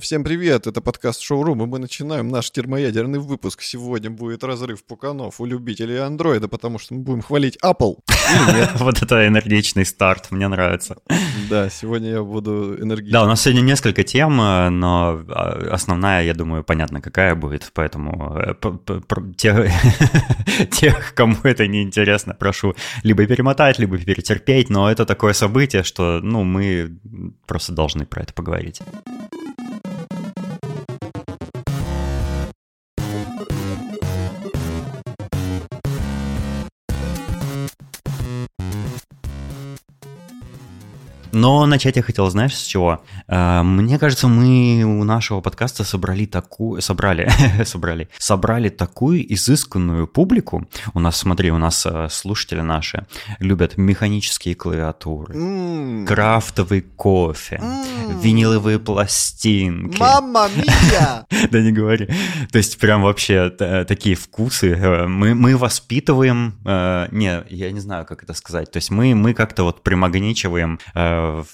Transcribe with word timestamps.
всем 0.00 0.24
привет, 0.24 0.66
это 0.66 0.80
подкаст 0.80 1.20
Шоурум, 1.20 1.62
и 1.62 1.66
мы 1.66 1.78
начинаем 1.78 2.28
наш 2.28 2.50
термоядерный 2.50 3.18
выпуск. 3.18 3.62
Сегодня 3.62 4.10
будет 4.10 4.42
разрыв 4.42 4.82
пуканов 4.84 5.40
у 5.40 5.44
любителей 5.44 5.98
андроида, 5.98 6.48
потому 6.48 6.78
что 6.78 6.94
мы 6.94 7.00
будем 7.00 7.22
хвалить 7.22 7.58
Apple. 7.62 7.96
Вот 8.80 9.02
это 9.02 9.26
энергичный 9.26 9.84
старт, 9.84 10.30
мне 10.30 10.48
нравится. 10.48 10.96
Да, 11.50 11.68
сегодня 11.68 12.10
я 12.10 12.22
буду 12.22 12.76
энергичным. 12.80 13.12
Да, 13.12 13.24
у 13.24 13.26
нас 13.26 13.42
сегодня 13.42 13.60
несколько 13.60 14.02
тем, 14.02 14.40
э, 14.40 14.70
но 14.70 15.22
а, 15.28 15.68
основная, 15.72 16.24
я 16.24 16.34
думаю, 16.34 16.64
понятно, 16.64 17.00
какая 17.00 17.34
будет, 17.34 17.70
поэтому 17.74 18.36
э, 18.36 18.54
тех, 20.70 21.14
кому 21.14 21.36
это 21.42 21.66
не 21.66 21.82
интересно, 21.82 22.34
прошу 22.38 22.74
либо 23.02 23.26
перемотать, 23.26 23.78
либо 23.78 23.98
перетерпеть, 23.98 24.70
но 24.70 24.90
это 24.90 25.04
такое 25.04 25.34
событие, 25.34 25.82
что, 25.82 26.20
ну, 26.22 26.44
мы 26.44 26.98
просто 27.46 27.72
должны 27.72 28.06
про 28.06 28.22
это 28.22 28.32
поговорить. 28.32 28.80
Но 41.32 41.66
начать 41.66 41.96
я 41.96 42.02
хотел, 42.02 42.28
знаешь, 42.30 42.56
с 42.56 42.66
чего? 42.66 43.02
Э, 43.28 43.62
мне 43.62 43.98
кажется, 43.98 44.28
мы 44.28 44.82
у 44.84 45.04
нашего 45.04 45.40
подкаста 45.40 45.84
собрали 45.84 46.26
такую, 46.26 46.82
собрали, 46.82 47.30
собрали, 47.64 48.08
собрали 48.18 48.68
такую 48.68 49.32
изысканную 49.34 50.06
публику. 50.06 50.68
У 50.94 51.00
нас, 51.00 51.16
смотри, 51.16 51.50
у 51.50 51.58
нас 51.58 51.86
э, 51.86 52.08
слушатели 52.10 52.60
наши 52.60 53.06
любят 53.38 53.76
механические 53.76 54.54
клавиатуры, 54.54 55.34
mm. 55.34 56.06
крафтовый 56.06 56.82
кофе, 56.82 57.60
mm. 57.62 58.20
виниловые 58.22 58.78
пластинки. 58.78 59.98
Мама 59.98 60.48
мия! 60.56 61.26
Да 61.50 61.60
не 61.60 61.72
говори. 61.72 62.06
То 62.52 62.58
есть 62.58 62.78
прям 62.78 63.02
вообще 63.02 63.50
такие 63.50 64.14
вкусы. 64.14 64.72
Э, 64.72 65.06
мы, 65.06 65.34
мы 65.34 65.56
воспитываем, 65.56 66.54
не, 66.64 67.42
я 67.48 67.70
не 67.70 67.80
знаю, 67.80 68.04
как 68.04 68.22
это 68.22 68.34
сказать. 68.34 68.70
То 68.70 68.76
есть 68.76 68.90
мы, 68.90 69.14
мы 69.14 69.34
как-то 69.34 69.64
вот 69.64 69.82
примагничиваем 69.82 70.78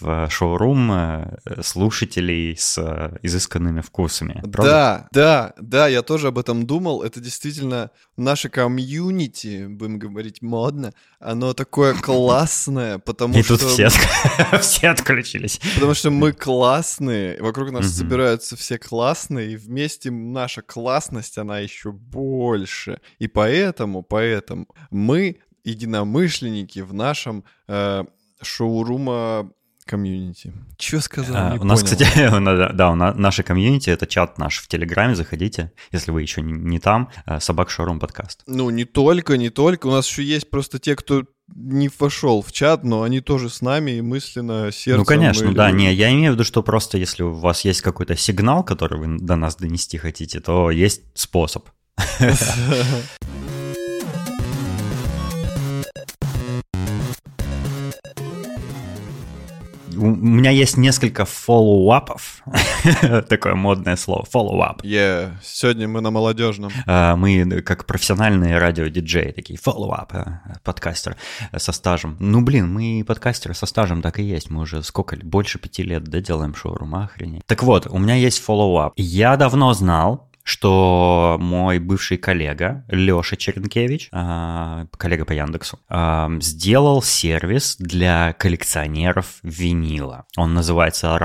в 0.00 0.28
шоурум 0.30 0.92
э, 0.92 1.38
слушателей 1.62 2.56
с 2.56 2.78
э, 2.78 3.18
изысканными 3.22 3.80
вкусами. 3.80 4.42
Правда? 4.52 4.62
Да, 4.62 5.08
да, 5.12 5.54
да, 5.60 5.88
я 5.88 6.02
тоже 6.02 6.28
об 6.28 6.38
этом 6.38 6.66
думал. 6.66 7.02
Это 7.02 7.20
действительно 7.20 7.90
наше 8.16 8.48
комьюнити, 8.48 9.66
будем 9.66 9.98
говорить 9.98 10.42
модно, 10.42 10.92
оно 11.18 11.54
такое 11.54 11.94
классное, 12.02 12.98
потому 12.98 13.38
И 13.38 13.42
что... 13.42 13.54
И 13.54 13.58
тут 13.58 13.68
все, 13.68 13.88
все 14.60 14.88
отключились. 14.88 15.60
Потому 15.74 15.94
что 15.94 16.10
мы 16.10 16.32
классные, 16.32 17.40
вокруг 17.42 17.70
нас 17.70 17.86
собираются 17.86 18.56
все 18.56 18.78
классные, 18.78 19.52
и 19.52 19.56
вместе 19.56 20.10
наша 20.10 20.62
классность, 20.62 21.38
она 21.38 21.58
еще 21.58 21.92
больше. 21.92 23.00
И 23.18 23.28
поэтому, 23.28 24.02
поэтому 24.02 24.66
мы 24.90 25.38
единомышленники 25.64 26.80
в 26.80 26.94
нашем 26.94 27.44
э, 27.66 28.04
шоурума 28.40 29.50
комьюнити. 29.86 30.52
Чего 30.76 31.00
сказал? 31.00 31.36
А, 31.36 31.56
у 31.58 31.64
нас, 31.64 31.82
понял. 31.82 31.96
кстати, 31.96 32.74
да, 32.74 32.90
у 32.90 32.94
нас, 32.94 33.16
наше 33.16 33.42
комьюнити 33.42 33.90
это 33.90 34.06
чат 34.06 34.38
наш 34.38 34.58
в 34.58 34.68
Телеграме, 34.68 35.14
заходите, 35.14 35.72
если 35.92 36.10
вы 36.10 36.22
еще 36.22 36.42
не, 36.42 36.52
не 36.52 36.78
там, 36.78 37.10
э, 37.26 37.40
собака 37.40 37.70
Шоурум 37.70 38.00
подкаст. 38.00 38.42
Ну, 38.46 38.68
не 38.70 38.84
только, 38.84 39.36
не 39.36 39.50
только. 39.50 39.86
У 39.86 39.90
нас 39.90 40.06
еще 40.08 40.22
есть 40.22 40.50
просто 40.50 40.78
те, 40.78 40.96
кто 40.96 41.24
не 41.54 41.88
вошел 41.98 42.42
в 42.42 42.52
чат, 42.52 42.84
но 42.84 43.02
они 43.02 43.20
тоже 43.20 43.48
с 43.48 43.62
нами 43.62 43.92
и 43.92 44.00
мысленно 44.00 44.72
сердцем. 44.72 44.98
Ну, 44.98 45.04
конечно, 45.04 45.54
да, 45.54 45.70
не, 45.70 45.94
я 45.94 46.12
имею 46.12 46.32
в 46.32 46.34
виду, 46.34 46.44
что 46.44 46.62
просто 46.62 46.98
если 46.98 47.22
у 47.22 47.32
вас 47.32 47.64
есть 47.64 47.82
какой-то 47.82 48.16
сигнал, 48.16 48.64
который 48.64 48.98
вы 48.98 49.18
до 49.18 49.36
нас 49.36 49.56
донести 49.56 49.98
хотите, 49.98 50.40
то 50.40 50.70
есть 50.70 51.02
способ. 51.14 51.68
у 59.96 60.14
меня 60.14 60.50
есть 60.50 60.76
несколько 60.76 61.24
фоллоуапов. 61.24 62.42
Такое 63.28 63.54
модное 63.54 63.96
слово. 63.96 64.26
Follow-up. 64.32 64.82
Yeah. 64.82 65.32
Сегодня 65.42 65.88
мы 65.88 66.00
на 66.00 66.10
молодежном. 66.10 66.70
А, 66.86 67.16
мы 67.16 67.62
как 67.62 67.86
профессиональные 67.86 68.58
радиодиджеи, 68.58 69.32
такие 69.32 69.58
follow-up, 69.58 70.08
э, 70.12 70.58
подкастер 70.62 71.16
со 71.56 71.72
стажем. 71.72 72.16
Ну, 72.20 72.42
блин, 72.42 72.72
мы 72.72 73.04
подкастеры 73.06 73.54
со 73.54 73.66
стажем 73.66 74.02
так 74.02 74.18
и 74.18 74.22
есть. 74.22 74.50
Мы 74.50 74.62
уже 74.62 74.82
сколько, 74.82 75.16
больше 75.16 75.58
пяти 75.58 75.82
лет, 75.82 76.04
да, 76.04 76.20
делаем 76.20 76.54
шоурум, 76.54 76.94
охренеть. 76.94 77.46
Так 77.46 77.62
вот, 77.62 77.86
у 77.86 77.98
меня 77.98 78.14
есть 78.14 78.42
follow-up. 78.46 78.92
Я 78.96 79.36
давно 79.36 79.72
знал, 79.72 80.28
что 80.46 81.38
мой 81.40 81.80
бывший 81.80 82.18
коллега 82.18 82.84
Леша 82.88 83.34
Черенкевич, 83.34 84.08
а, 84.12 84.86
коллега 84.96 85.24
по 85.24 85.32
Яндексу, 85.32 85.80
а, 85.88 86.30
сделал 86.40 87.02
сервис 87.02 87.76
для 87.80 88.32
коллекционеров 88.32 89.40
винила. 89.42 90.24
Он 90.36 90.54
называется 90.54 91.18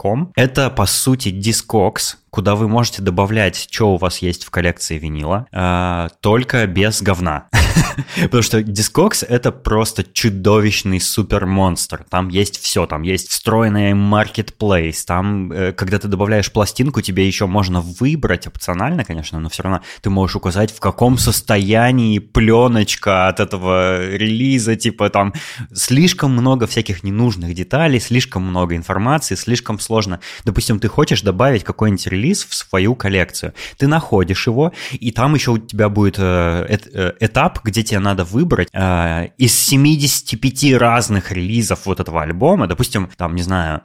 roundandsquare.com. 0.00 0.32
Это, 0.36 0.70
по 0.70 0.86
сути, 0.86 1.28
Discogs, 1.28 2.16
куда 2.30 2.54
вы 2.54 2.68
можете 2.68 3.02
добавлять, 3.02 3.68
что 3.70 3.94
у 3.94 3.96
вас 3.96 4.18
есть 4.18 4.44
в 4.44 4.50
коллекции 4.50 4.98
винила, 4.98 5.46
э, 5.52 6.08
только 6.20 6.66
без 6.66 7.02
говна. 7.02 7.48
Потому 8.22 8.42
что 8.42 8.60
Discogs— 8.60 9.26
это 9.28 9.52
просто 9.52 10.04
чудовищный 10.04 11.00
супермонстр. 11.00 12.04
Там 12.08 12.28
есть 12.28 12.60
все, 12.60 12.86
там 12.86 13.02
есть 13.02 13.28
встроенный 13.28 13.92
marketplace, 13.92 15.04
там, 15.06 15.52
э, 15.52 15.72
когда 15.72 15.98
ты 15.98 16.08
добавляешь 16.08 16.52
пластинку, 16.52 17.00
тебе 17.00 17.26
еще 17.26 17.46
можно 17.46 17.80
выбрать 17.80 18.46
опционально, 18.46 19.04
конечно, 19.04 19.40
но 19.40 19.48
все 19.48 19.64
равно 19.64 19.80
ты 20.00 20.10
можешь 20.10 20.36
указать, 20.36 20.72
в 20.72 20.80
каком 20.80 21.18
состоянии 21.18 22.20
пленочка 22.20 23.28
от 23.28 23.40
этого 23.40 24.06
релиза, 24.06 24.76
типа 24.76 25.10
там 25.10 25.34
слишком 25.74 26.32
много 26.32 26.66
всяких 26.66 27.02
ненужных 27.02 27.54
деталей, 27.54 27.98
слишком 27.98 28.44
много 28.44 28.76
информации, 28.76 29.34
слишком 29.34 29.80
сложно. 29.90 30.20
Допустим, 30.44 30.78
ты 30.78 30.86
хочешь 30.88 31.22
добавить 31.22 31.64
какой-нибудь 31.64 32.06
релиз 32.06 32.44
в 32.44 32.54
свою 32.54 32.94
коллекцию. 32.94 33.54
Ты 33.76 33.88
находишь 33.88 34.46
его, 34.46 34.72
и 34.92 35.10
там 35.10 35.34
еще 35.34 35.50
у 35.50 35.58
тебя 35.58 35.88
будет 35.88 36.16
э, 36.18 36.78
э, 36.94 37.12
этап, 37.18 37.58
где 37.64 37.82
тебе 37.82 37.98
надо 37.98 38.22
выбрать 38.22 38.68
э, 38.72 39.28
из 39.36 39.52
75 39.58 40.74
разных 40.78 41.32
релизов 41.32 41.86
вот 41.86 41.98
этого 41.98 42.22
альбома, 42.22 42.68
допустим, 42.68 43.08
там, 43.16 43.34
не 43.34 43.42
знаю, 43.42 43.80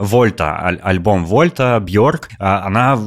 Вольта, 0.00 0.58
альбом 0.82 1.24
Вольта, 1.24 1.80
Бьорк, 1.80 2.28
она, 2.38 2.98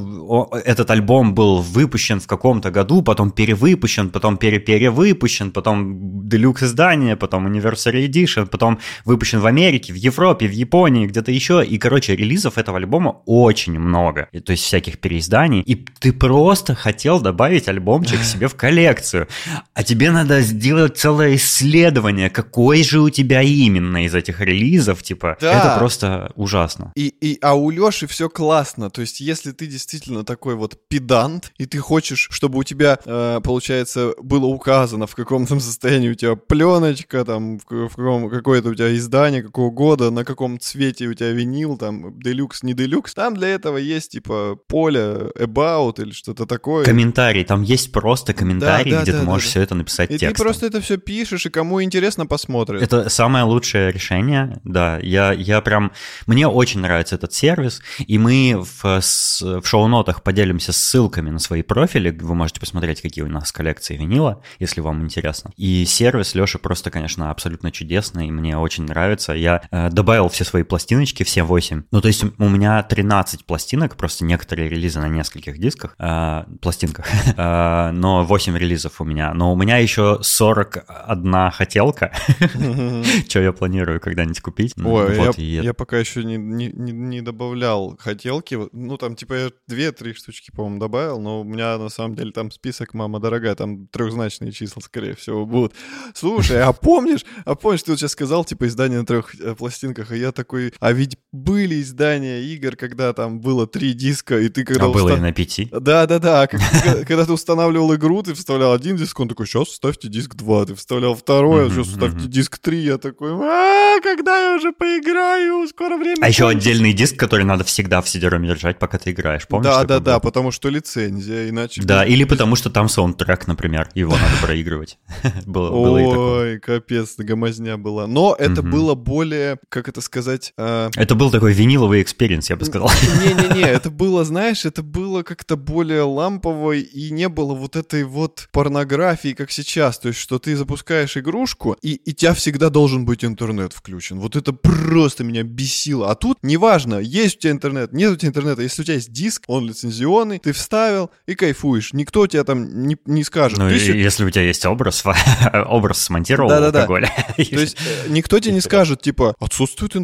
этот 0.65 0.89
альбом 0.89 1.35
был 1.35 1.61
выпущен 1.61 2.19
в 2.19 2.27
каком-то 2.27 2.71
году, 2.71 3.01
потом 3.03 3.29
перевыпущен, 3.31 4.09
потом 4.09 4.37
переперевыпущен, 4.37 5.51
потом 5.51 6.27
делюкс 6.27 6.63
издание, 6.63 7.15
потом 7.15 7.47
Anniversary 7.47 8.07
Edition, 8.07 8.47
потом 8.47 8.79
выпущен 9.05 9.39
в 9.39 9.45
Америке, 9.45 9.93
в 9.93 9.97
Европе, 9.97 10.47
в 10.47 10.51
Японии, 10.51 11.05
где-то 11.05 11.26
еще, 11.31 11.65
и, 11.65 11.77
короче, 11.77 12.15
релизов 12.15 12.57
этого 12.57 12.77
альбома 12.77 13.21
очень 13.25 13.79
много, 13.79 14.29
то 14.45 14.51
есть 14.51 14.63
всяких 14.63 14.99
переизданий, 14.99 15.61
и 15.61 15.75
ты 15.75 16.13
просто 16.13 16.75
хотел 16.75 17.19
добавить 17.19 17.67
альбомчик 17.67 18.23
себе 18.23 18.47
в 18.47 18.55
коллекцию, 18.55 19.27
а 19.73 19.83
тебе 19.83 20.11
надо 20.11 20.41
сделать 20.41 20.97
целое 20.97 21.35
исследование, 21.35 22.29
какой 22.29 22.83
же 22.83 22.99
у 22.99 23.09
тебя 23.09 23.41
именно 23.41 24.05
из 24.05 24.15
этих 24.15 24.41
релизов, 24.41 25.03
типа, 25.03 25.37
да. 25.41 25.59
это 25.59 25.79
просто 25.79 26.31
ужасно. 26.35 26.91
И, 26.95 27.07
и, 27.07 27.37
а 27.41 27.55
у 27.55 27.69
Леши 27.69 28.07
все 28.07 28.29
классно, 28.29 28.89
то 28.89 29.01
есть 29.01 29.19
если 29.19 29.51
ты 29.51 29.67
действительно 29.67 30.23
такой 30.23 30.55
вот 30.55 30.77
педант, 30.87 31.51
и 31.57 31.65
ты 31.65 31.79
хочешь, 31.79 32.27
чтобы 32.31 32.59
у 32.59 32.63
тебя, 32.63 32.99
э, 33.05 33.39
получается, 33.43 34.13
было 34.21 34.45
указано, 34.45 35.07
в 35.07 35.15
каком 35.15 35.45
там 35.45 35.59
состоянии 35.59 36.09
у 36.09 36.15
тебя 36.15 36.35
пленочка, 36.35 37.25
там, 37.25 37.59
в, 37.59 37.63
в 37.63 37.95
каком, 37.95 38.29
какое-то 38.29 38.69
у 38.69 38.75
тебя 38.75 38.95
издание, 38.95 39.43
какого 39.43 39.71
года, 39.71 40.11
на 40.11 40.25
каком 40.25 40.59
цвете 40.59 41.06
у 41.07 41.13
тебя 41.13 41.31
винил, 41.31 41.77
там, 41.77 42.19
делюкс, 42.19 42.63
не 42.63 42.73
делюкс, 42.73 43.13
там 43.13 43.35
для 43.35 43.49
этого 43.49 43.77
есть, 43.77 44.11
типа, 44.11 44.57
поле 44.67 45.31
about 45.37 46.01
или 46.01 46.11
что-то 46.11 46.45
такое. 46.45 46.85
Комментарий, 46.85 47.43
там 47.43 47.61
есть 47.61 47.91
просто 47.91 48.33
комментарий, 48.33 48.91
да, 48.91 48.97
да, 48.97 49.03
где 49.03 49.11
да, 49.13 49.19
ты 49.19 49.25
можешь 49.25 49.49
все 49.49 49.61
это 49.61 49.75
написать 49.75 50.11
и 50.11 50.17
текстом. 50.17 50.35
ты 50.35 50.43
просто 50.43 50.65
это 50.65 50.81
все 50.81 50.97
пишешь, 50.97 51.45
и 51.45 51.49
кому 51.49 51.81
интересно, 51.81 52.25
посмотрит. 52.25 52.81
Это 52.81 53.09
самое 53.09 53.45
лучшее 53.45 53.91
решение, 53.91 54.59
да. 54.63 54.99
Я, 54.99 55.31
я 55.31 55.61
прям... 55.61 55.91
Мне 56.25 56.47
очень 56.47 56.81
нравится 56.81 57.15
этот 57.15 57.33
сервис, 57.33 57.81
и 57.99 58.17
мы 58.17 58.57
в, 58.57 59.01
в 59.01 59.65
шоу-нотах 59.65 60.23
поделимся 60.23 60.71
ссылками 60.71 61.29
на 61.29 61.39
свои 61.39 61.61
профили, 61.61 62.11
вы 62.11 62.35
можете 62.35 62.59
посмотреть, 62.59 63.01
какие 63.01 63.23
у 63.23 63.29
нас 63.29 63.51
коллекции 63.51 63.95
винила, 63.97 64.41
если 64.59 64.81
вам 64.81 65.03
интересно. 65.03 65.51
И 65.57 65.85
сервис 65.85 66.35
Леша 66.35 66.59
просто, 66.59 66.91
конечно, 66.91 67.31
абсолютно 67.31 67.71
чудесный, 67.71 68.31
мне 68.31 68.57
очень 68.57 68.85
нравится. 68.85 69.33
Я 69.33 69.61
э, 69.71 69.89
добавил 69.89 70.29
все 70.29 70.43
свои 70.43 70.63
пластинки 70.63 70.96
пластиночки, 70.97 71.23
все 71.23 71.43
8. 71.43 71.83
Ну, 71.91 72.01
то 72.01 72.07
есть 72.07 72.23
у 72.23 72.49
меня 72.49 72.81
13 72.81 73.45
пластинок, 73.45 73.95
просто 73.95 74.25
некоторые 74.25 74.69
релизы 74.69 74.99
на 74.99 75.07
нескольких 75.07 75.59
дисках, 75.59 75.95
э, 75.99 76.43
пластинках, 76.61 77.05
э, 77.37 77.91
но 77.93 78.23
8 78.23 78.57
релизов 78.57 78.99
у 79.01 79.03
меня. 79.03 79.33
Но 79.33 79.53
у 79.53 79.55
меня 79.55 79.77
еще 79.77 80.19
41 80.21 81.51
хотелка, 81.51 82.11
что 83.29 83.39
я 83.39 83.51
планирую 83.51 83.99
когда-нибудь 83.99 84.41
купить. 84.41 84.73
Ой, 84.83 85.33
я, 85.37 85.73
пока 85.73 85.97
еще 85.97 86.23
не, 86.23 87.21
добавлял 87.21 87.95
хотелки. 87.99 88.57
Ну, 88.71 88.97
там, 88.97 89.15
типа, 89.15 89.33
я 89.33 89.47
2-3 89.69 90.13
штучки, 90.13 90.51
по-моему, 90.51 90.79
добавил, 90.79 91.19
но 91.19 91.41
у 91.41 91.43
меня, 91.43 91.77
на 91.77 91.89
самом 91.89 92.15
деле, 92.15 92.31
там 92.31 92.51
список, 92.51 92.93
мама 92.93 93.19
дорогая, 93.19 93.55
там 93.55 93.87
трехзначные 93.87 94.51
числа, 94.51 94.81
скорее 94.81 95.15
всего, 95.15 95.45
будут. 95.45 95.73
Слушай, 96.13 96.63
а 96.63 96.73
помнишь, 96.73 97.25
а 97.45 97.55
помнишь, 97.55 97.83
ты 97.83 97.91
вот 97.91 97.99
сейчас 97.99 98.11
сказал, 98.11 98.45
типа, 98.45 98.67
издание 98.67 98.99
на 98.99 99.05
трех 99.05 99.39
э, 99.39 99.55
пластинках, 99.55 100.11
и 100.11 100.17
я 100.17 100.31
такой, 100.31 100.73
а 100.87 100.93
ведь 100.93 101.17
были 101.33 101.81
издания 101.81 102.41
игр, 102.41 102.77
когда 102.77 103.11
там 103.11 103.41
было 103.41 103.67
три 103.67 103.93
диска, 103.93 104.39
и 104.39 104.47
ты 104.47 104.63
когда... 104.63 104.85
А 104.85 104.89
было 104.89 105.17
и 105.17 105.19
на 105.19 105.33
пяти? 105.33 105.67
Да-да-да, 105.69 106.47
когда 107.07 107.25
ты 107.25 107.33
устанавливал 107.33 107.93
игру, 107.95 108.23
ты 108.23 108.33
вставлял 108.33 108.71
один 108.71 108.95
диск, 108.95 109.19
он 109.19 109.27
такой, 109.27 109.45
сейчас 109.45 109.67
вставьте 109.67 110.07
диск 110.07 110.35
2, 110.35 110.65
ты 110.67 110.75
вставлял 110.75 111.13
второй, 111.13 111.67
а 111.67 111.69
сейчас 111.69 111.87
вставьте 111.87 112.27
диск 112.27 112.57
3, 112.59 112.79
я 112.79 112.97
такой, 112.97 113.31
а 113.33 113.99
когда 114.01 114.49
я 114.49 114.55
уже 114.55 114.71
поиграю, 114.71 115.67
скоро 115.67 115.97
время... 115.97 116.19
А 116.21 116.29
еще 116.29 116.47
отдельный 116.47 116.93
диск, 116.93 117.17
который 117.17 117.43
надо 117.43 117.65
всегда 117.65 118.01
в 118.01 118.07
CD-ROM 118.07 118.42
е 118.42 118.47
держать, 118.47 118.79
пока 118.79 118.97
ты 118.97 119.11
играешь, 119.11 119.45
помнишь? 119.45 119.65
Да-да-да, 119.65 120.19
потому 120.21 120.51
что 120.51 120.69
лицензия, 120.69 121.49
иначе... 121.49 121.81
Да, 121.83 122.05
или 122.05 122.23
потому 122.23 122.55
что 122.55 122.69
там 122.69 122.87
саундтрек, 122.87 123.45
например, 123.47 123.89
его 123.93 124.13
надо 124.13 124.33
проигрывать. 124.41 124.97
Ой, 125.53 126.59
капец, 126.59 127.15
гомозня 127.17 127.77
была. 127.77 128.07
Но 128.07 128.33
это 128.39 128.61
было 128.61 128.95
более, 128.95 129.59
как 129.67 129.89
это 129.89 129.99
сказать... 129.99 130.53
Это 130.95 131.15
был 131.15 131.31
такой 131.31 131.53
виниловый 131.53 132.01
experience, 132.01 132.49
я 132.49 132.55
бы 132.55 132.65
сказал. 132.65 132.89
Не-не-не, 133.21 133.61
это 133.61 133.89
было, 133.89 134.23
знаешь, 134.23 134.65
это 134.65 134.83
было 134.83 135.23
как-то 135.23 135.55
более 135.55 136.03
лампово, 136.03 136.73
и 136.73 137.09
не 137.11 137.29
было 137.29 137.53
вот 137.53 137.75
этой 137.75 138.03
вот 138.03 138.49
порнографии, 138.51 139.33
как 139.33 139.51
сейчас. 139.51 139.99
То 139.99 140.09
есть, 140.09 140.19
что 140.19 140.39
ты 140.39 140.55
запускаешь 140.55 141.17
игрушку, 141.17 141.75
и, 141.81 141.95
и 141.95 142.13
тебя 142.13 142.33
всегда 142.33 142.69
должен 142.69 143.05
быть 143.05 143.23
интернет 143.23 143.73
включен. 143.73 144.19
Вот 144.19 144.35
это 144.35 144.53
просто 144.53 145.23
меня 145.23 145.43
бесило. 145.43 146.11
А 146.11 146.15
тут 146.15 146.37
неважно, 146.41 146.95
есть 146.99 147.37
у 147.37 147.39
тебя 147.41 147.51
интернет, 147.51 147.93
нет 147.93 148.11
у 148.11 148.15
тебя 148.15 148.29
интернета. 148.29 148.61
Если 148.61 148.81
у 148.81 148.85
тебя 148.85 148.95
есть 148.95 149.11
диск, 149.11 149.43
он 149.47 149.67
лицензионный, 149.67 150.39
ты 150.39 150.51
вставил 150.51 151.11
и 151.25 151.35
кайфуешь. 151.35 151.93
Никто 151.93 152.27
тебя 152.27 152.43
там 152.43 152.87
не, 152.87 152.97
не 153.05 153.23
скажет. 153.23 153.57
Ну, 153.57 153.69
есть... 153.69 153.87
если 153.87 154.25
у 154.25 154.29
тебя 154.29 154.43
есть 154.43 154.65
образ, 154.65 155.03
образ 155.67 156.01
смонтировал 156.01 156.49
да, 156.49 156.71
да, 156.71 156.81
алкоголя. 156.81 157.11
То 157.37 157.41
есть 157.41 157.77
э, 157.79 158.09
никто 158.09 158.39
тебе 158.39 158.53
не 158.53 158.61
скажет, 158.61 159.01
типа, 159.01 159.35
отсутствует 159.39 159.95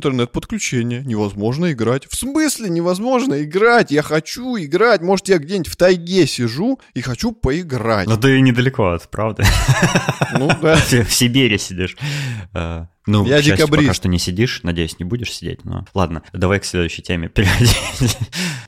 интернет-подключение, 0.63 1.03
невозможно 1.03 1.71
играть. 1.71 2.07
В 2.09 2.15
смысле 2.15 2.69
невозможно 2.69 3.43
играть? 3.43 3.91
Я 3.91 4.01
хочу 4.01 4.57
играть. 4.57 5.01
Может, 5.01 5.29
я 5.29 5.37
где-нибудь 5.37 5.67
в 5.67 5.75
тайге 5.75 6.25
сижу 6.27 6.79
и 6.93 7.01
хочу 7.01 7.31
поиграть. 7.31 8.07
Ну, 8.07 8.17
ты 8.17 8.39
недалеко 8.41 8.91
от, 8.91 9.09
правда? 9.09 9.43
Ну, 10.37 10.49
да. 10.61 10.75
В 11.03 11.13
Сибири 11.13 11.57
сидишь. 11.57 11.95
Э, 12.53 12.85
ну, 13.05 13.25
я 13.25 13.41
декабрист. 13.41 13.87
пока 13.87 13.93
что 13.93 14.07
не 14.07 14.19
сидишь, 14.19 14.61
надеюсь, 14.63 14.99
не 14.99 15.05
будешь 15.05 15.31
сидеть, 15.31 15.65
но 15.65 15.85
ладно, 15.93 16.23
давай 16.31 16.59
к 16.59 16.65
следующей 16.65 17.01
теме 17.01 17.29
переходи. 17.29 17.69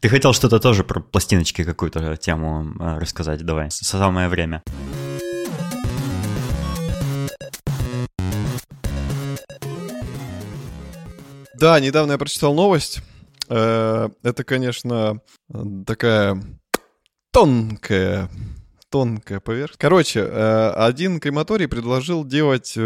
Ты 0.02 0.10
хотел 0.10 0.34
что-то 0.34 0.60
тоже 0.60 0.84
про 0.84 1.00
пластиночки 1.00 1.64
какую-то 1.64 2.18
тему 2.18 2.74
э, 2.80 3.00
рассказать, 3.00 3.44
давай, 3.44 3.72
самое 3.72 4.28
время. 4.28 4.62
Да, 11.58 11.80
недавно 11.80 12.14
я 12.14 12.18
прочитал 12.18 12.54
новость. 12.54 13.00
Э, 13.50 14.10
это, 14.24 14.44
конечно, 14.44 15.22
такая 15.86 16.42
тонкая 17.32 18.30
тонкая 18.90 19.40
поверхность. 19.40 19.80
Короче, 19.80 20.22
э, 20.22 20.70
один 20.70 21.20
крематорий 21.20 21.68
предложил 21.68 22.24
делать 22.24 22.78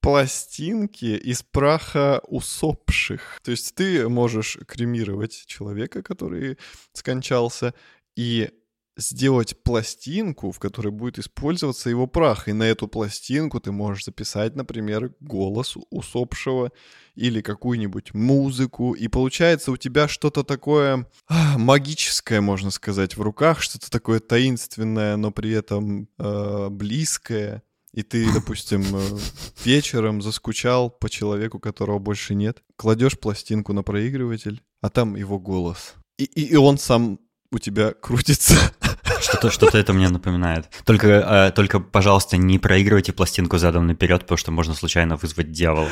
пластинки 0.00 1.16
из 1.16 1.42
праха 1.42 2.20
усопших. 2.28 3.40
То 3.42 3.50
есть 3.50 3.74
ты 3.74 4.06
можешь 4.08 4.58
кремировать 4.66 5.44
человека, 5.46 6.02
который 6.02 6.58
скончался, 6.92 7.72
и 8.14 8.50
сделать 8.96 9.62
пластинку, 9.62 10.52
в 10.52 10.58
которой 10.58 10.90
будет 10.90 11.18
использоваться 11.18 11.90
его 11.90 12.06
прах. 12.06 12.48
И 12.48 12.52
на 12.52 12.64
эту 12.64 12.88
пластинку 12.88 13.60
ты 13.60 13.72
можешь 13.72 14.04
записать, 14.04 14.54
например, 14.54 15.12
голос 15.20 15.76
усопшего 15.90 16.72
или 17.14 17.40
какую-нибудь 17.40 18.14
музыку. 18.14 18.92
И 18.92 19.08
получается 19.08 19.72
у 19.72 19.76
тебя 19.76 20.08
что-то 20.08 20.44
такое 20.44 21.08
магическое, 21.56 22.40
можно 22.40 22.70
сказать, 22.70 23.16
в 23.16 23.22
руках, 23.22 23.60
что-то 23.60 23.90
такое 23.90 24.20
таинственное, 24.20 25.16
но 25.16 25.30
при 25.30 25.52
этом 25.52 26.08
э, 26.18 26.68
близкое 26.70 27.62
и 27.94 28.02
ты, 28.02 28.26
допустим, 28.34 28.82
э, 28.82 29.18
вечером 29.64 30.20
заскучал 30.20 30.90
по 30.90 31.08
человеку, 31.08 31.60
которого 31.60 31.98
больше 31.98 32.34
нет, 32.34 32.62
кладешь 32.76 33.18
пластинку 33.18 33.72
на 33.72 33.82
проигрыватель, 33.82 34.62
а 34.80 34.90
там 34.90 35.14
его 35.14 35.38
голос. 35.38 35.94
И, 36.18 36.24
и, 36.24 36.42
и 36.42 36.56
он 36.56 36.76
сам 36.78 37.20
у 37.50 37.58
тебя 37.58 37.92
крутится. 37.92 38.56
Что-то 39.24 39.50
что 39.50 39.66
это 39.66 39.92
мне 39.92 40.08
напоминает. 40.08 40.68
Только, 40.84 41.08
э, 41.08 41.52
только, 41.52 41.80
пожалуйста, 41.80 42.36
не 42.36 42.58
проигрывайте 42.58 43.12
пластинку 43.12 43.58
задом 43.58 43.86
наперед, 43.86 44.22
потому 44.22 44.38
что 44.38 44.50
можно 44.50 44.74
случайно 44.74 45.16
вызвать 45.16 45.50
дьявола. 45.50 45.88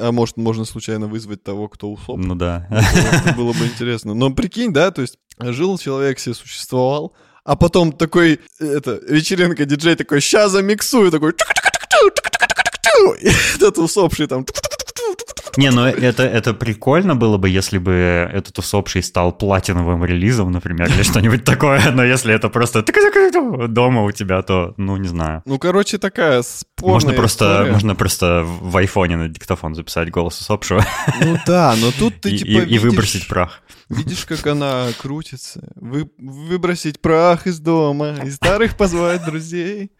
А 0.00 0.12
может, 0.12 0.36
можно 0.36 0.64
случайно 0.64 1.08
вызвать 1.08 1.42
того, 1.42 1.68
кто 1.68 1.90
усоп. 1.90 2.18
Ну 2.18 2.34
да. 2.34 2.66
Это 2.70 3.34
было 3.36 3.52
бы 3.52 3.64
интересно. 3.64 4.14
Но 4.14 4.30
прикинь, 4.30 4.72
да, 4.72 4.90
то 4.90 5.02
есть 5.02 5.18
жил 5.38 5.78
человек, 5.78 6.18
себе 6.18 6.34
существовал, 6.34 7.14
а 7.44 7.56
потом 7.56 7.92
такой, 7.92 8.40
это, 8.58 9.00
вечеринка, 9.08 9.64
диджей 9.64 9.96
такой, 9.96 10.20
ща 10.20 10.48
замиксую, 10.48 11.10
такой, 11.10 11.34
и 13.20 13.28
этот 13.56 13.78
усопший 13.78 14.26
там 14.26 14.46
не, 15.56 15.70
ну 15.70 15.84
это, 15.84 16.22
это 16.22 16.54
прикольно 16.54 17.14
было 17.14 17.36
бы, 17.36 17.48
если 17.48 17.78
бы 17.78 17.92
этот 18.32 18.58
усопший 18.58 19.02
стал 19.02 19.32
платиновым 19.32 20.04
релизом, 20.04 20.50
например, 20.50 20.88
или 20.88 21.02
что-нибудь 21.04 21.44
такое, 21.44 21.90
но 21.92 22.04
если 22.04 22.34
это 22.34 22.48
просто 22.48 22.84
дома 23.68 24.02
у 24.02 24.12
тебя, 24.12 24.42
то, 24.42 24.74
ну, 24.76 24.96
не 24.96 25.08
знаю. 25.08 25.42
Ну, 25.44 25.58
короче, 25.58 25.98
такая 25.98 26.42
спорная 26.42 26.94
можно 26.94 27.12
просто, 27.12 27.44
история. 27.44 27.72
можно 27.72 27.94
просто 27.94 28.44
в 28.44 28.76
айфоне 28.76 29.16
на 29.16 29.28
диктофон 29.28 29.74
записать 29.74 30.10
голос 30.10 30.40
усопшего. 30.40 30.84
Ну 31.20 31.38
да, 31.46 31.74
но 31.80 31.90
тут 31.98 32.20
ты 32.20 32.30
типа 32.36 32.62
И, 32.62 32.74
и 32.74 32.78
выбросить 32.78 33.26
прах. 33.28 33.60
Видишь, 33.88 34.24
как 34.24 34.46
она 34.46 34.88
крутится? 34.98 35.72
Вы, 35.76 36.10
выбросить 36.18 37.00
прах 37.00 37.46
из 37.46 37.60
дома, 37.60 38.16
из 38.24 38.36
старых 38.36 38.76
позвать 38.76 39.24
друзей. 39.24 39.90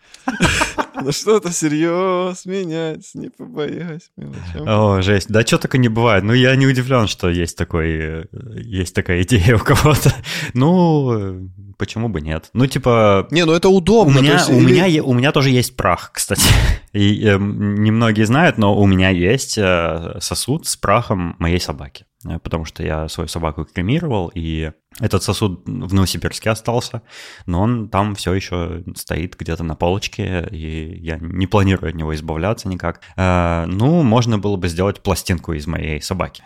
Ну 1.03 1.13
что-то 1.13 1.53
серьез 1.53 2.47
менять, 2.47 3.11
не 3.15 3.29
побоясь 3.29 4.11
мелочам. 4.17 4.69
О, 4.69 5.03
жесть. 5.03 5.29
Да 5.29 5.45
что 5.45 5.59
только 5.59 5.77
не 5.77 5.89
бывает. 5.89 6.25
Ну, 6.25 6.33
я 6.33 6.55
не 6.57 6.67
удивлен, 6.67 7.09
что 7.09 7.29
есть 7.29 7.59
такой, 7.59 8.27
есть 8.55 8.95
такая 8.95 9.23
идея 9.23 9.57
у 9.57 9.59
кого-то. 9.59 10.15
Ну, 10.55 11.51
почему 11.77 12.09
бы 12.09 12.21
нет? 12.21 12.51
Ну, 12.53 12.67
типа... 12.67 13.27
Не, 13.31 13.45
ну 13.45 13.53
это 13.53 13.69
удобно. 13.69 14.21
У 14.21 14.23
меня, 14.23 14.35
есть, 14.35 14.51
у, 14.51 14.59
или... 14.59 14.65
меня, 14.65 15.03
у 15.03 15.13
меня 15.13 15.33
тоже 15.33 15.51
есть 15.51 15.77
прах, 15.77 16.13
кстати. 16.13 16.47
И 16.93 17.27
э, 17.27 17.37
немногие 17.39 18.25
знают, 18.25 18.57
но 18.57 18.79
у 18.79 18.87
меня 18.87 19.11
есть 19.11 19.59
э, 19.59 20.19
сосуд 20.21 20.67
с 20.67 20.77
прахом 20.77 21.35
моей 21.39 21.61
собаки. 21.61 22.07
Э, 22.25 22.39
потому 22.39 22.65
что 22.65 22.83
я 22.83 23.09
свою 23.09 23.29
собаку 23.29 23.65
кремировал, 23.65 24.31
и 24.35 24.73
этот 25.01 25.23
сосуд 25.23 25.63
в 25.67 25.93
Новосибирске 25.93 26.51
остался, 26.51 27.03
но 27.47 27.63
он 27.63 27.89
там 27.89 28.15
все 28.15 28.33
еще 28.33 28.85
стоит 28.95 29.37
где-то 29.37 29.65
на 29.65 29.75
полочке, 29.75 30.47
и 30.51 30.99
я 31.01 31.19
не 31.21 31.47
планирую 31.47 31.91
от 31.91 31.97
него 31.97 32.15
избавляться 32.15 32.69
никак. 32.69 33.01
Э, 33.17 33.65
ну, 33.67 34.03
можно 34.03 34.39
было 34.39 34.57
бы 34.57 34.69
сделать 34.69 35.03
пластинку 35.03 35.53
из 35.53 35.67
моей 35.67 36.01
собаки. 36.01 36.43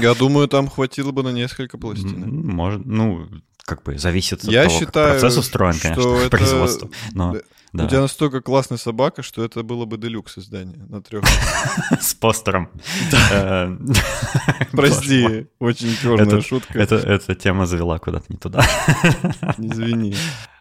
Я 0.00 0.14
думаю, 0.14 0.48
там 0.48 0.68
хватило 0.68 1.12
бы 1.12 1.22
на 1.22 1.30
несколько 1.30 1.78
пластинок. 1.78 2.28
Может, 2.28 2.84
ну, 2.84 3.28
как 3.64 3.82
бы 3.82 3.98
зависит 3.98 4.44
от 4.44 4.50
я 4.50 4.64
того, 4.64 4.78
считаю, 4.78 5.12
как 5.12 5.20
процесс 5.20 5.38
устроен, 5.38 5.74
конечно, 5.80 6.08
это... 6.18 6.30
производство. 6.30 6.90
Но... 7.12 7.36
Да. 7.72 7.84
У 7.84 7.88
тебя 7.88 8.02
настолько 8.02 8.42
классная 8.42 8.76
собака, 8.76 9.22
что 9.22 9.42
это 9.42 9.62
было 9.62 9.86
бы 9.86 9.96
делюкс 9.96 10.36
издание 10.36 10.84
на 10.90 11.00
трех. 11.00 11.24
С 12.00 12.12
постером. 12.12 12.68
Э, 13.30 13.74
Прости, 14.72 15.46
очень 15.58 15.96
черная 15.96 16.42
шутка. 16.42 16.78
Эта 16.78 17.34
тема 17.34 17.64
завела 17.64 17.98
куда-то 17.98 18.26
не 18.28 18.36
туда. 18.36 18.60
Извини. 19.58 20.14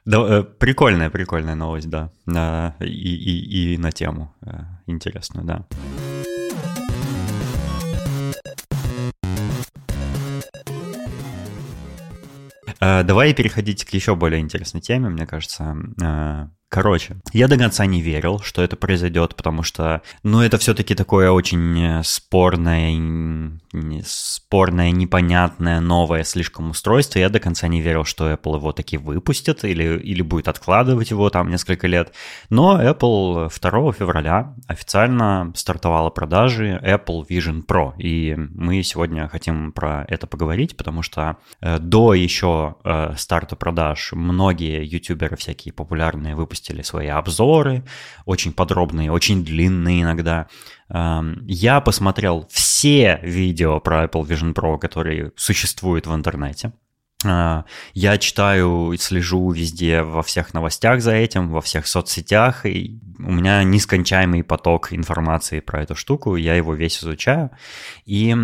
Да, 0.06 0.44
прикольная, 0.44 1.10
прикольная 1.10 1.56
новость, 1.56 1.90
да. 1.90 2.12
И, 2.80 2.86
и, 2.86 3.74
и 3.74 3.78
на 3.78 3.92
тему 3.92 4.34
э, 4.42 4.62
интересную, 4.88 5.46
да. 5.46 5.66
Э, 12.80 13.04
давай 13.04 13.34
переходить 13.34 13.84
к 13.84 13.90
еще 13.90 14.16
более 14.16 14.40
интересной 14.40 14.80
теме, 14.80 15.10
мне 15.10 15.28
кажется. 15.28 15.76
Короче, 16.72 17.18
я 17.34 17.50
до 17.50 17.58
конца 17.58 17.86
не 17.86 18.00
верил, 18.00 18.40
что 18.40 18.62
это 18.62 18.78
произойдет, 18.78 19.36
потому 19.36 19.62
что, 19.62 20.02
ну, 20.24 20.40
это 20.40 20.58
все-таки 20.58 20.96
такое 20.96 21.30
очень 21.30 21.78
э, 21.78 22.02
спорное, 22.06 23.60
спорное, 24.06 24.92
непонятное, 24.92 25.82
новое 25.82 26.24
слишком 26.24 26.70
устройство. 26.70 27.20
Я 27.20 27.28
до 27.28 27.42
конца 27.42 27.68
не 27.68 27.82
верил, 27.82 28.06
что 28.06 28.32
Apple 28.32 28.56
его 28.56 28.72
таки 28.72 28.98
выпустит 28.98 29.66
или, 29.66 30.00
или 30.00 30.22
будет 30.22 30.48
откладывать 30.48 31.12
его 31.12 31.30
там 31.30 31.50
несколько 31.50 31.88
лет. 31.88 32.14
Но 32.50 32.82
Apple 32.82 33.52
2 33.52 33.92
февраля 33.92 34.56
официально 34.66 35.52
стартовала 35.58 36.10
продажи 36.10 36.80
Apple 36.82 37.28
Vision 37.28 37.66
Pro. 37.66 37.92
И 37.98 38.34
мы 38.34 38.82
сегодня 38.84 39.28
хотим 39.28 39.74
про 39.74 40.06
это 40.08 40.26
поговорить, 40.26 40.78
потому 40.78 41.02
что 41.02 41.36
э, 41.60 41.80
до 41.80 42.14
еще 42.14 42.78
э, 42.86 43.16
старта 43.18 43.58
продаж 43.58 44.14
многие 44.14 44.86
ютуберы 44.86 45.36
всякие 45.36 45.74
популярные 45.74 46.34
выпустили 46.34 46.61
выпустили 46.62 46.82
свои 46.82 47.08
обзоры, 47.08 47.84
очень 48.26 48.54
подробные, 48.54 49.12
очень 49.12 49.44
длинные 49.44 50.04
иногда. 50.04 50.48
Я 50.90 51.82
посмотрел 51.82 52.48
все 52.52 53.20
видео 53.24 53.80
про 53.80 54.06
Apple 54.06 54.28
Vision 54.28 54.54
Pro, 54.54 54.78
которые 54.78 55.32
существуют 55.36 56.08
в 56.08 56.14
интернете. 56.14 56.74
Э, 57.24 57.64
я 57.94 58.18
читаю 58.18 58.92
и 58.92 58.98
слежу 58.98 59.52
везде 59.52 60.02
во 60.02 60.22
всех 60.22 60.54
новостях 60.54 61.02
за 61.02 61.12
этим, 61.12 61.50
во 61.50 61.62
всех 61.62 61.88
соцсетях, 61.88 62.66
и 62.66 63.00
у 63.20 63.32
меня 63.32 63.64
нескончаемый 63.64 64.44
поток 64.44 64.92
информации 64.92 65.62
про 65.62 65.84
эту 65.84 65.96
штуку, 65.96 66.36
я 66.36 66.56
его 66.56 66.74
весь 66.74 67.02
изучаю. 67.04 67.52
И 68.06 68.36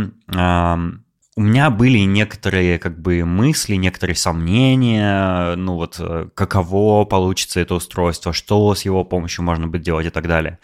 у 1.38 1.42
меня 1.42 1.70
были 1.70 2.00
некоторые 2.00 2.80
как 2.80 3.00
бы 3.00 3.24
мысли, 3.24 3.76
некоторые 3.76 4.16
сомнения, 4.16 5.56
ну 5.56 5.76
вот 5.76 5.98
э, 6.00 6.30
каково 6.34 7.06
получится 7.06 7.60
это 7.60 7.76
устройство, 7.76 8.34
что 8.34 8.74
с 8.74 8.84
его 8.86 9.06
помощью 9.06 9.46
можно 9.46 9.68
будет 9.68 9.84
делать 9.84 10.08
и 10.08 10.10
так 10.10 10.28
далее. 10.28 10.58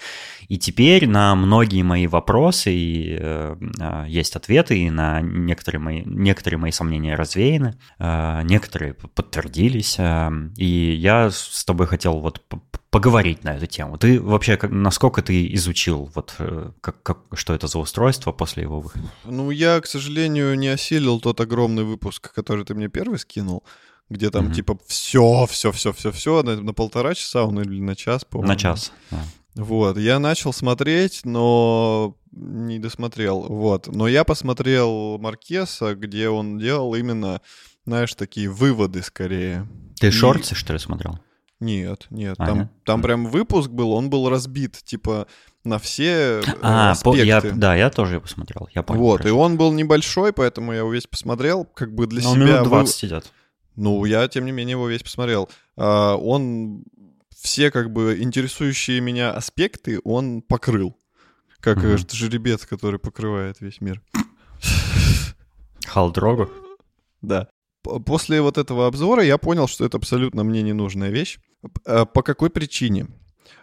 И 0.50 0.58
теперь 0.58 1.08
на 1.08 1.36
многие 1.36 1.84
мои 1.84 2.08
вопросы 2.08 2.74
и, 2.74 3.18
э, 3.20 3.56
э, 3.80 4.06
есть 4.08 4.36
ответы, 4.36 4.80
и 4.80 4.89
на 4.89 5.22
некоторые 5.22 5.80
мои, 5.80 6.01
некоторые 6.06 6.60
мои 6.60 6.72
сомнения 6.72 7.13
развеяны, 7.13 7.75
э, 8.00 8.42
некоторые 8.44 8.96
подтвердились. 8.96 9.98
Э, 10.00 10.32
и 10.58 10.96
я 10.96 11.30
с 11.30 11.63
тобой 11.65 11.86
хотел 11.86 12.20
вот 12.20 12.42
поговорить 12.93 13.43
на 13.43 13.55
эту 13.55 13.65
тему. 13.65 13.97
Ты 13.97 14.21
вообще, 14.21 14.59
насколько 14.69 15.23
ты 15.23 15.51
изучил, 15.55 16.12
вот, 16.13 16.35
э, 16.38 16.71
как, 16.79 17.01
как, 17.01 17.17
что 17.33 17.55
это 17.55 17.65
за 17.65 17.79
устройство 17.79 18.31
после 18.31 18.63
его 18.63 18.81
выхода? 18.81 19.12
Ну, 19.25 19.50
я, 19.50 19.81
к 19.81 19.88
сожалению, 19.88 20.55
не 20.55 20.67
осилил 20.67 21.19
тот 21.19 21.41
огромный 21.41 21.85
выпуск, 21.85 22.31
который 22.31 22.65
ты 22.65 22.75
мне 22.75 22.89
первый 22.89 23.17
скинул, 23.17 23.63
где 24.12 24.29
там 24.29 24.45
mm-hmm. 24.45 24.53
типа 24.53 24.77
все, 24.85 25.47
все, 25.50 25.71
все, 25.71 25.91
все, 25.91 26.12
все 26.12 26.43
на, 26.43 26.62
на 26.62 26.73
полтора 26.73 27.15
часа 27.15 27.45
он 27.45 27.59
или 27.59 27.81
на 27.81 27.95
час, 27.95 28.25
по-моему. 28.25 28.53
На 28.53 28.55
час. 28.55 28.91
Да. 29.09 29.25
Вот, 29.55 29.97
я 29.97 30.19
начал 30.19 30.53
смотреть, 30.53 31.21
но 31.25 32.15
не 32.31 32.77
досмотрел. 32.77 33.41
Вот, 33.41 33.88
но 33.88 34.07
я 34.07 34.23
посмотрел 34.23 35.17
Маркеса, 35.17 35.95
где 35.95 36.29
он 36.29 36.59
делал 36.59 36.93
именно, 36.93 37.41
знаешь, 37.88 38.13
такие 38.13 38.50
выводы 38.50 39.01
скорее. 39.01 39.67
Ты 40.00 40.09
И... 40.09 40.12
шорты 40.12 40.53
что 40.53 40.73
ли 40.73 40.79
смотрел? 40.79 41.17
Нет, 41.63 42.08
нет. 42.10 42.36
А, 42.39 42.46
там, 42.46 42.60
нет? 42.60 42.67
там 42.84 43.01
прям 43.01 43.25
выпуск 43.27 43.70
был, 43.70 43.91
он 43.91 44.10
был 44.10 44.27
разбит, 44.27 44.77
типа, 44.84 45.27
на 45.63 45.79
все 45.79 46.41
э, 46.41 46.43
а, 46.62 46.91
аспекты. 46.91 47.22
По, 47.22 47.25
я, 47.25 47.41
да, 47.41 47.75
я 47.75 47.89
тоже 47.89 48.15
его 48.15 48.22
посмотрел, 48.22 48.67
я 48.75 48.84
понял. 48.84 49.01
Вот, 49.01 49.25
и 49.25 49.29
он 49.29 49.58
был 49.58 49.72
небольшой, 49.72 50.34
поэтому 50.34 50.74
я 50.74 50.79
его 50.79 50.91
весь 50.91 51.08
посмотрел, 51.08 51.63
как 51.63 51.96
бы 51.96 52.05
для 52.05 52.22
Но 52.22 52.34
себя... 52.34 52.46
минут 52.46 52.63
20 52.63 53.01
вы... 53.01 53.08
идет. 53.08 53.34
Ну, 53.75 54.03
я, 54.03 54.27
тем 54.27 54.46
не 54.46 54.51
менее, 54.51 54.72
его 54.72 54.89
весь 54.89 55.03
посмотрел. 55.03 55.50
А, 55.77 56.15
он 56.17 56.84
все, 57.34 57.72
как 57.72 57.91
бы, 57.91 58.17
интересующие 58.22 59.00
меня 59.00 59.32
аспекты 59.32 60.01
он 60.03 60.41
покрыл. 60.41 60.98
Как 61.62 61.77
mm-hmm. 61.77 62.13
жеребец, 62.13 62.65
который 62.65 63.00
покрывает 63.00 63.62
весь 63.62 63.79
мир. 63.79 64.01
Халдрогу? 65.88 66.50
Да. 67.22 67.48
После 67.83 68.41
вот 68.41 68.57
этого 68.57 68.87
обзора 68.87 69.23
я 69.23 69.37
понял, 69.37 69.67
что 69.67 69.85
это 69.85 69.97
абсолютно 69.97 70.43
мне 70.43 70.61
ненужная 70.61 71.09
вещь. 71.09 71.39
Э, 71.85 72.05
по 72.05 72.23
какой 72.23 72.49
причине? 72.49 73.07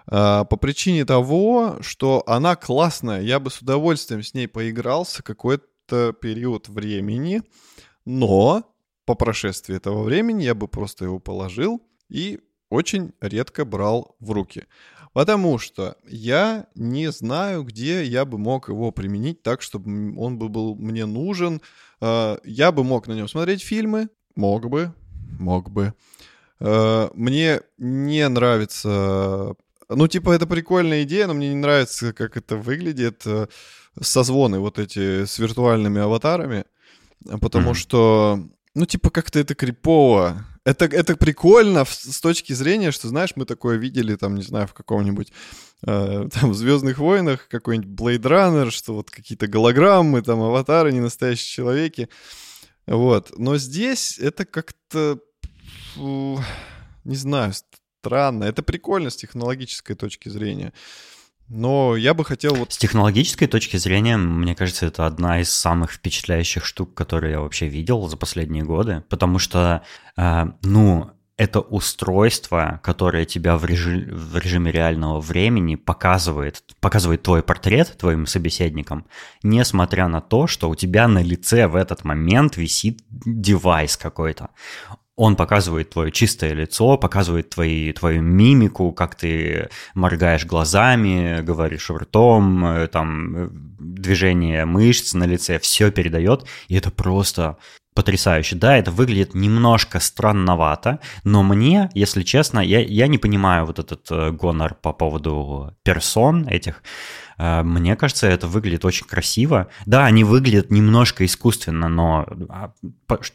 Э, 0.06 0.44
по 0.48 0.56
причине 0.56 1.04
того, 1.04 1.78
что 1.80 2.22
она 2.26 2.56
классная, 2.56 3.22
я 3.22 3.40
бы 3.40 3.50
с 3.50 3.60
удовольствием 3.60 4.22
с 4.22 4.34
ней 4.34 4.46
поигрался 4.46 5.22
какой-то 5.22 6.12
период 6.12 6.68
времени, 6.68 7.42
но 8.04 8.64
по 9.04 9.14
прошествии 9.14 9.76
этого 9.76 10.02
времени 10.02 10.44
я 10.44 10.54
бы 10.54 10.68
просто 10.68 11.04
его 11.06 11.18
положил 11.18 11.82
и 12.08 12.40
очень 12.68 13.12
редко 13.20 13.64
брал 13.64 14.16
в 14.20 14.30
руки. 14.30 14.66
Потому 15.12 15.58
что 15.58 15.96
я 16.06 16.66
не 16.74 17.10
знаю, 17.10 17.64
где 17.64 18.04
я 18.04 18.24
бы 18.24 18.38
мог 18.38 18.68
его 18.68 18.92
применить 18.92 19.42
так, 19.42 19.60
чтобы 19.60 20.16
он 20.16 20.38
бы 20.38 20.48
был 20.48 20.76
мне 20.76 21.04
нужен. 21.04 21.60
Э, 22.00 22.38
я 22.44 22.70
бы 22.70 22.84
мог 22.84 23.08
на 23.08 23.14
нем 23.14 23.28
смотреть 23.28 23.62
фильмы, 23.62 24.08
мог 24.36 24.68
бы, 24.68 24.94
мог 25.38 25.70
бы. 25.70 25.94
Э, 26.60 27.08
мне 27.14 27.60
не 27.78 28.28
нравится... 28.28 29.54
Ну, 29.88 30.06
типа, 30.06 30.30
это 30.30 30.46
прикольная 30.46 31.02
идея, 31.02 31.26
но 31.26 31.34
мне 31.34 31.48
не 31.48 31.56
нравится, 31.56 32.12
как 32.12 32.36
это 32.36 32.56
выглядит. 32.56 33.22
Э, 33.26 33.48
созвоны 34.00 34.60
вот 34.60 34.78
эти 34.78 35.24
с 35.24 35.38
виртуальными 35.40 36.00
аватарами. 36.00 36.64
Потому 37.40 37.70
mm-hmm. 37.70 37.74
что, 37.74 38.48
ну, 38.74 38.86
типа, 38.86 39.10
как-то 39.10 39.40
это 39.40 39.56
крипово. 39.56 40.46
Это, 40.64 40.84
это 40.84 41.16
прикольно 41.16 41.84
с 41.86 42.20
точки 42.20 42.52
зрения, 42.52 42.90
что, 42.90 43.08
знаешь, 43.08 43.32
мы 43.34 43.46
такое 43.46 43.76
видели, 43.76 44.14
там, 44.16 44.34
не 44.34 44.42
знаю, 44.42 44.66
в 44.66 44.74
каком-нибудь 44.74 45.32
э, 45.86 46.28
там 46.32 46.54
Звездных 46.54 46.98
войнах, 46.98 47.48
какой-нибудь 47.48 47.98
Blade 47.98 48.22
Runner, 48.22 48.70
что 48.70 48.94
вот 48.94 49.10
какие-то 49.10 49.46
голограммы, 49.46 50.22
там, 50.22 50.40
аватары, 50.42 50.92
не 50.92 51.00
настоящие 51.00 51.50
человеки. 51.50 52.08
Вот. 52.86 53.32
Но 53.38 53.56
здесь 53.56 54.18
это 54.18 54.44
как-то 54.44 55.20
не 55.96 57.16
знаю, 57.16 57.52
странно. 58.00 58.44
Это 58.44 58.62
прикольно 58.62 59.10
с 59.10 59.16
технологической 59.16 59.96
точки 59.96 60.28
зрения. 60.28 60.72
Но 61.50 61.96
я 61.96 62.14
бы 62.14 62.24
хотел 62.24 62.54
вот... 62.54 62.72
С 62.72 62.78
технологической 62.78 63.48
точки 63.48 63.76
зрения, 63.76 64.16
мне 64.16 64.54
кажется, 64.54 64.86
это 64.86 65.04
одна 65.06 65.40
из 65.40 65.50
самых 65.50 65.90
впечатляющих 65.90 66.64
штук, 66.64 66.94
которые 66.94 67.32
я 67.32 67.40
вообще 67.40 67.66
видел 67.66 68.06
за 68.06 68.16
последние 68.16 68.62
годы, 68.62 69.02
потому 69.08 69.40
что, 69.40 69.82
э, 70.16 70.44
ну, 70.62 71.10
это 71.36 71.60
устройство, 71.60 72.78
которое 72.84 73.24
тебя 73.24 73.56
в, 73.56 73.64
режи... 73.64 74.08
в 74.12 74.38
режиме 74.38 74.70
реального 74.70 75.20
времени 75.20 75.74
показывает, 75.74 76.62
показывает 76.80 77.22
твой 77.24 77.42
портрет 77.42 77.96
твоим 77.98 78.26
собеседникам, 78.26 79.06
несмотря 79.42 80.06
на 80.06 80.20
то, 80.20 80.46
что 80.46 80.70
у 80.70 80.76
тебя 80.76 81.08
на 81.08 81.20
лице 81.20 81.66
в 81.66 81.74
этот 81.74 82.04
момент 82.04 82.58
висит 82.58 83.02
девайс 83.10 83.96
какой-то 83.96 84.50
он 85.20 85.36
показывает 85.36 85.90
твое 85.90 86.10
чистое 86.10 86.54
лицо, 86.54 86.96
показывает 86.96 87.50
твои, 87.50 87.92
твою 87.92 88.22
мимику, 88.22 88.90
как 88.92 89.16
ты 89.16 89.68
моргаешь 89.92 90.46
глазами, 90.46 91.42
говоришь 91.42 91.90
ртом, 91.90 92.64
э, 92.64 92.86
там 92.86 93.36
э, 93.36 93.48
движение 93.78 94.64
мышц 94.64 95.12
на 95.12 95.24
лице, 95.24 95.58
все 95.58 95.90
передает, 95.90 96.46
и 96.68 96.74
это 96.74 96.90
просто 96.90 97.58
потрясающе. 97.94 98.56
Да, 98.56 98.78
это 98.78 98.90
выглядит 98.92 99.34
немножко 99.34 100.00
странновато, 100.00 101.00
но 101.22 101.42
мне, 101.42 101.90
если 101.92 102.22
честно, 102.22 102.60
я, 102.60 102.80
я 102.80 103.06
не 103.06 103.18
понимаю 103.18 103.66
вот 103.66 103.78
этот 103.78 104.10
э, 104.10 104.30
гонор 104.30 104.72
по 104.72 104.94
поводу 104.94 105.76
персон 105.82 106.48
этих. 106.48 106.82
Мне 107.38 107.96
кажется, 107.96 108.26
это 108.26 108.46
выглядит 108.46 108.84
очень 108.84 109.06
красиво. 109.06 109.68
Да, 109.86 110.04
они 110.04 110.24
выглядят 110.24 110.70
немножко 110.70 111.24
искусственно, 111.24 111.88
но 111.88 112.26
а, 112.50 112.72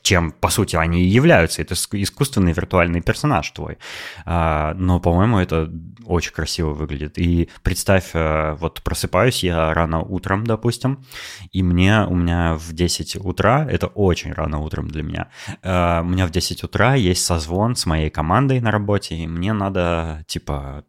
чем, 0.01 0.31
по 0.31 0.49
сути, 0.49 0.75
они 0.75 1.03
и 1.03 1.07
являются. 1.07 1.61
Это 1.61 1.73
искусственный 1.73 2.53
виртуальный 2.53 3.01
персонаж 3.01 3.49
твой. 3.51 3.77
А, 4.25 4.73
но, 4.75 4.99
по-моему, 4.99 5.39
это 5.39 5.71
очень 6.05 6.31
красиво 6.31 6.71
выглядит. 6.71 7.17
И 7.17 7.49
представь, 7.63 8.11
э, 8.13 8.55
вот 8.59 8.81
просыпаюсь 8.81 9.43
я 9.43 9.73
рано 9.73 10.01
утром, 10.01 10.45
допустим, 10.45 11.03
и 11.51 11.63
мне, 11.63 12.05
у 12.07 12.15
меня 12.15 12.55
в 12.55 12.73
10 12.73 13.17
утра, 13.17 13.67
это 13.69 13.87
очень 13.87 14.33
рано 14.33 14.59
утром 14.59 14.87
для 14.87 15.03
меня, 15.03 15.27
э, 15.61 16.01
у 16.01 16.05
меня 16.05 16.27
в 16.27 16.31
10 16.31 16.63
утра 16.63 16.95
есть 16.95 17.25
созвон 17.25 17.75
с 17.75 17.85
моей 17.85 18.09
командой 18.09 18.59
на 18.59 18.71
работе, 18.71 19.15
и 19.15 19.27
мне 19.27 19.53
надо, 19.53 20.23
типа, 20.27 20.85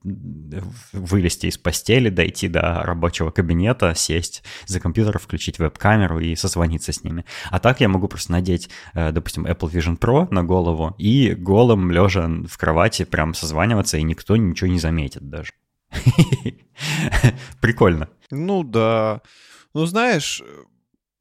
вылезти 0.92 1.46
из 1.46 1.58
постели, 1.58 2.10
дойти 2.10 2.48
до 2.48 2.82
рабочего 2.82 3.30
кабинета, 3.30 3.94
сесть 3.94 4.42
за 4.66 4.80
компьютер, 4.80 5.18
включить 5.18 5.58
веб-камеру 5.58 6.20
и 6.20 6.36
созвониться 6.36 6.92
с 6.92 7.02
ними. 7.02 7.24
А 7.50 7.58
так 7.58 7.80
я 7.80 7.88
могу 7.88 8.08
просто 8.08 8.32
надеть, 8.32 8.70
допустим, 8.94 9.46
Apple 9.46 9.70
Vision 9.70 9.98
Pro 9.98 10.28
на 10.30 10.44
голову 10.44 10.94
и 10.98 11.34
голым, 11.34 11.90
лежа 11.90 12.28
в 12.28 12.58
кровати, 12.58 13.04
прям 13.04 13.34
созваниваться, 13.34 13.98
и 13.98 14.02
никто 14.02 14.36
ничего 14.36 14.68
не 14.68 14.78
заметит 14.78 15.28
даже. 15.28 15.52
Прикольно. 17.60 18.08
Ну 18.30 18.64
да. 18.64 19.20
Ну 19.74 19.86
знаешь, 19.86 20.42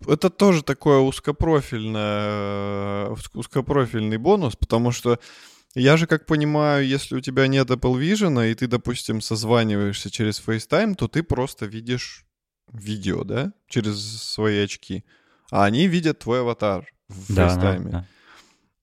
это 0.08 0.30
тоже 0.30 0.64
такое 0.64 1.00
узкопрофильное, 1.00 3.10
узкопрофильный 3.34 4.18
бонус, 4.18 4.56
потому 4.56 4.92
что 4.92 5.20
Я 5.78 5.98
же 5.98 6.08
как 6.08 6.26
понимаю, 6.26 6.88
если 6.88 7.16
у 7.16 7.20
тебя 7.20 7.48
нет 7.48 7.70
Apple 7.70 8.00
Vision, 8.00 8.50
и 8.50 8.56
ты, 8.56 8.68
допустим, 8.68 9.20
созваниваешься 9.20 10.10
через 10.10 10.42
FaceTime, 10.46 10.96
то 10.96 11.10
ты 11.10 11.22
просто 11.22 11.66
видишь 11.66 12.26
видео, 12.72 13.26
да, 13.26 13.52
через 13.68 14.00
свои 14.24 14.64
очки. 14.64 15.04
А 15.52 15.66
они 15.66 15.88
видят 15.88 16.20
твой 16.20 16.42
аватар 16.42 16.88
в 17.10 17.34
Да, 17.34 17.56
да, 17.56 17.80
да. 17.80 18.06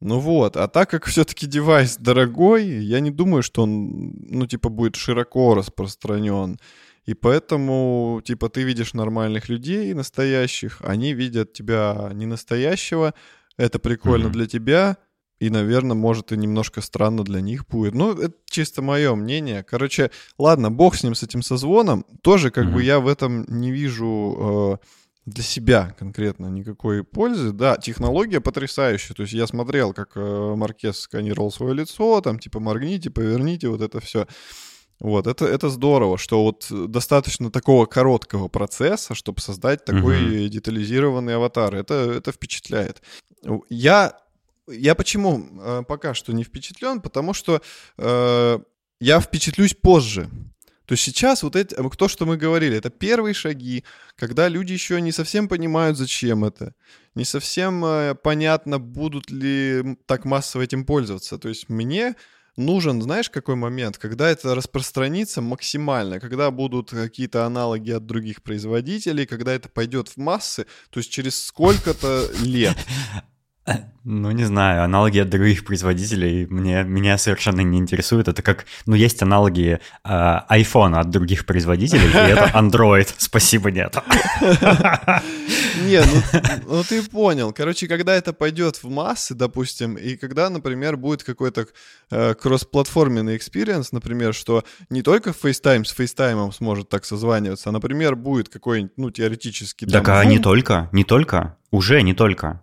Ну 0.01 0.19
вот, 0.19 0.57
а 0.57 0.67
так 0.67 0.91
как 0.91 1.05
все-таки 1.07 1.47
девайс 1.47 1.97
дорогой, 1.97 2.65
я 2.67 2.99
не 2.99 3.11
думаю, 3.13 3.45
что 3.45 3.63
он, 3.63 4.11
ну, 4.29 4.47
типа, 4.49 4.69
будет 4.69 4.97
широко 4.97 5.55
распространен. 5.55 6.59
И 7.05 7.15
поэтому, 7.15 8.21
типа, 8.25 8.49
ты 8.49 8.63
видишь 8.65 8.95
нормальных 8.95 9.49
людей 9.49 9.95
настоящих, 9.95 10.79
они 10.85 11.13
видят 11.15 11.53
тебя 11.53 12.11
не 12.15 12.27
настоящего. 12.27 13.15
Это 13.57 13.79
прикольно 13.79 14.25
Мгм. 14.27 14.33
для 14.33 14.47
тебя, 14.47 14.97
и, 15.39 15.51
наверное, 15.51 15.97
может 15.97 16.33
и 16.33 16.37
немножко 16.37 16.81
странно 16.81 17.23
для 17.25 17.41
них 17.41 17.67
будет. 17.67 17.95
Ну, 17.95 18.13
это 18.13 18.35
чисто 18.47 18.83
мое 18.83 19.15
мнение. 19.15 19.63
Короче, 19.63 20.11
ладно, 20.39 20.71
бог 20.71 20.95
с 20.97 21.03
ним, 21.05 21.15
с 21.15 21.23
этим 21.23 21.43
созвоном. 21.43 22.05
Тоже, 22.23 22.51
как 22.51 22.65
бы, 22.67 22.79
Мгм. 22.79 22.81
я 22.81 22.99
в 23.01 23.07
этом 23.07 23.45
не 23.49 23.71
вижу 23.73 24.79
э, 24.81 24.87
для 25.25 25.45
себя 25.45 25.95
конкретно 25.99 26.47
никакой 26.47 27.05
пользы. 27.05 27.53
Да, 27.53 27.77
технология 27.77 28.41
потрясающая. 28.41 29.15
То 29.15 29.23
есть 29.23 29.35
я 29.35 29.47
смотрел, 29.47 29.93
как 29.93 30.13
э, 30.17 30.55
Маркес 30.57 31.01
сканировал 31.01 31.53
свое 31.53 31.75
лицо, 31.75 32.21
там, 32.21 32.39
типа, 32.39 32.59
моргните, 32.61 33.11
поверните, 33.11 33.69
вот 33.69 33.81
это 33.81 34.01
все. 34.01 34.27
Вот, 34.99 35.27
это, 35.27 35.47
это 35.47 35.69
здорово, 35.69 36.17
что 36.17 36.45
вот 36.45 36.67
достаточно 36.91 37.51
такого 37.51 37.87
короткого 37.87 38.47
процесса, 38.47 39.17
чтобы 39.17 39.41
создать 39.41 39.85
такой 39.85 40.49
детализированный 40.49 41.35
аватар. 41.35 41.75
Это, 41.75 41.95
это 41.95 42.31
впечатляет. 42.31 43.03
Я, 43.69 44.17
я 44.69 44.95
почему 44.95 45.45
э, 45.61 45.83
пока 45.89 46.15
что 46.15 46.33
не 46.33 46.45
впечатлен? 46.45 47.01
Потому 47.01 47.35
что 47.35 47.63
э, 47.99 48.59
я 49.01 49.21
впечатлюсь 49.21 49.75
позже. 49.75 50.29
То 50.93 50.97
сейчас 50.97 51.43
вот 51.43 51.57
эти, 51.57 51.75
то, 51.97 52.07
что 52.07 52.27
мы 52.27 52.37
говорили, 52.37 52.77
это 52.77 52.91
первые 52.91 53.33
шаги, 53.33 53.83
когда 54.15 54.49
люди 54.49 54.75
еще 54.75 55.01
не 55.01 55.11
совсем 55.11 55.49
понимают, 55.49 55.97
зачем 55.97 56.45
это, 56.45 56.75
не 57.15 57.25
совсем 57.25 57.83
э, 57.83 58.15
понятно, 58.15 58.79
будут 58.79 59.31
ли 59.31 59.97
так 60.05 60.27
массово 60.27 60.61
этим 60.61 60.85
пользоваться. 60.85 61.39
То 61.39 61.49
есть 61.49 61.71
мне 61.71 62.15
нужен, 62.59 63.01
знаешь, 63.01 63.31
какой 63.31 63.55
момент, 63.55 63.97
когда 63.97 64.29
это 64.29 64.55
распространится 64.55 65.41
максимально, 65.41 66.21
когда 66.21 66.51
будут 66.51 66.91
какие-то 66.91 67.47
аналоги 67.47 67.93
от 67.93 68.05
других 68.05 68.43
производителей, 68.43 69.25
когда 69.25 69.55
это 69.55 69.71
пойдет 69.71 70.09
в 70.11 70.19
массы, 70.19 70.67
то 70.91 71.01
есть 71.01 71.11
через 71.11 71.43
сколько-то 71.43 72.29
лет. 72.43 72.77
Ну, 74.05 74.33
не 74.33 74.45
знаю, 74.45 74.83
аналоги 74.83 75.21
от 75.21 75.29
других 75.29 75.65
производителей 75.65 76.47
мне, 76.47 76.83
меня 76.83 77.17
совершенно 77.19 77.61
не 77.61 77.79
интересуют. 77.79 78.27
Это 78.27 78.43
как, 78.43 78.67
ну, 78.85 78.97
есть 78.97 79.23
аналоги 79.23 79.79
э, 80.05 80.09
iPhone 80.09 80.99
от 80.99 81.11
других 81.11 81.47
производителей, 81.47 82.09
и 82.09 82.33
это 82.33 82.51
Android. 82.53 83.09
Спасибо, 83.19 83.71
нет. 83.71 83.97
Не, 85.85 86.01
ну, 86.01 86.41
ну 86.67 86.83
ты 86.83 87.03
понял. 87.03 87.53
Короче, 87.53 87.87
когда 87.87 88.17
это 88.17 88.33
пойдет 88.33 88.83
в 88.83 88.91
массы, 88.91 89.35
допустим, 89.35 89.95
и 89.95 90.17
когда, 90.17 90.51
например, 90.51 90.97
будет 90.97 91.23
какой-то 91.23 91.69
э, 92.11 92.35
кроссплатформенный 92.35 93.37
experience, 93.37 93.93
например, 93.93 94.35
что 94.35 94.65
не 94.91 95.03
только 95.03 95.31
FaceTime 95.31 95.85
с 95.85 95.97
FaceTime 95.97 96.53
сможет 96.53 96.89
так 96.89 97.05
созваниваться, 97.05 97.69
а, 97.69 97.73
например, 97.73 98.17
будет 98.17 98.49
какой-нибудь, 98.49 98.93
ну, 98.97 99.11
теоретически... 99.13 99.85
Так, 99.85 100.07
там, 100.07 100.19
а 100.19 100.25
не 100.25 100.41
только, 100.41 100.89
не 100.91 101.05
только, 101.05 101.57
уже 101.71 102.03
не 102.03 102.15
только. 102.15 102.63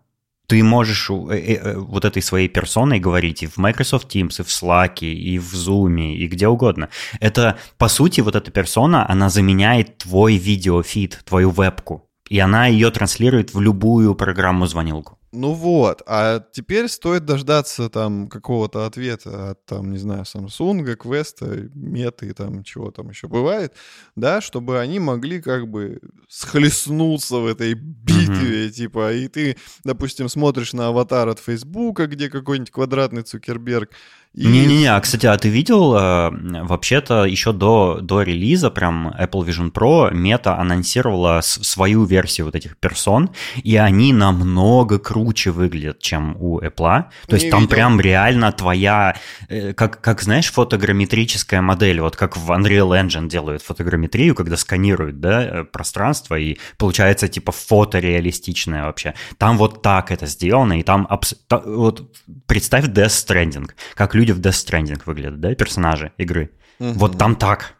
Ты 0.49 0.63
можешь 0.63 1.11
э, 1.11 1.13
э, 1.13 1.77
вот 1.77 2.05
этой 2.05 2.23
своей 2.23 2.47
персоной 2.47 2.99
говорить 2.99 3.43
и 3.43 3.47
в 3.47 3.57
Microsoft 3.57 4.15
Teams, 4.15 4.41
и 4.41 4.43
в 4.43 4.47
Slack, 4.47 5.01
и 5.01 5.37
в 5.37 5.53
Zoom, 5.53 6.13
и 6.13 6.27
где 6.27 6.47
угодно. 6.47 6.89
Это, 7.19 7.59
по 7.77 7.87
сути, 7.87 8.21
вот 8.21 8.35
эта 8.35 8.49
персона, 8.49 9.07
она 9.07 9.29
заменяет 9.29 9.99
твой 9.99 10.37
видеофид, 10.37 11.21
твою 11.23 11.51
вебку. 11.51 12.09
И 12.29 12.39
она 12.39 12.65
ее 12.65 12.89
транслирует 12.89 13.53
в 13.53 13.61
любую 13.61 14.15
программу-звонилку. 14.15 15.18
Ну 15.31 15.53
вот, 15.53 16.01
а 16.07 16.43
теперь 16.53 16.87
стоит 16.87 17.23
дождаться 17.23 17.89
там 17.89 18.29
какого-то 18.29 18.87
ответа 18.87 19.51
от, 19.51 19.63
там, 19.65 19.91
не 19.91 19.99
знаю, 19.99 20.23
Samsung, 20.23 20.97
Quest, 20.97 21.69
Меты, 21.75 22.33
там, 22.33 22.63
чего 22.63 22.89
там 22.89 23.09
еще 23.09 23.27
бывает, 23.27 23.73
да, 24.15 24.41
чтобы 24.41 24.79
они 24.79 24.99
могли 24.99 25.39
как 25.39 25.67
бы 25.67 25.99
схлестнуться 26.27 27.37
в 27.37 27.45
этой 27.45 27.75
битве, 27.75 28.71
типа, 28.71 29.13
и 29.13 29.27
ты, 29.27 29.57
допустим, 29.83 30.29
смотришь 30.29 30.73
на 30.73 30.87
аватар 30.87 31.27
от 31.27 31.37
Фейсбука, 31.39 32.07
где 32.07 32.29
какой-нибудь 32.29 32.71
квадратный 32.71 33.21
Цукерберг, 33.21 33.91
и... 34.35 34.45
Не-не-не, 34.45 34.85
а, 34.95 34.99
кстати, 35.01 35.25
а 35.25 35.35
ты 35.37 35.49
видел, 35.49 35.95
э, 35.95 36.29
вообще-то 36.63 37.25
еще 37.25 37.51
до, 37.51 37.99
до 37.99 38.21
релиза 38.21 38.69
прям 38.69 39.09
Apple 39.19 39.43
Vision 39.45 39.71
Pro 39.71 40.13
Meta 40.13 40.55
анонсировала 40.55 41.41
свою 41.41 42.03
версию 42.05 42.45
вот 42.45 42.55
этих 42.55 42.77
персон, 42.77 43.31
и 43.63 43.75
они 43.75 44.13
намного 44.13 44.99
круче 44.99 45.49
выглядят, 45.49 45.99
чем 45.99 46.37
у 46.39 46.59
Apple. 46.61 47.05
То 47.27 47.33
есть 47.35 47.45
Не 47.45 47.51
там 47.51 47.61
видел. 47.61 47.71
прям 47.73 47.99
реально 47.99 48.51
твоя, 48.51 49.15
э, 49.47 49.73
как, 49.73 49.99
как, 49.99 50.21
знаешь, 50.21 50.51
фотограмметрическая 50.51 51.61
модель, 51.61 51.99
вот 51.99 52.15
как 52.15 52.37
в 52.37 52.51
Unreal 52.51 52.89
Engine 53.03 53.27
делают 53.27 53.63
фотограмметрию, 53.63 54.35
когда 54.35 54.57
сканируют, 54.57 55.19
да, 55.19 55.43
э, 55.43 55.63
пространство, 55.63 56.35
и 56.37 56.57
получается 56.77 57.27
типа 57.27 57.51
фотореалистичное 57.51 58.83
вообще. 58.83 59.15
Там 59.39 59.57
вот 59.57 59.81
так 59.81 60.11
это 60.11 60.27
сделано, 60.27 60.79
и 60.79 60.83
там, 60.83 61.07
абс- 61.09 61.35
вот 61.49 62.15
представь 62.45 62.85
Death 62.85 63.07
Stranding, 63.07 63.69
как 63.95 64.15
люди 64.19 64.31
в 64.33 64.39
Death 64.39 64.65
Stranding 64.65 65.01
выглядят, 65.05 65.39
да, 65.39 65.55
персонажи 65.55 66.11
игры. 66.17 66.49
Мгм. 66.79 66.93
Вот 66.93 67.17
там 67.17 67.35
так. 67.35 67.75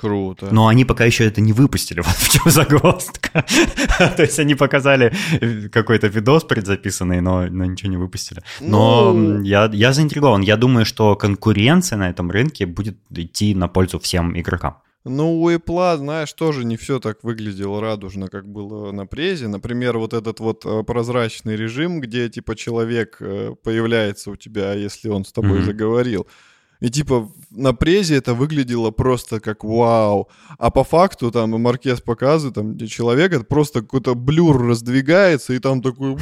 Круто. 0.00 0.46
Но 0.52 0.68
они 0.68 0.84
пока 0.84 1.04
еще 1.04 1.24
это 1.26 1.40
не 1.40 1.52
выпустили, 1.52 2.00
вот 2.06 2.14
в 2.14 2.28
чем 2.30 2.50
загвоздка. 2.52 3.44
То 4.16 4.22
есть 4.22 4.38
они 4.38 4.54
показали 4.54 5.12
э, 5.40 5.68
какой-то 5.68 6.06
видос 6.06 6.44
предзаписанный, 6.44 7.20
но, 7.20 7.46
но 7.50 7.64
ничего 7.64 7.90
не 7.90 7.96
выпустили. 7.96 8.42
Но 8.60 9.12
Ну- 9.12 9.42
я, 9.42 9.68
я 9.72 9.92
заинтригован. 9.92 10.42
Я 10.42 10.56
думаю, 10.56 10.84
что 10.86 11.16
конкуренция 11.16 11.98
на 11.98 12.08
этом 12.10 12.30
рынке 12.30 12.66
будет 12.66 12.96
идти 13.10 13.54
на 13.56 13.66
пользу 13.68 13.98
всем 13.98 14.38
игрокам. 14.38 14.74
Ну, 15.08 15.40
у 15.40 15.50
Apple, 15.50 15.96
знаешь, 15.96 16.32
тоже 16.32 16.64
не 16.64 16.76
все 16.76 17.00
так 17.00 17.24
выглядело 17.24 17.80
радужно, 17.80 18.28
как 18.28 18.48
было 18.48 18.92
на 18.92 19.06
презе. 19.06 19.48
Например, 19.48 19.98
вот 19.98 20.12
этот 20.14 20.40
вот 20.40 20.64
э, 20.64 20.82
прозрачный 20.84 21.56
режим, 21.56 22.00
где, 22.00 22.28
типа, 22.28 22.54
человек 22.56 23.16
э, 23.20 23.54
появляется 23.62 24.30
у 24.30 24.36
тебя, 24.36 24.74
если 24.74 25.08
он 25.08 25.24
с 25.24 25.32
тобой 25.32 25.58
Мгм. 25.58 25.64
заговорил. 25.64 26.26
И, 26.80 26.90
типа, 26.90 27.28
на 27.50 27.72
презе 27.72 28.16
это 28.16 28.34
выглядело 28.34 28.90
просто 28.92 29.40
как 29.40 29.64
вау. 29.64 30.28
А 30.58 30.70
по 30.70 30.84
факту, 30.84 31.30
там, 31.30 31.50
Маркес 31.60 32.00
показывает, 32.00 32.54
там, 32.54 32.74
где 32.74 32.86
человек, 32.86 33.32
это 33.32 33.44
просто 33.44 33.80
какой-то 33.80 34.14
блюр 34.14 34.62
раздвигается, 34.64 35.54
и 35.54 35.58
там 35.58 35.82
такой... 35.82 36.16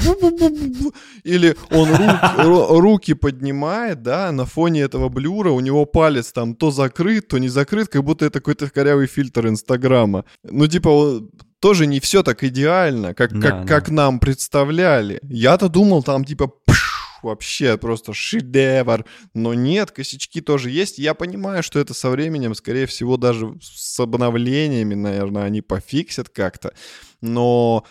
Или 1.25 1.57
он 1.71 1.89
руки, 1.91 2.21
ру- 2.39 2.79
руки 2.81 3.15
поднимает, 3.15 4.03
да, 4.03 4.33
на 4.33 4.45
фоне 4.47 4.81
этого 4.83 5.09
блюра 5.09 5.51
у 5.51 5.61
него 5.61 5.85
палец 5.85 6.33
там 6.33 6.55
то 6.55 6.71
закрыт, 6.71 7.29
то 7.29 7.39
не 7.39 7.49
закрыт, 7.49 7.89
как 7.89 8.03
будто 8.05 8.25
это 8.25 8.41
какой-то 8.41 8.71
корявый 8.71 9.07
фильтр 9.07 9.49
Инстаграма. 9.49 10.25
Ну, 10.43 10.67
типа, 10.67 11.21
тоже 11.61 11.87
не 11.87 12.01
все 12.01 12.23
так 12.23 12.45
идеально, 12.45 13.15
как, 13.15 13.33
Да, 13.39 13.41
как, 13.51 13.61
да. 13.61 13.67
как 13.67 13.91
нам 13.91 14.21
представляли. 14.21 15.19
Я-то 15.23 15.69
думал, 15.69 16.03
там, 16.03 16.25
типа, 16.25 16.49
пш, 16.67 16.86
вообще 17.27 17.77
просто 17.77 18.13
шедевр. 18.13 19.05
Но 19.35 19.55
нет, 19.55 19.91
косячки 19.91 20.41
тоже 20.41 20.71
есть. 20.71 20.99
Я 20.99 21.15
понимаю, 21.15 21.63
что 21.63 21.79
это 21.79 21.95
со 21.95 22.11
временем, 22.11 22.55
скорее 22.55 22.87
всего, 22.87 23.17
даже 23.17 23.59
с 23.61 24.01
обновлениями, 24.01 24.95
наверное, 24.95 25.45
они 25.45 25.61
пофиксят 25.61 26.29
как-то. 26.29 26.73
Но 27.21 27.85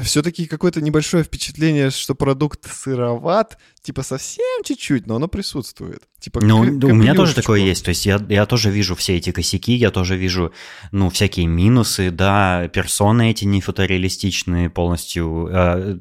все-таки 0.00 0.46
какое-то 0.46 0.80
небольшое 0.80 1.24
впечатление, 1.24 1.90
что 1.90 2.14
продукт 2.14 2.70
сыроват, 2.70 3.58
типа 3.82 4.02
совсем 4.02 4.64
чуть-чуть, 4.64 5.06
но 5.06 5.16
оно 5.16 5.28
присутствует. 5.28 6.02
Типа 6.18 6.40
Ну, 6.40 6.60
у 6.60 6.94
меня 6.94 7.14
тоже 7.14 7.34
такое 7.34 7.60
есть. 7.60 7.84
То 7.84 7.90
есть 7.90 8.06
я, 8.06 8.24
я 8.28 8.46
тоже 8.46 8.70
вижу 8.70 8.94
все 8.94 9.16
эти 9.16 9.32
косяки, 9.32 9.74
я 9.74 9.90
тоже 9.90 10.16
вижу, 10.16 10.52
ну, 10.92 11.10
всякие 11.10 11.46
минусы, 11.46 12.10
да, 12.10 12.68
персоны 12.68 13.30
эти 13.30 13.44
не 13.44 13.60
фотореалистичные 13.60 14.70
полностью. 14.70 15.48
э, 15.50 15.98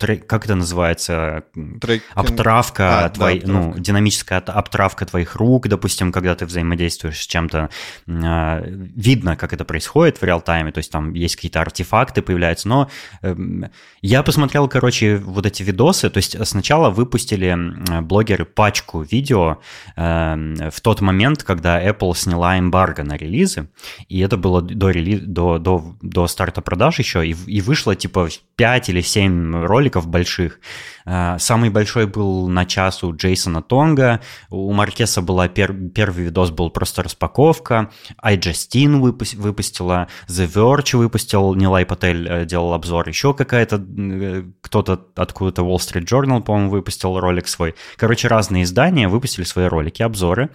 т- 0.00 0.06
т- 0.06 0.06
в- 0.06 0.06
в- 0.06 0.06
тре- 0.06 0.16
как 0.16 0.44
это 0.44 0.54
называется? 0.54 1.44
Трекинг. 1.80 2.02
Обтравка, 2.14 2.98
А, 2.98 3.02
да, 3.02 3.08
твоей, 3.10 3.42
ну, 3.44 3.58
обтравка. 3.58 3.80
динамическая 3.80 4.38
обтравка 4.40 5.06
твоих 5.06 5.36
рук, 5.36 5.68
допустим, 5.68 6.12
когда 6.12 6.34
ты 6.34 6.46
взаимодействуешь 6.46 7.20
с 7.20 7.26
чем-то, 7.26 7.68
э, 8.06 8.62
видно, 8.96 9.36
как 9.36 9.52
это 9.52 9.64
происходит 9.64 10.18
в 10.20 10.24
реал-тайме, 10.24 10.72
то 10.72 10.78
есть 10.78 10.90
там 10.92 11.12
есть 11.14 11.36
какие-то 11.36 11.60
артефакты 11.60 12.22
появляются, 12.22 12.68
но 12.68 12.88
эм, 13.22 13.66
я 14.02 14.22
посмотрел, 14.22 14.68
короче, 14.68 15.16
вот 15.16 15.46
эти 15.46 15.62
видосы, 15.62 16.10
то 16.10 16.18
есть 16.18 16.36
сначала 16.46 16.90
выпустили 16.90 17.56
блогеры 18.02 18.44
пачку 18.44 19.02
видео 19.02 19.58
эм, 19.96 20.54
в 20.70 20.80
тот 20.80 21.00
момент, 21.00 21.42
когда 21.42 21.82
Apple 21.82 22.16
сняла 22.16 22.58
эмбарго 22.58 23.04
на 23.04 23.16
релизы, 23.16 23.68
и 24.08 24.20
это 24.20 24.36
было 24.36 24.62
до, 24.62 24.90
рели... 24.90 25.18
до, 25.18 25.58
до, 25.58 25.96
до 26.02 26.26
старта 26.26 26.60
продаж 26.60 26.98
еще, 26.98 27.26
и, 27.26 27.36
и 27.46 27.60
вышло 27.60 27.94
типа 27.96 28.28
5 28.56 28.88
или 28.90 29.00
7 29.00 29.64
роликов, 29.64 29.89
роликов 29.90 30.08
больших. 30.08 30.60
А, 31.04 31.38
самый 31.38 31.70
большой 31.70 32.06
был 32.06 32.48
на 32.48 32.64
час 32.64 33.02
у 33.02 33.14
Джейсона 33.14 33.62
Тонга, 33.62 34.20
у 34.50 34.72
Маркеса 34.72 35.22
была 35.22 35.48
пер, 35.48 35.72
первый 35.94 36.24
видос 36.24 36.50
был 36.50 36.70
просто 36.70 37.02
распаковка, 37.02 37.90
iJustine 38.22 39.00
выпу- 39.00 39.36
выпустила, 39.36 40.08
The 40.28 40.46
Verge 40.46 40.96
выпустил, 40.96 41.54
Нилай 41.54 41.84
Патель 41.84 42.28
э, 42.28 42.44
делал 42.46 42.72
обзор, 42.74 43.08
еще 43.08 43.34
какая-то, 43.34 43.76
э, 43.76 44.44
кто-то 44.60 45.00
откуда-то 45.16 45.62
Wall 45.62 45.78
Street 45.78 46.04
Journal, 46.04 46.42
по-моему, 46.42 46.70
выпустил 46.70 47.18
ролик 47.18 47.48
свой. 47.48 47.74
Короче, 47.96 48.28
разные 48.28 48.62
издания 48.62 49.08
выпустили 49.08 49.44
свои 49.44 49.66
ролики, 49.66 50.02
обзоры, 50.02 50.50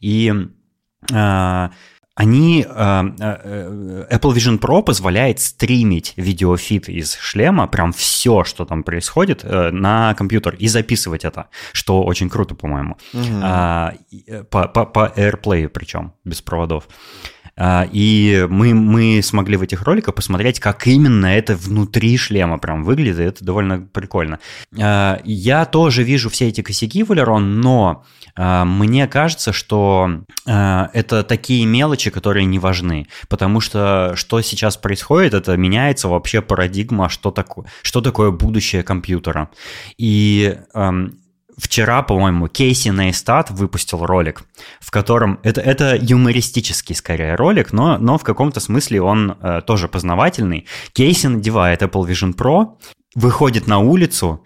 и 0.00 0.32
э, 1.12 1.68
они, 2.14 2.64
э, 2.68 3.02
э, 3.18 4.06
Apple 4.10 4.34
Vision 4.34 4.58
Pro 4.58 4.82
позволяет 4.82 5.40
стримить 5.40 6.14
видеофит 6.16 6.88
из 6.88 7.14
шлема, 7.16 7.66
прям 7.66 7.92
все, 7.92 8.44
что 8.44 8.64
там 8.64 8.84
происходит, 8.84 9.40
э, 9.42 9.70
на 9.70 10.14
компьютер 10.14 10.54
и 10.54 10.68
записывать 10.68 11.24
это, 11.24 11.48
что 11.72 12.04
очень 12.04 12.28
круто, 12.28 12.54
по-моему. 12.54 12.96
Угу. 13.12 14.44
По, 14.50 14.68
по, 14.68 14.86
по 14.86 15.12
AirPlay 15.16 15.68
причем, 15.68 16.12
без 16.24 16.40
проводов. 16.40 16.86
А, 17.56 17.86
и 17.92 18.46
мы, 18.50 18.74
мы 18.74 19.20
смогли 19.22 19.56
в 19.56 19.62
этих 19.62 19.82
роликах 19.82 20.14
посмотреть, 20.14 20.58
как 20.58 20.86
именно 20.86 21.26
это 21.26 21.54
внутри 21.54 22.16
шлема 22.16 22.58
прям 22.58 22.82
выглядит, 22.82 23.20
это 23.20 23.44
довольно 23.44 23.80
прикольно. 23.80 24.40
А, 24.78 25.20
я 25.24 25.64
тоже 25.64 26.02
вижу 26.02 26.30
все 26.30 26.48
эти 26.48 26.62
косяки 26.62 27.04
в 27.04 27.12
Valeron, 27.12 27.40
но 27.40 28.04
мне 28.36 29.06
кажется, 29.06 29.52
что 29.52 30.22
это 30.44 31.22
такие 31.22 31.66
мелочи, 31.66 32.10
которые 32.10 32.46
не 32.46 32.58
важны, 32.58 33.06
потому 33.28 33.60
что 33.60 34.14
что 34.16 34.40
сейчас 34.40 34.76
происходит, 34.76 35.34
это 35.34 35.56
меняется 35.56 36.08
вообще 36.08 36.42
парадигма, 36.42 37.08
что 37.08 37.30
такое, 37.30 37.66
что 37.82 38.00
такое 38.00 38.30
будущее 38.30 38.82
компьютера. 38.82 39.50
И 39.98 40.58
Вчера, 41.56 42.02
по-моему, 42.02 42.48
Кейси 42.48 42.88
Нейстат 42.88 43.50
выпустил 43.50 44.04
ролик, 44.04 44.42
в 44.80 44.90
котором... 44.90 45.38
Это, 45.42 45.60
это 45.60 45.96
юмористический, 46.00 46.96
скорее, 46.96 47.36
ролик, 47.36 47.72
но, 47.72 47.96
но 47.98 48.18
в 48.18 48.24
каком-то 48.24 48.58
смысле 48.58 49.02
он 49.02 49.36
э, 49.40 49.60
тоже 49.64 49.86
познавательный. 49.86 50.66
Кейси 50.92 51.28
надевает 51.28 51.82
Apple 51.82 52.08
Vision 52.08 52.34
Pro, 52.34 52.76
выходит 53.14 53.68
на 53.68 53.78
улицу 53.78 54.42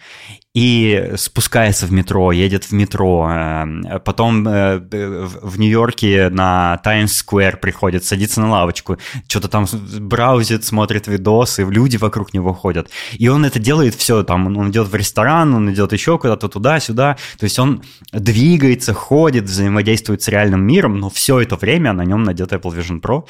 и 0.54 1.12
спускается 1.16 1.86
в 1.86 1.92
метро, 1.92 2.32
едет 2.32 2.64
в 2.64 2.72
метро, 2.72 3.28
э, 3.30 3.98
потом 4.04 4.48
э, 4.48 4.78
в 4.78 5.58
Нью-Йорке 5.58 6.30
на 6.30 6.78
Таймс-сквер 6.78 7.58
приходит, 7.58 8.04
садится 8.04 8.40
на 8.40 8.50
лавочку, 8.50 8.98
что-то 9.28 9.48
там 9.48 9.66
браузит, 10.00 10.64
смотрит 10.64 11.06
видосы, 11.06 11.64
люди 11.64 11.96
вокруг 11.96 12.32
него 12.32 12.54
ходят. 12.54 12.88
И 13.12 13.28
он 13.28 13.44
это 13.44 13.58
делает 13.58 13.94
все, 13.94 14.22
там, 14.22 14.56
он 14.56 14.70
идет 14.70 14.88
в 14.88 14.94
ресторан, 14.94 15.54
он 15.54 15.70
идет 15.70 15.92
еще 15.92 16.18
куда-то 16.18 16.48
туда-сюда, 16.48 17.18
то 17.38 17.44
есть 17.44 17.58
он 17.58 17.82
двигается, 18.12 18.94
ходит, 18.94 19.44
взаимодействует 19.44 20.22
с 20.22 20.28
реальным 20.28 20.66
миром, 20.66 20.98
но 20.98 21.10
все 21.10 21.40
это 21.40 21.56
время 21.56 21.92
на 21.92 22.02
нем 22.04 22.22
надет 22.22 22.52
Apple 22.52 22.74
Vision 22.74 23.00
Pro. 23.00 23.24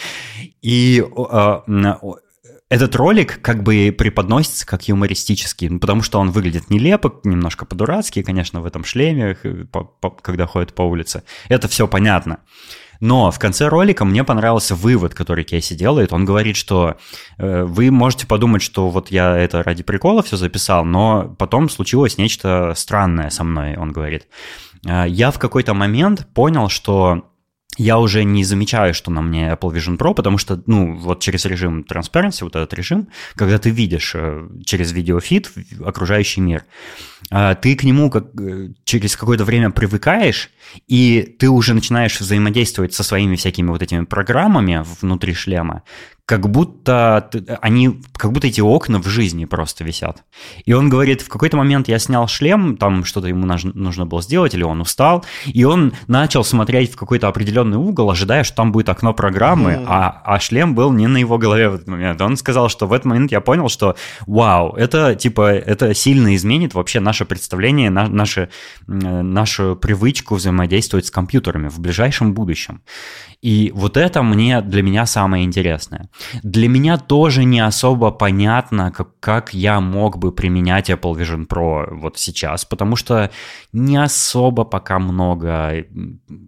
И 0.62 1.04
э, 1.04 1.94
этот 2.68 2.94
ролик 2.96 3.40
как 3.40 3.62
бы 3.62 3.94
преподносится 3.96 4.66
как 4.66 4.88
юмористический, 4.88 5.68
ну, 5.68 5.78
потому 5.78 6.02
что 6.02 6.18
он 6.18 6.30
выглядит 6.30 6.70
нелепо, 6.70 7.20
немножко 7.24 7.64
по-дурацки, 7.64 8.22
конечно, 8.22 8.60
в 8.60 8.66
этом 8.66 8.84
шлеме, 8.84 9.36
когда 10.22 10.46
ходит 10.46 10.74
по 10.74 10.82
улице. 10.82 11.22
Это 11.48 11.68
все 11.68 11.88
понятно. 11.88 12.40
Но 13.00 13.30
в 13.30 13.38
конце 13.38 13.68
ролика 13.68 14.04
мне 14.04 14.24
понравился 14.24 14.74
вывод, 14.74 15.14
который 15.14 15.44
Кейси 15.44 15.74
делает. 15.74 16.12
Он 16.12 16.24
говорит, 16.24 16.56
что 16.56 16.96
э, 17.38 17.62
вы 17.62 17.90
можете 17.90 18.26
подумать, 18.26 18.60
что 18.60 18.90
вот 18.90 19.10
я 19.10 19.36
это 19.36 19.62
ради 19.62 19.84
прикола 19.84 20.22
все 20.22 20.36
записал, 20.36 20.84
но 20.84 21.34
потом 21.38 21.68
случилось 21.68 22.18
нечто 22.18 22.72
странное 22.74 23.30
со 23.30 23.44
мной, 23.44 23.76
он 23.76 23.92
говорит. 23.92 24.26
Э, 24.84 25.04
я 25.06 25.30
в 25.30 25.38
какой-то 25.38 25.74
момент 25.74 26.26
понял, 26.34 26.68
что 26.68 27.30
я 27.78 27.98
уже 27.98 28.24
не 28.24 28.44
замечаю, 28.44 28.92
что 28.92 29.10
на 29.10 29.22
мне 29.22 29.52
Apple 29.52 29.72
Vision 29.72 29.96
Pro, 29.96 30.12
потому 30.12 30.36
что, 30.36 30.60
ну, 30.66 30.96
вот 30.96 31.20
через 31.20 31.44
режим 31.44 31.86
Transparency, 31.88 32.42
вот 32.42 32.56
этот 32.56 32.74
режим, 32.74 33.08
когда 33.36 33.58
ты 33.58 33.70
видишь 33.70 34.12
э, 34.14 34.48
через 34.64 34.92
видеофит 34.92 35.50
окружающий 35.84 36.40
мир, 36.40 36.64
э, 37.30 37.54
ты 37.62 37.76
к 37.76 37.84
нему 37.84 38.10
как, 38.10 38.26
э, 38.40 38.70
через 38.84 39.16
какое-то 39.16 39.44
время 39.44 39.70
привыкаешь, 39.70 40.50
и 40.88 41.36
ты 41.38 41.48
уже 41.48 41.72
начинаешь 41.72 42.20
взаимодействовать 42.20 42.94
со 42.94 43.04
своими 43.04 43.36
всякими 43.36 43.68
вот 43.68 43.80
этими 43.80 44.04
программами 44.04 44.84
внутри 45.00 45.32
шлема, 45.34 45.84
как 46.28 46.50
будто 46.50 47.30
они, 47.62 48.02
как 48.12 48.32
будто 48.32 48.48
эти 48.48 48.60
окна 48.60 48.98
в 48.98 49.06
жизни 49.06 49.46
просто 49.46 49.82
висят. 49.82 50.24
И 50.66 50.74
он 50.74 50.90
говорит, 50.90 51.22
в 51.22 51.28
какой-то 51.30 51.56
момент 51.56 51.88
я 51.88 51.98
снял 51.98 52.28
шлем, 52.28 52.76
там 52.76 53.06
что-то 53.06 53.28
ему 53.28 53.46
нужно 53.46 54.04
было 54.04 54.20
сделать, 54.20 54.52
или 54.52 54.62
он 54.62 54.82
устал, 54.82 55.24
и 55.46 55.64
он 55.64 55.94
начал 56.06 56.44
смотреть 56.44 56.92
в 56.92 56.96
какой-то 56.96 57.28
определенный 57.28 57.78
угол, 57.78 58.10
ожидая, 58.10 58.44
что 58.44 58.56
там 58.56 58.72
будет 58.72 58.90
окно 58.90 59.14
программы, 59.14 59.70
mm-hmm. 59.70 59.86
а, 59.88 60.20
а 60.22 60.38
шлем 60.38 60.74
был 60.74 60.92
не 60.92 61.06
на 61.06 61.16
его 61.16 61.38
голове 61.38 61.70
в 61.70 61.76
этот 61.76 61.88
момент. 61.88 62.20
Он 62.20 62.36
сказал, 62.36 62.68
что 62.68 62.86
в 62.86 62.92
этот 62.92 63.06
момент 63.06 63.32
я 63.32 63.40
понял, 63.40 63.70
что 63.70 63.96
вау, 64.26 64.74
это 64.74 65.14
типа, 65.14 65.54
это 65.54 65.94
сильно 65.94 66.36
изменит 66.36 66.74
вообще 66.74 67.00
наше 67.00 67.24
представление, 67.24 67.88
на, 67.88 68.06
наше, 68.06 68.50
нашу 68.86 69.76
привычку 69.76 70.34
взаимодействовать 70.34 71.06
с 71.06 71.10
компьютерами 71.10 71.68
в 71.68 71.80
ближайшем 71.80 72.34
будущем. 72.34 72.82
И 73.40 73.72
вот 73.74 73.96
это 73.96 74.22
мне, 74.22 74.60
для 74.60 74.82
меня 74.82 75.06
самое 75.06 75.44
интересное. 75.44 76.10
Для 76.42 76.68
меня 76.68 76.98
тоже 76.98 77.44
не 77.44 77.60
особо 77.60 78.10
понятно, 78.10 78.90
как, 78.92 79.18
как 79.20 79.54
я 79.54 79.80
мог 79.80 80.18
бы 80.18 80.32
применять 80.32 80.90
Apple 80.90 81.14
Vision 81.14 81.46
Pro 81.46 81.94
вот 81.94 82.18
сейчас, 82.18 82.64
потому 82.64 82.96
что 82.96 83.30
не 83.72 83.96
особо 83.96 84.64
пока 84.64 84.98
много 84.98 85.84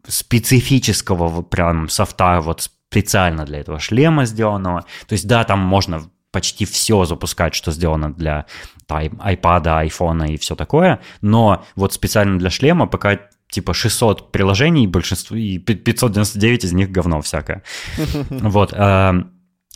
специфического 0.06 1.42
прям 1.42 1.88
софта 1.88 2.40
вот 2.40 2.62
специально 2.62 3.44
для 3.44 3.60
этого 3.60 3.78
шлема 3.78 4.24
сделанного. 4.24 4.84
То 5.06 5.12
есть 5.12 5.26
да, 5.26 5.44
там 5.44 5.60
можно 5.60 6.02
почти 6.32 6.64
все 6.64 7.04
запускать, 7.04 7.54
что 7.54 7.72
сделано 7.72 8.12
для 8.12 8.46
iPad, 8.88 9.86
iPhone 9.86 10.28
и 10.28 10.36
все 10.36 10.54
такое, 10.54 11.00
но 11.20 11.64
вот 11.76 11.92
специально 11.92 12.38
для 12.38 12.50
шлема 12.50 12.86
пока 12.86 13.18
типа 13.50 13.74
600 13.74 14.32
приложений, 14.32 14.86
большинство, 14.86 15.36
и 15.36 15.58
599 15.58 16.64
из 16.64 16.72
них 16.72 16.90
говно 16.90 17.20
всякое. 17.20 17.62
Вот. 18.30 18.72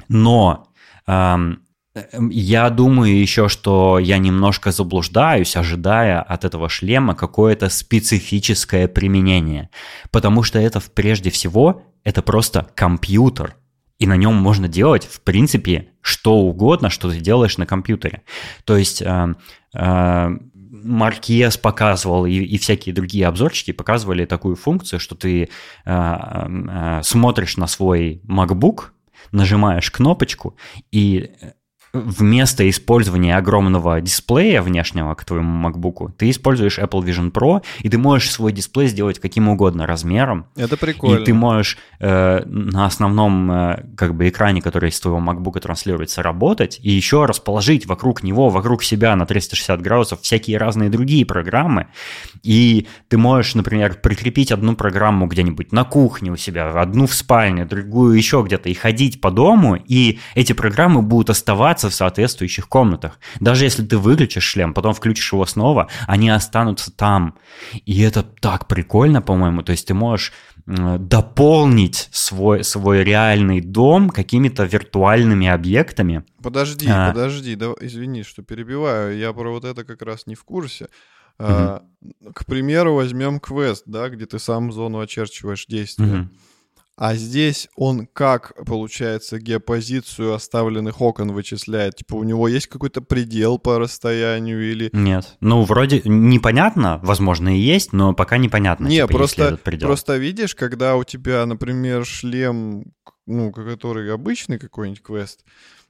Но 0.08 0.68
эм, 1.06 1.64
я 2.30 2.70
думаю 2.70 3.18
еще, 3.18 3.48
что 3.48 3.98
я 3.98 4.18
немножко 4.18 4.72
заблуждаюсь, 4.72 5.56
ожидая 5.56 6.20
от 6.20 6.44
этого 6.44 6.68
шлема 6.68 7.14
какое-то 7.14 7.68
специфическое 7.68 8.88
применение. 8.88 9.70
Потому 10.10 10.42
что 10.42 10.58
это 10.58 10.82
прежде 10.94 11.30
всего, 11.30 11.82
это 12.02 12.22
просто 12.22 12.66
компьютер. 12.74 13.56
И 14.00 14.08
на 14.08 14.16
нем 14.16 14.34
можно 14.34 14.66
делать, 14.66 15.04
в 15.04 15.20
принципе, 15.20 15.90
что 16.00 16.36
угодно, 16.38 16.90
что 16.90 17.10
ты 17.10 17.20
делаешь 17.20 17.58
на 17.58 17.66
компьютере. 17.66 18.22
То 18.64 18.76
есть 18.76 19.00
э, 19.00 19.34
э, 19.74 20.28
Маркес 20.84 21.56
показывал, 21.56 22.26
и, 22.26 22.32
и 22.32 22.58
всякие 22.58 22.92
другие 22.92 23.28
обзорчики 23.28 23.70
показывали 23.70 24.24
такую 24.24 24.56
функцию, 24.56 24.98
что 24.98 25.14
ты 25.14 25.44
э, 25.44 25.48
э, 25.86 27.00
смотришь 27.04 27.56
на 27.56 27.68
свой 27.68 28.20
MacBook, 28.28 28.90
нажимаешь 29.32 29.90
кнопочку, 29.90 30.56
и 30.90 31.30
вместо 31.94 32.68
использования 32.68 33.36
огромного 33.36 34.00
дисплея 34.00 34.60
внешнего 34.60 35.14
к 35.14 35.24
твоему 35.24 35.66
MacBook, 35.66 36.12
ты 36.16 36.30
используешь 36.30 36.78
Apple 36.78 37.02
Vision 37.02 37.30
Pro, 37.30 37.62
и 37.80 37.88
ты 37.88 37.96
можешь 37.96 38.30
свой 38.30 38.52
дисплей 38.52 38.88
сделать 38.88 39.20
каким 39.20 39.48
угодно 39.48 39.86
размером. 39.86 40.46
Это 40.56 40.76
прикольно. 40.76 41.20
И 41.20 41.24
ты 41.24 41.32
можешь 41.32 41.78
э, 42.00 42.42
на 42.44 42.86
основном 42.86 43.50
э, 43.50 43.84
как 43.96 44.14
бы 44.14 44.28
экране, 44.28 44.60
который 44.60 44.90
из 44.90 45.00
твоего 45.00 45.20
MacBook 45.20 45.60
транслируется, 45.60 46.22
работать, 46.22 46.80
и 46.82 46.90
еще 46.90 47.24
расположить 47.24 47.86
вокруг 47.86 48.22
него, 48.22 48.50
вокруг 48.50 48.82
себя 48.82 49.14
на 49.14 49.24
360 49.24 49.80
градусов 49.80 50.20
всякие 50.20 50.58
разные 50.58 50.90
другие 50.90 51.24
программы. 51.24 51.86
И 52.42 52.88
ты 53.08 53.16
можешь, 53.16 53.54
например, 53.54 53.94
прикрепить 54.02 54.50
одну 54.50 54.74
программу 54.74 55.26
где-нибудь 55.26 55.72
на 55.72 55.84
кухне 55.84 56.32
у 56.32 56.36
себя, 56.36 56.70
одну 56.70 57.06
в 57.06 57.14
спальне, 57.14 57.64
другую 57.64 58.16
еще 58.16 58.42
где-то, 58.44 58.68
и 58.68 58.74
ходить 58.74 59.20
по 59.20 59.30
дому, 59.30 59.76
и 59.76 60.18
эти 60.34 60.52
программы 60.52 61.02
будут 61.02 61.30
оставаться 61.30 61.83
находиться 61.84 61.90
в 61.90 61.94
соответствующих 61.94 62.68
комнатах. 62.68 63.18
Даже 63.40 63.64
если 63.64 63.84
ты 63.84 63.98
выключишь 63.98 64.44
шлем, 64.44 64.74
потом 64.74 64.94
включишь 64.94 65.32
его 65.32 65.46
снова, 65.46 65.88
они 66.06 66.30
останутся 66.30 66.90
там. 66.90 67.34
И 67.86 68.00
это 68.02 68.22
так 68.22 68.66
прикольно, 68.66 69.22
по-моему. 69.22 69.62
То 69.62 69.72
есть 69.72 69.86
ты 69.86 69.94
можешь 69.94 70.32
дополнить 70.66 72.08
свой, 72.12 72.64
свой 72.64 73.04
реальный 73.04 73.60
дом 73.60 74.10
какими-то 74.10 74.64
виртуальными 74.64 75.46
объектами. 75.46 76.24
Подожди, 76.42 76.88
а... 76.88 77.12
подожди, 77.12 77.54
да, 77.56 77.72
извини, 77.80 78.22
что 78.22 78.42
перебиваю, 78.42 79.16
я 79.18 79.32
про 79.32 79.50
вот 79.50 79.64
это 79.64 79.84
как 79.84 80.02
раз 80.02 80.26
не 80.26 80.34
в 80.34 80.44
курсе. 80.44 80.88
А, 81.38 81.82
к 82.32 82.46
примеру, 82.46 82.94
возьмем 82.94 83.40
квест, 83.40 83.82
да, 83.86 84.08
где 84.08 84.24
ты 84.24 84.38
сам 84.38 84.72
зону 84.72 85.00
очерчиваешь 85.00 85.66
действия. 85.66 86.20
Угу. 86.20 86.28
А 86.96 87.16
здесь 87.16 87.68
он 87.74 88.06
как, 88.12 88.52
получается, 88.64 89.40
геопозицию 89.40 90.32
оставленных 90.34 91.00
окон 91.00 91.32
вычисляет? 91.32 91.96
Типа 91.96 92.14
у 92.14 92.22
него 92.22 92.46
есть 92.46 92.68
какой-то 92.68 93.00
предел 93.00 93.58
по 93.58 93.78
расстоянию 93.78 94.70
или... 94.70 94.90
Нет. 94.92 95.36
Ну, 95.40 95.64
вроде 95.64 96.02
непонятно, 96.04 97.00
возможно, 97.02 97.56
и 97.56 97.60
есть, 97.60 97.92
но 97.92 98.14
пока 98.14 98.38
непонятно. 98.38 98.86
Не, 98.86 99.02
типа, 99.02 99.08
просто, 99.08 99.58
просто 99.80 100.16
видишь, 100.18 100.54
когда 100.54 100.96
у 100.96 101.02
тебя, 101.02 101.44
например, 101.46 102.04
шлем, 102.06 102.92
ну, 103.26 103.50
который 103.50 104.12
обычный 104.12 104.60
какой-нибудь 104.60 105.02
квест, 105.02 105.44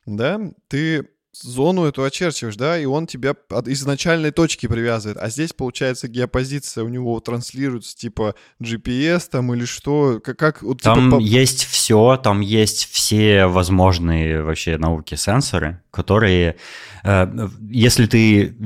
да, 0.06 0.40
ты 0.68 1.06
зону 1.42 1.84
эту 1.84 2.04
очерчиваешь, 2.04 2.56
да, 2.56 2.78
и 2.78 2.84
он 2.84 3.06
тебя 3.06 3.34
от 3.50 3.68
изначальной 3.68 4.30
точки 4.30 4.66
привязывает. 4.66 5.18
А 5.18 5.28
здесь, 5.30 5.52
получается, 5.52 6.08
геопозиция 6.08 6.84
у 6.84 6.88
него 6.88 7.18
транслируется, 7.20 7.96
типа 7.96 8.34
GPS 8.62 9.28
там 9.30 9.52
или 9.54 9.64
что? 9.64 10.20
Как, 10.22 10.38
как 10.38 10.62
вот, 10.62 10.82
типа, 10.82 10.94
Там 10.94 11.10
по... 11.10 11.18
есть 11.18 11.64
все, 11.64 12.16
там 12.22 12.40
есть 12.40 12.90
все 12.90 13.46
возможные 13.46 14.42
вообще 14.42 14.78
науки 14.78 15.14
сенсоры, 15.14 15.82
которые, 15.90 16.56
э, 17.04 17.48
если 17.70 18.06
ты 18.06 18.56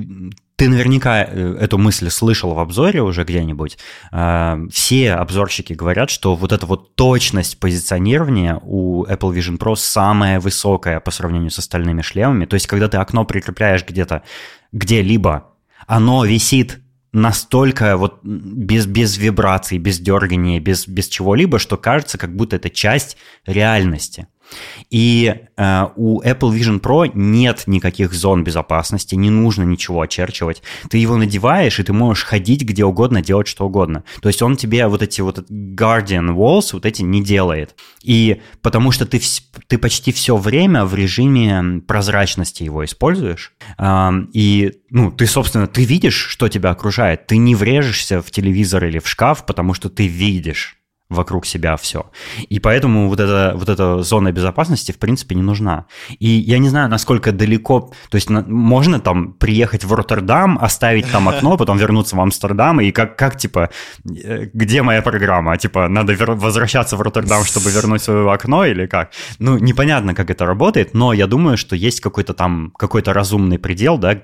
ты 0.58 0.68
наверняка 0.68 1.22
э, 1.22 1.56
эту 1.60 1.78
мысль 1.78 2.10
слышал 2.10 2.52
в 2.52 2.58
обзоре 2.58 3.00
уже 3.00 3.22
где-нибудь. 3.22 3.78
Э, 4.10 4.58
все 4.72 5.12
обзорщики 5.12 5.72
говорят, 5.72 6.10
что 6.10 6.34
вот 6.34 6.52
эта 6.52 6.66
вот 6.66 6.96
точность 6.96 7.60
позиционирования 7.60 8.58
у 8.62 9.04
Apple 9.04 9.32
Vision 9.32 9.56
Pro 9.56 9.76
самая 9.76 10.40
высокая 10.40 10.98
по 10.98 11.12
сравнению 11.12 11.52
с 11.52 11.60
остальными 11.60 12.02
шлемами. 12.02 12.44
То 12.44 12.54
есть, 12.54 12.66
когда 12.66 12.88
ты 12.88 12.96
окно 12.96 13.24
прикрепляешь 13.24 13.86
где-то, 13.86 14.24
где-либо, 14.72 15.46
оно 15.86 16.24
висит 16.24 16.80
настолько 17.12 17.96
вот 17.96 18.18
без, 18.24 18.86
без 18.86 19.16
вибраций, 19.16 19.78
без 19.78 20.00
дергания, 20.00 20.58
без, 20.58 20.88
без 20.88 21.06
чего-либо, 21.06 21.60
что 21.60 21.76
кажется, 21.76 22.18
как 22.18 22.34
будто 22.34 22.56
это 22.56 22.68
часть 22.68 23.16
реальности. 23.46 24.26
И 24.90 25.34
э, 25.56 25.86
у 25.96 26.22
Apple 26.22 26.52
Vision 26.52 26.80
Pro 26.80 27.10
нет 27.12 27.64
никаких 27.66 28.12
зон 28.14 28.44
безопасности, 28.44 29.14
не 29.14 29.30
нужно 29.30 29.64
ничего 29.64 30.00
очерчивать. 30.00 30.62
Ты 30.88 30.98
его 30.98 31.16
надеваешь, 31.16 31.78
и 31.78 31.82
ты 31.82 31.92
можешь 31.92 32.24
ходить 32.24 32.62
где 32.62 32.84
угодно, 32.84 33.22
делать 33.22 33.48
что 33.48 33.66
угодно. 33.66 34.04
То 34.22 34.28
есть 34.28 34.40
он 34.42 34.56
тебе 34.56 34.86
вот 34.86 35.02
эти 35.02 35.20
вот 35.20 35.38
Guardian 35.50 36.34
Walls 36.34 36.70
вот 36.72 36.86
эти 36.86 37.02
не 37.02 37.22
делает. 37.22 37.74
И 38.02 38.40
потому 38.62 38.90
что 38.90 39.04
ты, 39.04 39.20
ты 39.66 39.78
почти 39.78 40.12
все 40.12 40.36
время 40.36 40.84
в 40.84 40.94
режиме 40.94 41.82
прозрачности 41.86 42.62
его 42.62 42.84
используешь. 42.84 43.52
Э, 43.78 44.10
и 44.32 44.72
ну, 44.90 45.10
ты, 45.10 45.26
собственно, 45.26 45.66
ты 45.66 45.84
видишь, 45.84 46.16
что 46.16 46.48
тебя 46.48 46.70
окружает. 46.70 47.26
Ты 47.26 47.36
не 47.36 47.54
врежешься 47.54 48.22
в 48.22 48.30
телевизор 48.30 48.86
или 48.86 48.98
в 48.98 49.08
шкаф, 49.08 49.44
потому 49.44 49.74
что 49.74 49.90
ты 49.90 50.06
видишь 50.06 50.77
вокруг 51.10 51.46
себя 51.46 51.76
все. 51.76 52.10
И 52.50 52.60
поэтому 52.60 53.08
вот 53.08 53.18
эта, 53.18 53.52
вот 53.56 53.68
эта 53.68 54.02
зона 54.02 54.30
безопасности, 54.30 54.92
в 54.92 54.98
принципе, 54.98 55.34
не 55.34 55.42
нужна. 55.42 55.86
И 56.18 56.28
я 56.28 56.58
не 56.58 56.68
знаю, 56.68 56.90
насколько 56.90 57.32
далеко... 57.32 57.92
То 58.10 58.16
есть 58.16 58.28
на, 58.28 58.42
можно 58.42 59.00
там 59.00 59.32
приехать 59.32 59.84
в 59.84 59.92
Роттердам, 59.94 60.58
оставить 60.60 61.10
там 61.10 61.28
окно, 61.28 61.56
потом 61.58 61.78
вернуться 61.78 62.16
в 62.16 62.20
Амстердам, 62.20 62.80
и 62.80 62.90
как, 62.90 63.16
как 63.16 63.38
типа, 63.38 63.70
э, 64.04 64.48
где 64.52 64.82
моя 64.82 65.00
программа? 65.00 65.56
Типа, 65.56 65.88
надо 65.88 66.12
вер... 66.12 66.32
возвращаться 66.32 66.96
в 66.96 67.00
Роттердам, 67.00 67.44
чтобы 67.44 67.70
вернуть 67.70 68.02
свое 68.02 68.30
окно, 68.30 68.66
или 68.66 68.86
как? 68.86 69.12
Ну, 69.38 69.58
непонятно, 69.58 70.14
как 70.14 70.30
это 70.30 70.44
работает, 70.44 70.92
но 70.92 71.14
я 71.14 71.26
думаю, 71.26 71.56
что 71.56 71.74
есть 71.74 72.00
какой-то 72.00 72.34
там, 72.34 72.72
какой-то 72.76 73.14
разумный 73.14 73.58
предел, 73.58 73.96
да, 73.96 74.20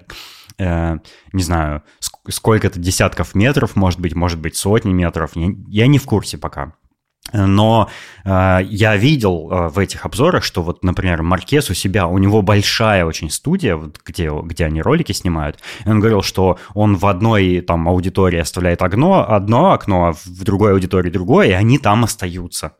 э, 0.58 0.98
не 1.32 1.42
знаю, 1.42 1.82
сколько-то 2.28 2.78
десятков 2.78 3.34
метров, 3.34 3.76
может 3.76 4.00
быть, 4.00 4.14
может 4.14 4.40
быть, 4.40 4.56
сотни 4.56 4.92
метров. 4.92 5.32
Я, 5.34 5.48
я 5.68 5.86
не 5.86 5.98
в 5.98 6.04
курсе 6.04 6.38
пока. 6.38 6.74
Но 7.32 7.88
э, 8.24 8.58
я 8.64 8.96
видел 8.96 9.50
э, 9.50 9.68
в 9.68 9.78
этих 9.78 10.04
обзорах, 10.04 10.44
что 10.44 10.62
вот, 10.62 10.84
например, 10.84 11.22
Маркес 11.22 11.70
у 11.70 11.74
себя, 11.74 12.06
у 12.06 12.18
него 12.18 12.42
большая 12.42 13.06
очень 13.06 13.30
студия, 13.30 13.76
вот, 13.76 13.98
где, 14.04 14.30
где 14.30 14.66
они 14.66 14.82
ролики 14.82 15.12
снимают. 15.12 15.58
И 15.84 15.88
он 15.88 16.00
говорил, 16.00 16.22
что 16.22 16.58
он 16.74 16.96
в 16.96 17.06
одной 17.06 17.62
там 17.62 17.88
аудитории 17.88 18.38
оставляет 18.38 18.82
окно, 18.82 19.26
одно 19.26 19.72
окно, 19.72 20.08
а 20.08 20.12
в 20.12 20.44
другой 20.44 20.72
аудитории 20.72 21.10
другое, 21.10 21.48
и 21.48 21.52
они 21.52 21.78
там 21.78 22.04
остаются. 22.04 22.76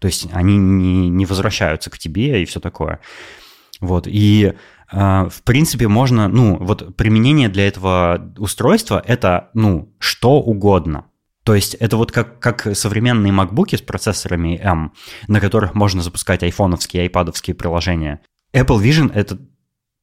То 0.00 0.08
есть 0.08 0.26
они 0.32 0.56
не, 0.56 1.08
не 1.08 1.24
возвращаются 1.24 1.88
к 1.88 1.98
тебе 1.98 2.42
и 2.42 2.46
все 2.46 2.58
такое. 2.58 2.98
Вот, 3.80 4.06
и 4.06 4.54
в 4.90 5.42
принципе, 5.44 5.88
можно, 5.88 6.28
ну, 6.28 6.56
вот 6.58 6.96
применение 6.96 7.48
для 7.48 7.66
этого 7.66 8.32
устройства— 8.38 9.02
это, 9.06 9.50
ну, 9.54 9.92
что 9.98 10.40
угодно. 10.40 11.06
То 11.44 11.54
есть 11.54 11.74
это 11.74 11.96
вот 11.96 12.10
как, 12.10 12.40
как 12.40 12.74
современные 12.74 13.32
макбуки 13.32 13.76
с 13.76 13.82
процессорами 13.82 14.58
M, 14.62 14.92
на 15.28 15.40
которых 15.40 15.74
можно 15.74 16.02
запускать 16.02 16.42
айфоновские, 16.42 17.02
айпадовские 17.02 17.54
приложения. 17.54 18.20
Apple 18.54 18.82
Vision— 18.82 19.12
это 19.14 19.38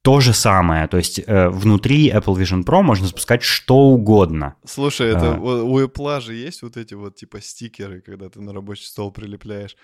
то 0.02 0.20
же 0.20 0.34
самое. 0.34 0.86
То 0.86 0.98
есть 0.98 1.20
э, 1.24 1.48
внутри 1.48 2.10
Apple 2.10 2.36
Vision 2.36 2.64
Pro 2.64 2.82
можно 2.82 3.06
запускать 3.06 3.42
что 3.42 3.76
угодно. 3.76 4.54
Слушай, 4.64 5.10
это 5.10 5.34
а... 5.34 5.38
у 5.38 5.80
Apple 5.80 6.20
же 6.20 6.34
есть 6.34 6.62
вот 6.62 6.76
эти 6.76 6.94
вот 6.94 7.16
типа 7.16 7.40
стикеры, 7.40 8.00
когда 8.00 8.28
ты 8.28 8.40
на 8.40 8.52
рабочий 8.52 8.84
стол 8.84 9.12
прилепляешь. 9.12 9.76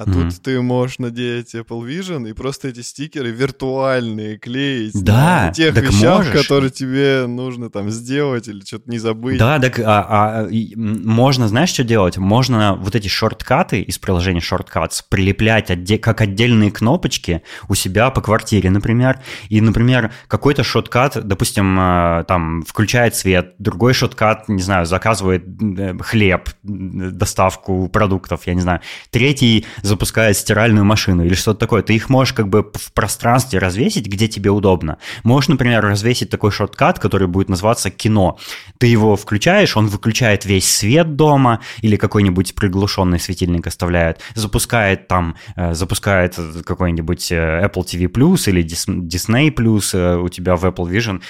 А 0.00 0.04
mm-hmm. 0.04 0.30
тут 0.30 0.42
ты 0.42 0.62
можешь 0.62 0.98
надеть 0.98 1.54
Apple 1.54 1.86
Vision 1.86 2.26
и 2.26 2.32
просто 2.32 2.68
эти 2.68 2.80
стикеры 2.80 3.32
виртуальные 3.32 4.38
клеить 4.38 4.94
да, 4.94 5.48
на 5.48 5.52
тех 5.52 5.76
вещах, 5.76 6.24
можешь. 6.24 6.32
которые 6.32 6.70
тебе 6.70 7.26
нужно 7.26 7.68
там 7.68 7.90
сделать 7.90 8.48
или 8.48 8.64
что-то 8.64 8.90
не 8.90 8.98
забыть. 8.98 9.38
Да, 9.38 9.58
так 9.58 9.78
а, 9.78 10.46
а, 10.46 10.48
можно, 10.74 11.48
знаешь, 11.48 11.68
что 11.68 11.84
делать? 11.84 12.16
Можно 12.16 12.76
вот 12.76 12.94
эти 12.94 13.08
шорткаты 13.08 13.82
из 13.82 13.98
приложения 13.98 14.40
Shortcuts 14.40 15.04
прилеплять 15.06 15.70
отде- 15.70 15.98
как 15.98 16.22
отдельные 16.22 16.70
кнопочки 16.70 17.42
у 17.68 17.74
себя 17.74 18.08
по 18.08 18.22
квартире, 18.22 18.70
например. 18.70 19.20
И, 19.50 19.60
например, 19.60 20.12
какой-то 20.28 20.64
шорткат, 20.64 21.26
допустим, 21.28 21.76
а, 21.78 22.24
там 22.24 22.62
включает 22.62 23.16
свет, 23.16 23.54
другой 23.58 23.92
шорткат, 23.92 24.48
не 24.48 24.62
знаю, 24.62 24.86
заказывает 24.86 25.44
э, 25.44 25.98
хлеб, 26.00 26.48
доставку 26.62 27.88
продуктов, 27.88 28.46
я 28.46 28.54
не 28.54 28.62
знаю. 28.62 28.80
Третий 29.10 29.66
запускает 29.90 30.36
стиральную 30.36 30.84
машину 30.84 31.24
или 31.24 31.34
что-то 31.34 31.60
такое. 31.60 31.82
Ты 31.82 31.94
их 31.94 32.08
можешь 32.08 32.32
как 32.32 32.48
бы 32.48 32.62
в 32.62 32.92
пространстве 32.92 33.58
развесить, 33.58 34.06
где 34.06 34.28
тебе 34.28 34.50
удобно. 34.50 34.96
Можешь, 35.24 35.48
например, 35.48 35.84
развесить 35.84 36.30
такой 36.30 36.50
шорткат, 36.50 36.98
который 36.98 37.26
будет 37.28 37.48
называться 37.48 37.90
кино. 37.90 38.38
Ты 38.78 38.86
его 38.86 39.16
включаешь, 39.16 39.76
он 39.76 39.88
выключает 39.88 40.44
весь 40.46 40.70
свет 40.74 41.16
дома 41.16 41.60
или 41.82 41.96
какой-нибудь 41.96 42.54
приглушенный 42.54 43.18
светильник 43.18 43.66
оставляет, 43.66 44.20
запускает 44.34 45.08
там, 45.08 45.34
э, 45.56 45.74
запускает 45.74 46.38
какой-нибудь 46.64 47.32
э, 47.32 47.66
Apple 47.66 47.84
TV 47.84 48.06
Plus 48.06 48.48
или 48.48 48.64
Disney 48.64 49.54
Plus 49.54 49.90
э, 49.92 50.16
у 50.16 50.28
тебя 50.28 50.56
в 50.56 50.64
Apple 50.64 50.88
Vision. 50.90 51.20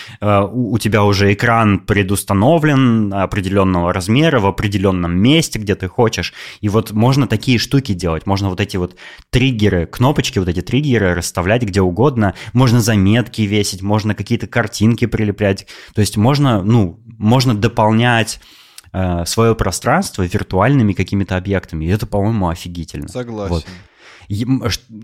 У 0.52 0.78
тебя 0.78 1.02
уже 1.04 1.32
экран 1.32 1.78
предустановлен 1.78 3.12
определенного 3.14 3.92
размера 3.92 4.38
в 4.40 4.46
определенном 4.46 5.18
месте, 5.18 5.58
где 5.58 5.74
ты 5.74 5.88
хочешь. 5.88 6.32
И 6.60 6.68
вот 6.68 6.92
можно 6.92 7.26
такие 7.26 7.58
штуки 7.58 7.94
делать. 7.94 8.26
Можно 8.26 8.39
можно 8.40 8.48
вот 8.48 8.60
эти 8.60 8.76
вот 8.76 8.96
триггеры, 9.30 9.86
кнопочки, 9.86 10.38
вот 10.38 10.48
эти 10.48 10.62
триггеры 10.62 11.14
расставлять 11.14 11.62
где 11.62 11.80
угодно, 11.80 12.34
можно 12.52 12.80
заметки 12.80 13.42
весить, 13.42 13.82
можно 13.82 14.14
какие-то 14.14 14.46
картинки 14.46 15.06
прилеплять, 15.06 15.66
то 15.94 16.00
есть 16.00 16.16
можно, 16.16 16.62
ну, 16.62 17.00
можно 17.18 17.54
дополнять 17.54 18.40
э, 18.92 19.24
свое 19.26 19.54
пространство 19.54 20.22
виртуальными 20.22 20.94
какими-то 20.94 21.36
объектами, 21.36 21.84
и 21.84 21.88
это, 21.88 22.06
по-моему, 22.06 22.48
офигительно. 22.48 23.08
Согласен. 23.08 23.54
Вот 23.54 23.66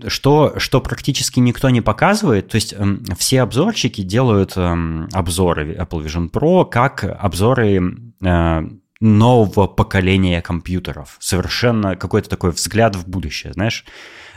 что, 0.07 0.53
что 0.57 0.79
практически 0.79 1.41
никто 1.41 1.69
не 1.69 1.81
показывает, 1.81 2.47
то 2.47 2.55
есть 2.55 2.71
эм, 2.71 3.03
все 3.17 3.41
обзорщики 3.41 4.01
делают 4.01 4.53
эм, 4.55 5.09
обзоры 5.11 5.75
Apple 5.75 6.05
Vision 6.05 6.31
Pro 6.31 6.65
как 6.65 7.03
обзоры 7.03 7.93
э, 8.23 8.69
нового 8.99 9.67
поколения 9.67 10.41
компьютеров. 10.41 11.17
Совершенно 11.19 11.95
какой-то 11.95 12.29
такой 12.29 12.51
взгляд 12.51 12.95
в 12.95 13.07
будущее, 13.07 13.53
знаешь. 13.53 13.85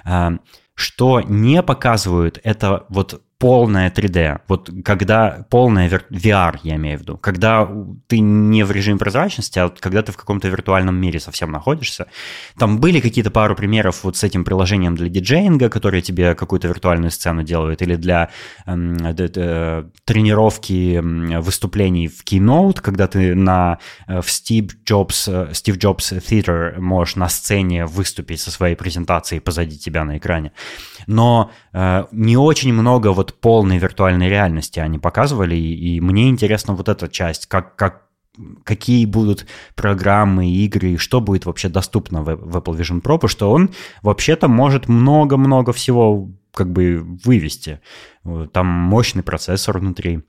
А, 0.05 0.33
что 0.75 1.21
не 1.21 1.63
показывают, 1.63 2.41
это 2.43 2.87
вот 2.89 3.23
полное 3.41 3.91
3D, 3.91 4.41
вот 4.49 4.71
когда 4.85 5.47
полное 5.49 5.89
VR, 5.89 6.59
я 6.63 6.77
имею 6.77 6.99
в 6.99 7.01
виду, 7.01 7.17
когда 7.17 7.67
ты 8.07 8.21
не 8.21 8.65
в 8.65 8.71
режиме 8.71 8.99
прозрачности, 8.99 9.59
а 9.59 9.71
когда 9.71 10.03
ты 10.03 10.13
в 10.13 10.19
каком-то 10.19 10.47
виртуальном 10.49 10.95
мире 10.95 11.21
совсем 11.21 11.51
находишься. 11.51 12.07
Там 12.59 12.81
были 12.81 13.01
какие-то 13.01 13.31
пару 13.31 13.57
примеров 13.57 14.05
вот 14.05 14.19
с 14.19 14.25
этим 14.25 14.45
приложением 14.45 14.95
для 14.95 15.09
диджеинга, 15.09 15.71
которое 15.71 16.03
тебе 16.03 16.35
какую-то 16.35 16.69
виртуальную 16.69 17.11
сцену 17.11 17.43
делает, 17.43 17.81
или 17.81 17.97
для 17.97 18.29
э, 18.67 19.85
тренировки 20.05 21.01
выступлений 21.39 22.09
в 22.09 22.23
Keynote, 22.23 22.83
когда 22.83 23.07
ты 23.07 23.35
на, 23.35 23.79
э, 24.07 24.21
в 24.21 24.27
Steve 24.27 24.73
Jobs, 24.87 25.33
э, 25.33 25.53
Steve 25.53 25.79
Jobs 25.79 26.13
Theater 26.21 26.79
можешь 26.79 27.17
на 27.17 27.31
сцене 27.31 27.87
выступить 27.87 28.41
со 28.41 28.51
своей 28.51 28.77
презентацией 28.77 29.41
позади 29.41 29.79
тебя 29.79 30.05
на 30.05 30.19
экране. 30.19 30.53
Но 31.07 31.51
э, 31.73 32.05
не 32.13 32.37
очень 32.37 32.75
много 32.75 33.09
вот 33.13 33.30
полной 33.35 33.79
виртуальной 33.79 34.29
реальности 34.29 34.81
они 34.81 34.99
показывали, 34.99 35.55
и, 35.55 35.97
и 35.97 36.01
мне 36.01 36.29
интересна 36.29 36.75
вот 36.75 36.89
эта 36.89 37.09
часть, 37.09 37.47
как, 37.47 37.77
как 37.77 38.11
какие 38.65 39.05
будут 39.07 39.47
программы, 39.75 40.49
игры, 40.49 40.97
что 40.97 41.21
будет 41.21 41.47
вообще 41.47 41.69
доступно 41.69 42.23
в, 42.23 42.37
в 42.37 42.57
Apple 42.57 42.79
Vision 42.79 43.03
Pro, 43.03 43.15
потому 43.15 43.29
что 43.29 43.51
он 43.51 43.71
вообще-то 44.03 44.49
может 44.49 44.89
много-много 44.89 45.73
всего 45.73 46.31
как 46.53 46.73
бы 46.73 47.05
вывести. 47.25 47.81
Там 48.53 48.67
мощный 48.67 49.23
процессор 49.23 49.79
внутри. 49.79 50.21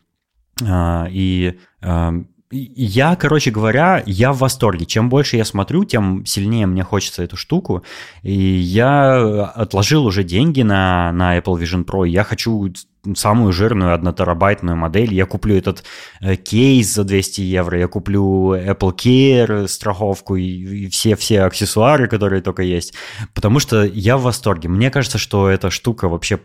А, 0.63 1.07
и 1.09 1.59
а, 1.81 2.13
я, 2.51 3.15
короче 3.15 3.49
говоря, 3.51 4.03
я 4.05 4.33
в 4.33 4.39
восторге. 4.39 4.85
Чем 4.85 5.09
больше 5.09 5.37
я 5.37 5.45
смотрю, 5.45 5.85
тем 5.85 6.25
сильнее 6.25 6.67
мне 6.67 6.83
хочется 6.83 7.23
эту 7.23 7.37
штуку. 7.37 7.83
И 8.23 8.33
я 8.33 9.45
отложил 9.55 10.05
уже 10.05 10.23
деньги 10.23 10.61
на, 10.61 11.11
на 11.13 11.37
Apple 11.37 11.59
Vision 11.59 11.85
Pro. 11.85 12.07
Я 12.07 12.23
хочу 12.23 12.71
самую 13.15 13.51
жирную 13.51 13.93
однотерабайтную 13.93 14.77
модель. 14.77 15.13
Я 15.13 15.25
куплю 15.25 15.55
этот 15.55 15.83
э, 16.21 16.35
кейс 16.35 16.93
за 16.93 17.03
200 17.03 17.41
евро, 17.41 17.79
я 17.79 17.87
куплю 17.87 18.53
Apple 18.53 18.95
Care 18.95 19.67
страховку 19.67 20.35
и, 20.35 20.43
и 20.43 20.89
все, 20.89 21.15
все 21.15 21.43
аксессуары, 21.43 22.07
которые 22.07 22.41
только 22.41 22.63
есть. 22.63 22.93
Потому 23.33 23.59
что 23.59 23.83
я 23.83 24.17
в 24.17 24.23
восторге. 24.23 24.69
Мне 24.69 24.91
кажется, 24.91 25.17
что 25.17 25.49
эта 25.49 25.69
штука 25.69 26.07
вообще... 26.07 26.39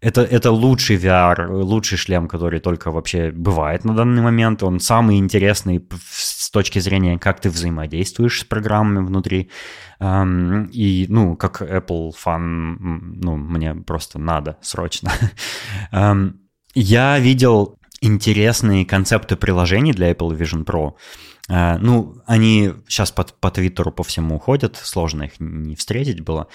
Это, 0.00 0.20
это 0.20 0.52
лучший 0.52 0.96
VR, 0.96 1.48
лучший 1.48 1.98
шлем, 1.98 2.28
который 2.28 2.60
только 2.60 2.90
вообще 2.90 3.32
бывает 3.32 3.84
на 3.84 3.94
данный 3.94 4.22
момент. 4.22 4.62
Он 4.62 4.78
самый 4.78 5.18
интересный 5.18 5.84
с 6.10 6.50
точки 6.50 6.78
зрения, 6.78 7.18
как 7.18 7.40
ты 7.40 7.50
взаимодействуешь 7.50 8.40
с 8.40 8.44
программами 8.44 9.04
внутри. 9.04 9.50
И, 10.00 11.06
ну, 11.08 11.36
как 11.36 11.62
Apple 11.62 12.12
фан, 12.16 13.18
ну, 13.20 13.36
мне 13.36 13.74
просто 13.74 14.18
надо 14.18 14.58
срочно. 14.60 15.10
Я 16.74 17.18
видел 17.18 17.78
интересные 18.00 18.84
концепты 18.84 19.36
приложений 19.36 19.92
для 19.92 20.10
Apple 20.10 20.36
Vision 20.36 20.64
Pro. 20.64 20.92
А, 21.48 21.78
ну, 21.78 22.16
они 22.26 22.72
сейчас 22.88 23.12
по, 23.12 23.24
по 23.24 23.50
Твиттеру 23.50 23.92
по 23.92 24.02
всему 24.02 24.36
уходят, 24.36 24.76
сложно 24.76 25.24
их 25.24 25.38
не 25.38 25.76
встретить 25.76 26.20
было. 26.20 26.48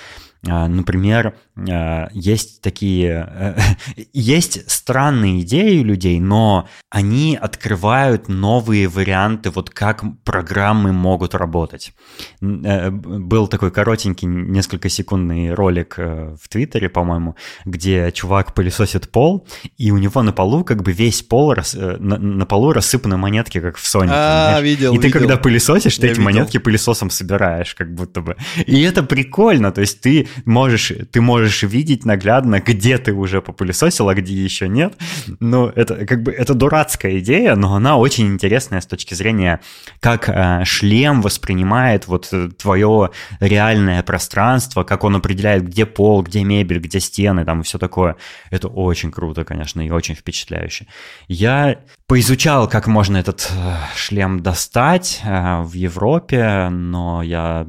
А, 0.48 0.68
например, 0.68 1.36
а, 1.70 2.10
есть 2.14 2.62
такие... 2.62 3.30
Э, 3.32 3.56
есть 4.14 4.70
странные 4.72 5.42
идеи 5.42 5.80
у 5.80 5.84
людей, 5.84 6.20
но 6.20 6.68
они 6.90 7.38
открывают 7.40 8.28
новые 8.28 8.88
варианты, 8.88 9.52
вот 9.52 9.70
как 9.70 10.04
программы 10.24 10.94
могут 10.94 11.36
работать. 11.36 11.94
Э, 12.42 12.90
был 12.90 13.48
такой 13.48 13.70
коротенький, 13.70 14.28
несколько 14.28 14.90
секундный 14.90 15.54
ролик 15.54 15.96
э, 15.98 16.36
в 16.42 16.50
Твиттере, 16.50 16.90
по-моему, 16.90 17.36
где 17.66 18.12
чувак 18.12 18.56
пылесосит 18.56 19.12
пол, 19.12 19.48
и 19.78 19.92
у 19.92 19.98
него 19.98 20.24
на 20.24 20.34
полу 20.34 20.64
как 20.64 20.82
бы 20.82 20.92
весь 20.92 21.22
пол, 21.22 21.54
на, 21.54 22.18
на 22.18 22.46
полу 22.48 22.74
рассыпаны 22.74 23.18
монетки, 23.18 23.60
как 23.60 23.78
в 23.78 23.88
Сонике. 23.88 24.14
А, 24.16 24.60
видел, 24.62 24.94
И 24.94 24.98
ты 24.98 25.08
видел. 25.08 25.20
когда 25.20 25.38
пылесосишь, 25.38 25.98
ты 25.98 26.08
Я 26.08 26.14
эти 26.14 26.20
видел. 26.20 26.32
монетки 26.32 26.58
пылесосом 26.58 27.12
собираешь, 27.12 27.76
как 27.76 27.94
будто 27.94 28.22
бы. 28.22 28.38
И 28.66 28.82
это 28.82 29.04
прикольно, 29.04 29.72
то 29.72 29.82
есть 29.82 30.02
ты 30.02 30.28
можешь, 30.46 30.92
ты 31.12 31.22
можешь 31.22 31.64
видеть 31.64 32.06
наглядно, 32.06 32.60
где 32.60 32.98
ты 32.98 33.14
уже 33.14 33.42
попылесосил, 33.42 34.10
а 34.10 34.16
где 34.16 34.34
еще 34.34 34.68
нет. 34.68 34.94
Ну, 35.40 35.68
это 35.68 36.06
как 36.06 36.24
бы 36.24 36.32
это 36.32 36.54
дурацкая 36.54 37.20
идея, 37.20 37.56
но 37.56 37.76
она 37.76 37.98
очень 37.98 38.28
интересная 38.28 38.82
с 38.82 38.86
точки 38.86 39.14
зрения, 39.14 39.62
как 40.00 40.30
э, 40.30 40.64
шлем 40.66 41.22
воспринимает 41.22 42.08
вот 42.08 42.30
э, 42.32 42.50
твое 42.50 43.12
реальное 43.40 44.04
пространство, 44.04 44.84
как 44.84 45.04
он 45.04 45.16
определяет, 45.16 45.68
где 45.68 45.86
пол, 45.86 46.24
где 46.24 46.44
мебель, 46.44 46.80
где 46.80 47.00
стены, 47.00 47.46
там 47.46 47.62
и 47.62 47.64
все 47.64 47.78
такое. 47.78 48.16
Это 48.50 48.68
очень 48.68 49.12
круто, 49.12 49.44
конечно, 49.44 49.82
и 49.82 49.90
очень 49.90 50.16
впечатляюще. 50.16 50.88
Я 51.28 51.80
поизучал, 52.08 52.68
как 52.68 52.88
можно 52.88 53.18
этот 53.18 53.52
э, 53.52 53.76
шлем 53.96 54.42
достать 54.42 55.22
э, 55.24 55.62
в 55.62 55.74
Европе, 55.74 56.70
но 56.70 57.22
я 57.24 57.66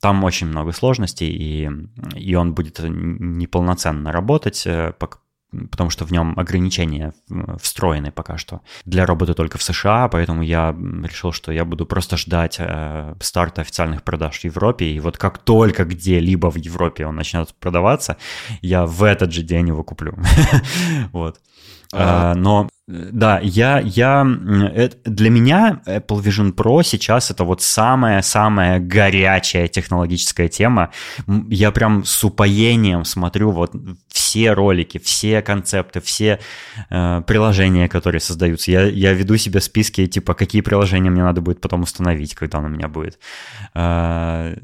там 0.00 0.24
очень 0.24 0.46
много 0.46 0.72
сложностей, 0.72 1.28
и, 1.28 1.70
и 2.14 2.34
он 2.34 2.54
будет 2.54 2.80
неполноценно 2.80 4.12
работать, 4.12 4.66
э, 4.66 4.92
потому 5.70 5.90
что 5.90 6.04
в 6.04 6.10
нем 6.10 6.38
ограничения 6.38 7.12
э, 7.30 7.56
встроены 7.60 8.10
пока 8.10 8.38
что 8.38 8.60
для 8.84 9.06
работы 9.06 9.34
только 9.34 9.58
в 9.58 9.62
США, 9.62 10.08
поэтому 10.08 10.42
я 10.42 10.74
решил, 11.02 11.32
что 11.32 11.52
я 11.52 11.64
буду 11.64 11.86
просто 11.86 12.16
ждать 12.16 12.56
э, 12.58 13.14
старта 13.20 13.62
официальных 13.62 14.02
продаж 14.02 14.40
в 14.40 14.44
Европе, 14.44 14.86
и 14.86 15.00
вот 15.00 15.18
как 15.18 15.38
только 15.38 15.84
где-либо 15.84 16.50
в 16.50 16.56
Европе 16.56 17.06
он 17.06 17.16
начнет 17.16 17.54
продаваться, 17.54 18.16
я 18.62 18.86
в 18.86 19.02
этот 19.02 19.32
же 19.32 19.42
день 19.42 19.68
его 19.68 19.84
куплю. 19.84 20.14
Вот. 21.12 21.40
А. 21.94 22.34
Но 22.34 22.68
да, 22.86 23.40
я, 23.40 23.78
я, 23.80 24.26
для 25.04 25.30
меня 25.30 25.80
Apple 25.86 26.22
Vision 26.22 26.54
Pro 26.54 26.82
сейчас 26.82 27.30
это 27.30 27.44
вот 27.44 27.62
самая-самая 27.62 28.78
горячая 28.78 29.68
технологическая 29.68 30.48
тема. 30.48 30.90
Я 31.48 31.70
прям 31.70 32.04
с 32.04 32.22
упоением 32.24 33.04
смотрю 33.04 33.52
вот 33.52 33.72
все 34.34 34.52
ролики, 34.52 34.98
все 34.98 35.42
концепты, 35.42 36.00
все 36.00 36.40
э, 36.90 37.22
приложения, 37.24 37.88
которые 37.88 38.20
создаются. 38.20 38.72
Я, 38.72 38.82
я 38.86 39.12
веду 39.12 39.36
себе 39.36 39.60
списки, 39.60 40.06
типа, 40.06 40.34
какие 40.34 40.60
приложения 40.60 41.08
мне 41.08 41.22
надо 41.22 41.40
будет 41.40 41.60
потом 41.60 41.82
установить, 41.82 42.34
когда 42.34 42.58
он 42.58 42.64
у 42.64 42.68
меня 42.68 42.88
будет. 42.88 43.20
Э, 43.74 44.56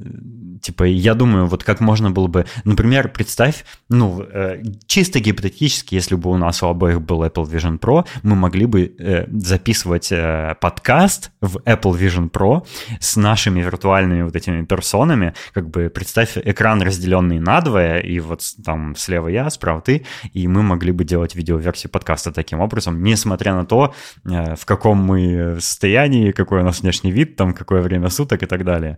типа, 0.61 0.83
я 0.85 1.15
думаю, 1.15 1.47
вот 1.47 1.63
как 1.63 1.81
можно 1.81 2.11
было 2.11 2.27
бы, 2.27 2.47
например, 2.65 3.13
представь, 3.13 3.65
ну, 3.89 4.23
э, 4.23 4.61
чисто 4.87 5.21
гипотетически, 5.21 5.95
если 5.95 6.17
бы 6.17 6.31
у 6.31 6.37
нас 6.37 6.65
у 6.65 6.67
обоих 6.67 7.01
был 7.01 7.23
Apple 7.23 7.49
Vision 7.49 7.79
Pro, 7.79 8.05
мы 8.25 8.35
могли 8.35 8.67
бы 8.67 8.93
э, 8.99 9.27
записывать 9.31 10.11
э, 10.11 10.57
подкаст 10.61 11.31
в 11.41 11.59
Apple 11.59 11.97
Vision 11.97 12.29
Pro 12.29 12.67
с 12.99 13.17
нашими 13.17 13.61
виртуальными 13.61 14.23
вот 14.23 14.35
этими 14.35 14.65
персонами, 14.65 15.35
как 15.53 15.71
бы 15.71 15.91
представь 15.91 16.37
экран 16.37 16.83
разделенный 16.83 17.39
надвое, 17.39 17.99
и 17.99 18.19
вот 18.19 18.43
там 18.65 18.97
слева 18.97 19.29
я, 19.29 19.49
справа 19.61 19.81
ты, 19.83 20.07
и 20.33 20.49
мы 20.49 20.63
могли 20.63 20.93
бы 20.93 21.05
делать 21.05 21.35
видеоверсию 21.35 21.91
подкаста 21.93 22.33
таким 22.33 22.61
образом, 22.61 23.03
несмотря 23.03 23.55
на 23.55 23.67
то, 23.67 23.93
э, 24.25 24.57
в 24.57 24.65
каком 24.65 24.99
мы 24.99 25.61
состоянии, 25.61 26.33
какой 26.33 26.61
у 26.61 26.65
нас 26.65 26.81
внешний 26.81 27.13
вид, 27.13 27.37
там, 27.37 27.53
какое 27.53 27.83
время 27.83 28.09
суток 28.09 28.43
и 28.43 28.47
так 28.47 28.65
далее. 28.65 28.97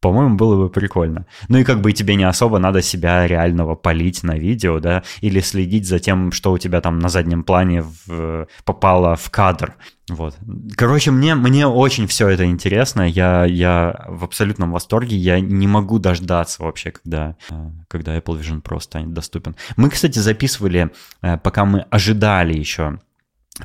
По-моему, 0.00 0.36
было 0.36 0.56
бы 0.56 0.68
прикольно. 0.68 1.26
Ну 1.48 1.58
и 1.58 1.64
как 1.64 1.80
бы 1.80 1.92
тебе 1.92 2.16
не 2.16 2.24
особо 2.24 2.58
надо 2.58 2.82
себя 2.82 3.26
реального 3.26 3.74
полить 3.74 4.22
на 4.22 4.36
видео, 4.36 4.78
да, 4.78 5.02
или 5.22 5.40
следить 5.40 5.86
за 5.88 5.98
тем, 5.98 6.32
что 6.32 6.52
у 6.52 6.58
тебя 6.58 6.80
там 6.80 6.98
на 6.98 7.08
заднем 7.08 7.42
плане 7.42 7.82
в- 8.06 8.46
попало 8.64 9.16
в 9.16 9.30
кадр. 9.30 9.74
Вот. 10.08 10.36
Короче, 10.76 11.10
мне, 11.10 11.34
мне 11.34 11.66
очень 11.66 12.06
все 12.06 12.28
это 12.28 12.44
интересно. 12.44 13.02
Я, 13.08 13.44
я 13.44 14.04
в 14.08 14.22
абсолютном 14.24 14.70
восторге. 14.70 15.16
Я 15.16 15.40
не 15.40 15.66
могу 15.66 15.98
дождаться 15.98 16.62
вообще, 16.62 16.92
когда, 16.92 17.36
когда 17.88 18.16
Apple 18.16 18.38
Vision 18.40 18.62
Pro 18.62 18.78
станет 18.80 19.12
доступен. 19.14 19.56
Мы, 19.76 19.90
кстати, 19.90 20.18
записывали, 20.18 20.90
э, 21.22 21.38
пока 21.38 21.64
мы 21.64 21.80
ожидали 21.90 22.56
еще 22.56 23.00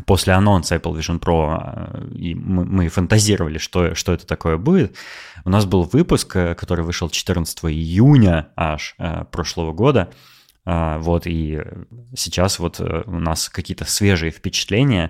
после 0.06 0.34
анонса 0.34 0.76
Apple 0.76 0.98
Vision 0.98 1.20
Pro, 1.20 1.60
э, 1.60 2.16
и 2.16 2.36
мы, 2.36 2.66
мы 2.66 2.88
фантазировали, 2.88 3.58
что, 3.58 3.96
что 3.96 4.14
это 4.14 4.26
такое 4.26 4.58
будет, 4.58 4.96
у 5.46 5.50
нас 5.50 5.66
был 5.66 5.84
выпуск, 5.84 6.36
э, 6.36 6.56
который 6.56 6.86
вышел 6.86 7.10
14 7.10 7.66
июня 7.66 8.50
аж 8.56 8.96
э, 8.98 9.26
прошлого 9.32 9.74
года, 9.74 10.12
вот, 10.64 11.26
и 11.26 11.60
сейчас 12.16 12.60
вот 12.60 12.80
у 12.80 13.20
нас 13.20 13.50
какие-то 13.50 13.84
свежие 13.86 14.30
впечатления. 14.30 15.10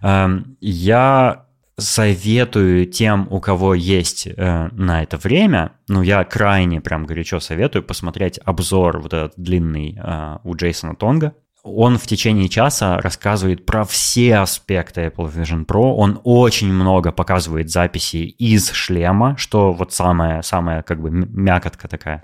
Эм, 0.00 0.56
Я 0.62 1.44
советую 1.76 2.86
тем, 2.86 3.28
у 3.30 3.38
кого 3.38 3.74
есть 3.74 4.26
на 4.38 5.02
это 5.02 5.18
время, 5.18 5.72
ну, 5.86 6.00
я 6.00 6.24
крайне 6.24 6.80
прям 6.80 7.04
горячо 7.04 7.40
советую 7.40 7.82
посмотреть 7.82 8.40
обзор 8.42 9.00
вот 9.00 9.12
этот 9.12 9.34
длинный 9.36 9.98
у 10.44 10.56
Джейсона 10.56 10.96
Тонга. 10.96 11.34
Он 11.68 11.98
в 11.98 12.06
течение 12.06 12.48
часа 12.48 13.00
рассказывает 13.00 13.66
про 13.66 13.84
все 13.84 14.36
аспекты 14.36 15.00
Apple 15.06 15.34
Vision 15.34 15.66
Pro. 15.66 15.94
Он 15.96 16.20
очень 16.22 16.72
много 16.72 17.10
показывает 17.10 17.70
записей 17.70 18.26
из 18.26 18.70
шлема, 18.70 19.36
что 19.36 19.72
вот 19.72 19.92
самая, 19.92 20.42
самая 20.42 20.82
как 20.82 21.00
бы 21.00 21.10
мякотка 21.10 21.88
такая. 21.88 22.22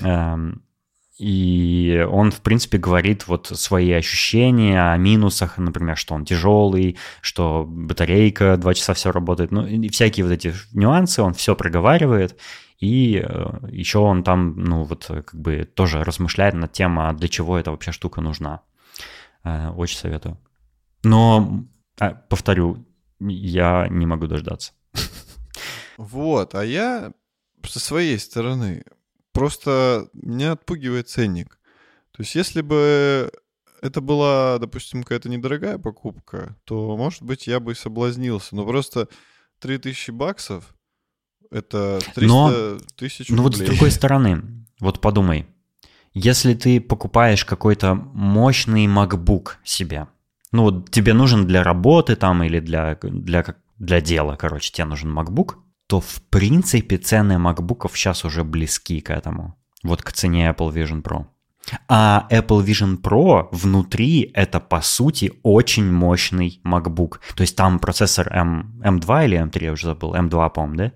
Эм, 0.00 0.62
И 1.18 2.06
он, 2.10 2.30
в 2.30 2.40
принципе, 2.40 2.78
говорит 2.78 3.26
вот 3.26 3.48
свои 3.48 3.90
ощущения 3.92 4.92
о 4.92 4.96
минусах, 4.96 5.58
например, 5.58 5.96
что 5.96 6.14
он 6.14 6.24
тяжелый, 6.24 6.96
что 7.20 7.64
батарейка 7.68 8.56
два 8.56 8.72
часа 8.72 8.94
все 8.94 9.10
работает, 9.10 9.50
ну 9.50 9.66
и 9.66 9.88
всякие 9.88 10.24
вот 10.24 10.32
эти 10.32 10.54
нюансы, 10.72 11.20
он 11.20 11.34
все 11.34 11.54
проговаривает. 11.56 12.38
И 12.78 13.20
э, 13.22 13.46
еще 13.72 13.98
он 13.98 14.22
там, 14.22 14.54
ну 14.56 14.84
вот, 14.84 15.06
как 15.08 15.34
бы 15.34 15.68
тоже 15.74 16.04
размышляет 16.04 16.54
над 16.54 16.70
тем, 16.72 16.98
а 17.00 17.12
для 17.12 17.26
чего 17.28 17.58
эта 17.58 17.72
вообще 17.72 17.90
штука 17.90 18.20
нужна. 18.20 18.60
Э, 19.44 19.70
Очень 19.70 19.98
советую. 19.98 20.38
Но, 21.04 21.64
а, 22.00 22.10
повторю, 22.10 22.86
я 23.20 23.86
не 23.88 24.06
могу 24.06 24.26
дождаться. 24.26 24.72
Вот, 25.96 26.54
а 26.54 26.64
я 26.64 27.12
со 27.66 27.80
своей 27.80 28.18
стороны 28.18 28.84
просто 29.32 30.08
меня 30.12 30.52
отпугивает 30.52 31.08
ценник. 31.08 31.58
То 32.12 32.22
есть 32.22 32.34
если 32.34 32.60
бы 32.60 33.30
это 33.82 34.00
была, 34.00 34.58
допустим, 34.58 35.02
какая-то 35.02 35.28
недорогая 35.28 35.78
покупка, 35.78 36.56
то, 36.64 36.96
может 36.96 37.22
быть, 37.22 37.46
я 37.46 37.58
бы 37.60 37.72
и 37.72 37.76
соблазнился. 37.76 38.54
Но 38.54 38.64
просто 38.66 39.08
3000 39.60 40.10
баксов, 40.12 40.74
это 41.50 41.98
300 42.14 42.20
Но, 42.26 42.78
тысяч 42.96 43.28
Ну 43.30 43.42
вот 43.42 43.54
с 43.54 43.58
рублей. 43.58 43.70
другой 43.70 43.90
стороны, 43.90 44.66
вот 44.80 45.00
подумай, 45.00 45.46
если 46.18 46.54
ты 46.54 46.80
покупаешь 46.80 47.44
какой-то 47.44 47.94
мощный 47.94 48.86
MacBook 48.86 49.56
себе, 49.64 50.06
ну 50.52 50.62
вот 50.62 50.90
тебе 50.90 51.14
нужен 51.14 51.46
для 51.46 51.62
работы 51.62 52.16
там 52.16 52.42
или 52.42 52.60
для, 52.60 52.98
для, 53.02 53.44
для 53.78 54.00
дела, 54.00 54.36
короче, 54.36 54.72
тебе 54.72 54.86
нужен 54.86 55.16
MacBook, 55.16 55.54
то 55.86 56.00
в 56.00 56.22
принципе 56.30 56.98
цены 56.98 57.34
MacBook'ов 57.34 57.90
сейчас 57.94 58.24
уже 58.24 58.44
близки 58.44 59.00
к 59.00 59.10
этому. 59.10 59.56
Вот 59.82 60.02
к 60.02 60.12
цене 60.12 60.50
Apple 60.50 60.72
Vision 60.72 61.02
Pro. 61.02 61.26
А 61.88 62.26
Apple 62.30 62.64
Vision 62.64 63.00
Pro 63.00 63.48
внутри 63.52 64.30
это 64.34 64.60
по 64.60 64.80
сути 64.80 65.32
очень 65.42 65.90
мощный 65.92 66.60
MacBook. 66.64 67.18
То 67.34 67.42
есть 67.42 67.56
там 67.56 67.78
процессор 67.78 68.28
M, 68.32 68.80
M2 68.82 69.24
или 69.24 69.38
M3, 69.38 69.64
я 69.64 69.72
уже 69.72 69.86
забыл, 69.86 70.14
M2, 70.14 70.50
по-моему, 70.50 70.76
да? 70.76 70.92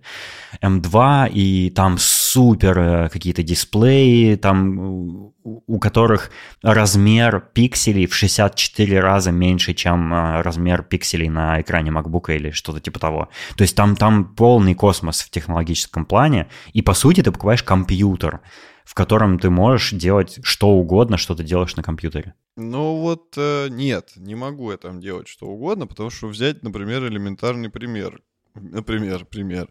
M2, 0.67 1.31
и 1.31 1.71
там 1.71 1.99
супер 2.33 2.79
э, 2.79 3.09
какие-то 3.11 3.43
дисплеи, 3.43 4.37
там 4.37 5.33
у 5.45 5.79
которых 5.79 6.31
размер 6.63 7.41
пикселей 7.53 8.07
в 8.07 8.15
64 8.15 9.01
раза 9.01 9.33
меньше, 9.33 9.75
чем 9.75 10.15
э, 10.15 10.41
размер 10.41 10.83
пикселей 10.83 11.29
на 11.29 11.61
экране 11.61 11.91
MacBook 11.91 12.35
или 12.35 12.51
что-то 12.51 12.81
типа 12.81 12.99
того. 12.99 13.29
То 13.57 13.63
есть 13.63 13.77
там, 13.77 13.97
там 13.97 14.35
полный 14.35 14.75
космос 14.75 15.23
в 15.23 15.31
технологическом 15.31 16.07
плане, 16.07 16.49
и 16.73 16.81
по 16.81 16.95
сути 16.95 17.23
ты 17.23 17.33
покупаешь 17.33 17.63
компьютер, 17.63 18.41
в 18.85 18.95
котором 18.95 19.39
ты 19.39 19.51
можешь 19.51 19.91
делать 19.93 20.39
что 20.43 20.69
угодно, 20.69 21.19
что 21.19 21.35
ты 21.35 21.45
делаешь 21.45 21.77
на 21.77 21.83
компьютере. 21.83 22.35
Ну 22.57 22.97
вот 22.97 23.35
э, 23.37 23.69
нет, 23.69 24.13
не 24.17 24.35
могу 24.35 24.71
я 24.71 24.79
там 24.79 25.01
делать 25.01 25.29
что 25.29 25.47
угодно, 25.47 25.87
потому 25.87 26.11
что 26.11 26.29
взять, 26.29 26.63
например, 26.63 27.07
элементарный 27.07 27.69
пример. 27.69 28.23
Например, 28.55 29.25
пример. 29.25 29.69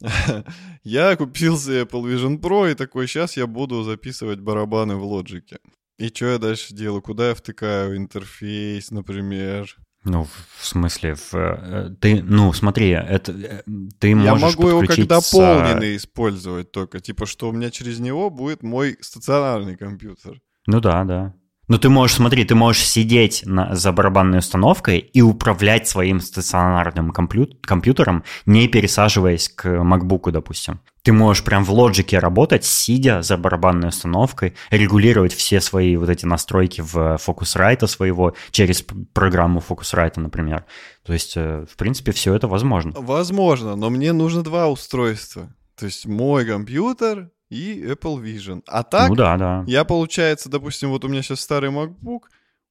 Я 0.82 1.16
купил 1.16 1.58
себе 1.58 1.82
Apple 1.82 2.02
Vision 2.02 2.40
Pro 2.40 2.70
и 2.70 2.74
такой, 2.74 3.06
сейчас 3.06 3.36
я 3.36 3.46
буду 3.46 3.82
записывать 3.82 4.40
барабаны 4.40 4.96
в 4.96 5.04
лоджике. 5.04 5.58
И 5.98 6.08
что 6.08 6.26
я 6.26 6.38
дальше 6.38 6.74
делаю? 6.74 7.02
Куда 7.02 7.28
я 7.30 7.34
втыкаю 7.34 7.96
интерфейс, 7.96 8.92
например? 8.92 9.76
Ну, 10.04 10.26
в 10.58 10.64
смысле, 10.64 11.16
в, 11.16 11.34
э, 11.34 11.90
ты, 12.00 12.22
ну, 12.22 12.52
смотри, 12.52 12.90
это 12.90 13.32
э, 13.32 13.62
ты 13.98 14.10
Я 14.10 14.34
можешь 14.34 14.56
могу 14.56 14.68
его 14.68 14.86
как 14.86 15.06
дополненный 15.06 15.96
использовать 15.96 16.70
только. 16.70 17.00
Типа, 17.00 17.26
что 17.26 17.48
у 17.48 17.52
меня 17.52 17.70
через 17.70 17.98
него 17.98 18.30
будет 18.30 18.62
мой 18.62 18.96
стационарный 19.00 19.76
компьютер. 19.76 20.40
Ну 20.66 20.80
да, 20.80 21.02
да. 21.04 21.34
Ну 21.68 21.76
ты 21.78 21.90
можешь, 21.90 22.16
смотри, 22.16 22.44
ты 22.44 22.54
можешь 22.54 22.82
сидеть 22.82 23.42
на, 23.44 23.74
за 23.76 23.92
барабанной 23.92 24.38
установкой 24.38 24.98
и 24.98 25.20
управлять 25.20 25.86
своим 25.86 26.18
стационарным 26.20 27.10
компью- 27.10 27.60
компьютером, 27.60 28.24
не 28.46 28.68
пересаживаясь 28.68 29.50
к 29.50 29.66
MacBook, 29.66 30.30
допустим. 30.30 30.80
Ты 31.02 31.12
можешь 31.12 31.44
прям 31.44 31.64
в 31.64 31.70
лоджике 31.70 32.18
работать, 32.18 32.64
сидя 32.64 33.20
за 33.20 33.36
барабанной 33.36 33.88
установкой, 33.88 34.54
регулировать 34.70 35.34
все 35.34 35.60
свои 35.60 35.96
вот 35.96 36.08
эти 36.08 36.24
настройки 36.24 36.80
в 36.80 37.18
Focusrite 37.24 37.86
своего 37.86 38.34
через 38.50 38.82
программу 39.12 39.62
Focusrite, 39.66 40.18
например. 40.18 40.64
То 41.04 41.12
есть, 41.12 41.34
э, 41.36 41.66
в 41.70 41.76
принципе, 41.76 42.12
все 42.12 42.34
это 42.34 42.48
возможно. 42.48 42.92
Возможно, 42.96 43.76
но 43.76 43.90
мне 43.90 44.12
нужно 44.12 44.42
два 44.42 44.68
устройства. 44.68 45.54
То 45.78 45.84
есть 45.84 46.06
мой 46.06 46.46
компьютер 46.46 47.30
и 47.50 47.82
Apple 47.82 48.22
Vision. 48.22 48.62
А 48.66 48.82
так, 48.82 49.08
Ну 49.08 49.14
да, 49.16 49.36
да. 49.36 49.64
я, 49.66 49.84
получается, 49.84 50.48
допустим, 50.48 50.90
вот 50.90 51.04
у 51.04 51.08
меня 51.08 51.22
сейчас 51.22 51.40
старый 51.40 51.70
MacBook, 51.70 52.22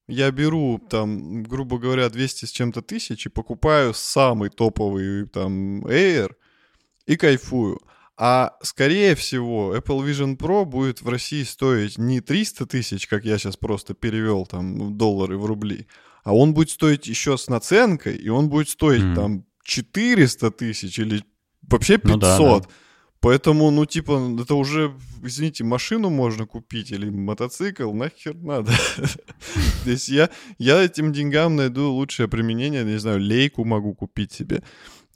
я 0.06 0.30
беру 0.30 0.80
там, 0.88 1.42
грубо 1.42 1.78
говоря, 1.78 2.08
200 2.08 2.46
с 2.46 2.50
чем-то 2.50 2.80
тысяч 2.82 3.26
и 3.26 3.28
покупаю 3.28 3.92
самый 3.92 4.48
топовый 4.48 5.26
там 5.26 5.84
Air 5.86 6.32
и 7.06 7.16
кайфую. 7.16 7.80
А 8.20 8.56
скорее 8.62 9.14
всего 9.14 9.76
Apple 9.76 10.04
Vision 10.04 10.36
Pro 10.36 10.64
будет 10.64 11.02
в 11.02 11.08
России 11.08 11.44
стоить 11.44 11.98
не 11.98 12.20
300 12.20 12.66
тысяч, 12.66 13.06
как 13.06 13.24
я 13.24 13.38
сейчас 13.38 13.56
просто 13.56 13.94
перевел 13.94 14.44
там 14.46 14.96
доллары 14.96 15.38
в 15.38 15.44
рубли, 15.46 15.86
а 16.24 16.34
он 16.34 16.52
будет 16.52 16.70
стоить 16.70 17.06
еще 17.06 17.36
с 17.38 17.48
наценкой, 17.48 18.16
и 18.16 18.28
он 18.28 18.48
будет 18.48 18.68
стоить 18.70 19.04
Мгм. 19.04 19.14
там 19.14 19.44
400 19.62 20.50
тысяч 20.50 20.98
или 20.98 21.22
вообще 21.68 21.98
500. 21.98 22.08
Ну 22.10 22.18
да, 22.18 22.58
да. 22.60 22.68
Поэтому, 23.20 23.70
ну, 23.70 23.84
типа, 23.84 24.36
это 24.40 24.54
уже, 24.54 24.92
извините, 25.22 25.64
машину 25.64 26.08
можно 26.08 26.46
купить 26.46 26.92
или 26.92 27.10
мотоцикл, 27.10 27.92
нахер 27.92 28.34
надо. 28.36 28.70
То 29.84 29.90
есть 29.90 30.08
я, 30.08 30.30
я 30.58 30.80
этим 30.80 31.12
деньгам 31.12 31.56
найду 31.56 31.90
лучшее 31.90 32.28
применение, 32.28 32.84
не 32.84 32.98
знаю, 32.98 33.18
лейку 33.18 33.64
могу 33.64 33.94
купить 33.94 34.32
себе. 34.32 34.62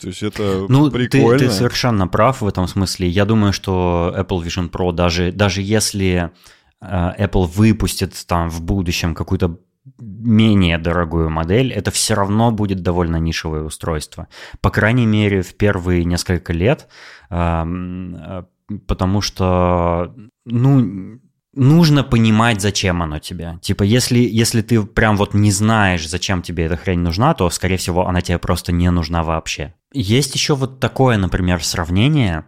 То 0.01 0.09
есть 0.09 0.23
это 0.25 0.67
Ну, 0.69 0.91
ты, 0.91 1.09
прикольно. 1.09 1.39
ты 1.39 1.51
совершенно 1.51 2.09
прав 2.09 2.41
в 2.41 2.47
этом 2.49 2.67
смысле. 2.67 3.09
Я 3.09 3.25
думаю, 3.25 3.53
что 3.53 4.13
Apple 4.17 4.43
Vision 4.43 4.69
Pro, 4.69 4.93
даже, 4.93 5.31
даже 5.31 5.63
если 5.63 6.33
э, 6.81 7.25
Apple 7.25 7.47
выпустит 7.47 8.15
там 8.27 8.51
в 8.51 8.63
будущем 8.63 9.15
какую-то 9.15 9.61
менее 9.99 10.79
дорогую 10.79 11.31
модель, 11.31 11.73
это 11.73 11.91
все 11.91 12.15
равно 12.15 12.51
будет 12.51 12.83
довольно 12.83 13.17
нишевое 13.17 13.63
устройство. 13.63 14.29
По 14.61 14.71
крайней 14.71 15.07
мере, 15.07 15.43
в 15.43 15.55
первые 15.57 16.05
несколько 16.05 16.53
лет, 16.53 16.89
э, 17.31 18.45
потому 18.87 19.21
что, 19.21 20.15
ну, 20.45 21.21
нужно 21.55 22.05
понимать, 22.05 22.61
зачем 22.61 23.03
оно 23.03 23.19
тебе. 23.19 23.59
Типа, 23.61 23.83
если, 23.83 24.19
если 24.19 24.63
ты 24.63 24.83
прям 24.83 25.17
вот 25.17 25.35
не 25.35 25.51
знаешь, 25.51 26.09
зачем 26.09 26.43
тебе 26.43 26.65
эта 26.65 26.77
хрень 26.77 27.01
нужна, 27.01 27.35
то, 27.35 27.51
скорее 27.51 27.77
всего, 27.77 28.07
она 28.07 28.21
тебе 28.21 28.39
просто 28.39 28.73
не 28.73 28.91
нужна 28.91 29.23
вообще. 29.23 29.75
Есть 29.93 30.35
еще 30.35 30.55
вот 30.55 30.81
такое, 30.81 31.19
например, 31.19 31.63
сравнение. 31.63 32.45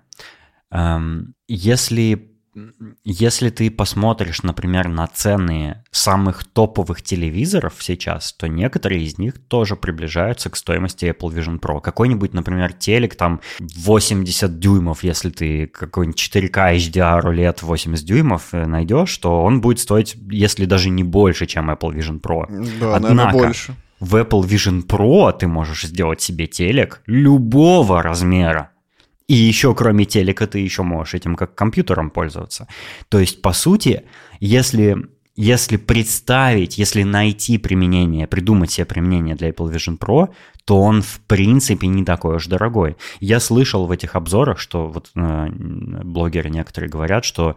Эм, 0.70 1.34
Если, 1.46 2.33
если 3.04 3.50
ты 3.50 3.70
посмотришь, 3.70 4.42
например, 4.42 4.88
на 4.88 5.06
цены 5.06 5.82
самых 5.90 6.44
топовых 6.44 7.02
телевизоров 7.02 7.74
сейчас, 7.80 8.32
то 8.32 8.46
некоторые 8.46 9.02
из 9.02 9.18
них 9.18 9.38
тоже 9.48 9.76
приближаются 9.76 10.50
к 10.50 10.56
стоимости 10.56 11.06
Apple 11.06 11.34
Vision 11.34 11.58
Pro. 11.60 11.80
Какой-нибудь, 11.80 12.32
например, 12.32 12.72
телек 12.72 13.16
там 13.16 13.40
80 13.58 14.58
дюймов, 14.58 15.02
если 15.04 15.30
ты 15.30 15.66
какой-нибудь 15.66 16.20
4К 16.20 16.76
HDR 16.76 17.22
OLED 17.22 17.58
80 17.62 18.04
дюймов 18.04 18.48
э, 18.52 18.66
найдешь, 18.66 19.16
то 19.18 19.42
он 19.42 19.60
будет 19.60 19.80
стоить, 19.80 20.16
если 20.30 20.64
даже 20.64 20.90
не 20.90 21.02
больше, 21.02 21.46
чем 21.46 21.70
Apple 21.70 21.94
Vision 21.94 22.20
Pro. 22.20 22.46
Да, 22.80 22.98
наверное, 22.98 23.10
Однако, 23.10 23.38
больше. 23.38 23.74
в 24.00 24.16
Apple 24.16 24.42
Vision 24.42 24.86
Pro 24.86 25.36
ты 25.36 25.46
можешь 25.46 25.84
сделать 25.84 26.20
себе 26.20 26.46
телек 26.46 27.02
любого 27.06 28.02
размера. 28.02 28.70
И 29.26 29.34
еще 29.34 29.74
кроме 29.74 30.04
телека 30.04 30.46
ты 30.46 30.58
еще 30.58 30.82
можешь 30.82 31.14
этим 31.14 31.34
как 31.34 31.54
компьютером 31.54 32.10
пользоваться. 32.10 32.68
То 33.08 33.18
есть, 33.18 33.40
по 33.40 33.52
сути, 33.52 34.02
если, 34.38 34.96
если 35.34 35.76
представить, 35.78 36.76
если 36.76 37.04
найти 37.04 37.56
применение, 37.56 38.26
придумать 38.26 38.72
себе 38.72 38.84
применение 38.84 39.34
для 39.34 39.48
Apple 39.48 39.72
Vision 39.72 39.98
Pro, 39.98 40.28
то 40.66 40.80
он 40.80 41.02
в 41.02 41.20
принципе 41.26 41.86
не 41.86 42.04
такой 42.04 42.36
уж 42.36 42.46
дорогой. 42.46 42.96
Я 43.20 43.40
слышал 43.40 43.86
в 43.86 43.90
этих 43.90 44.14
обзорах, 44.14 44.58
что 44.58 44.88
вот 44.88 45.10
э, 45.14 45.48
блогеры 45.50 46.50
некоторые 46.50 46.90
говорят, 46.90 47.24
что 47.24 47.56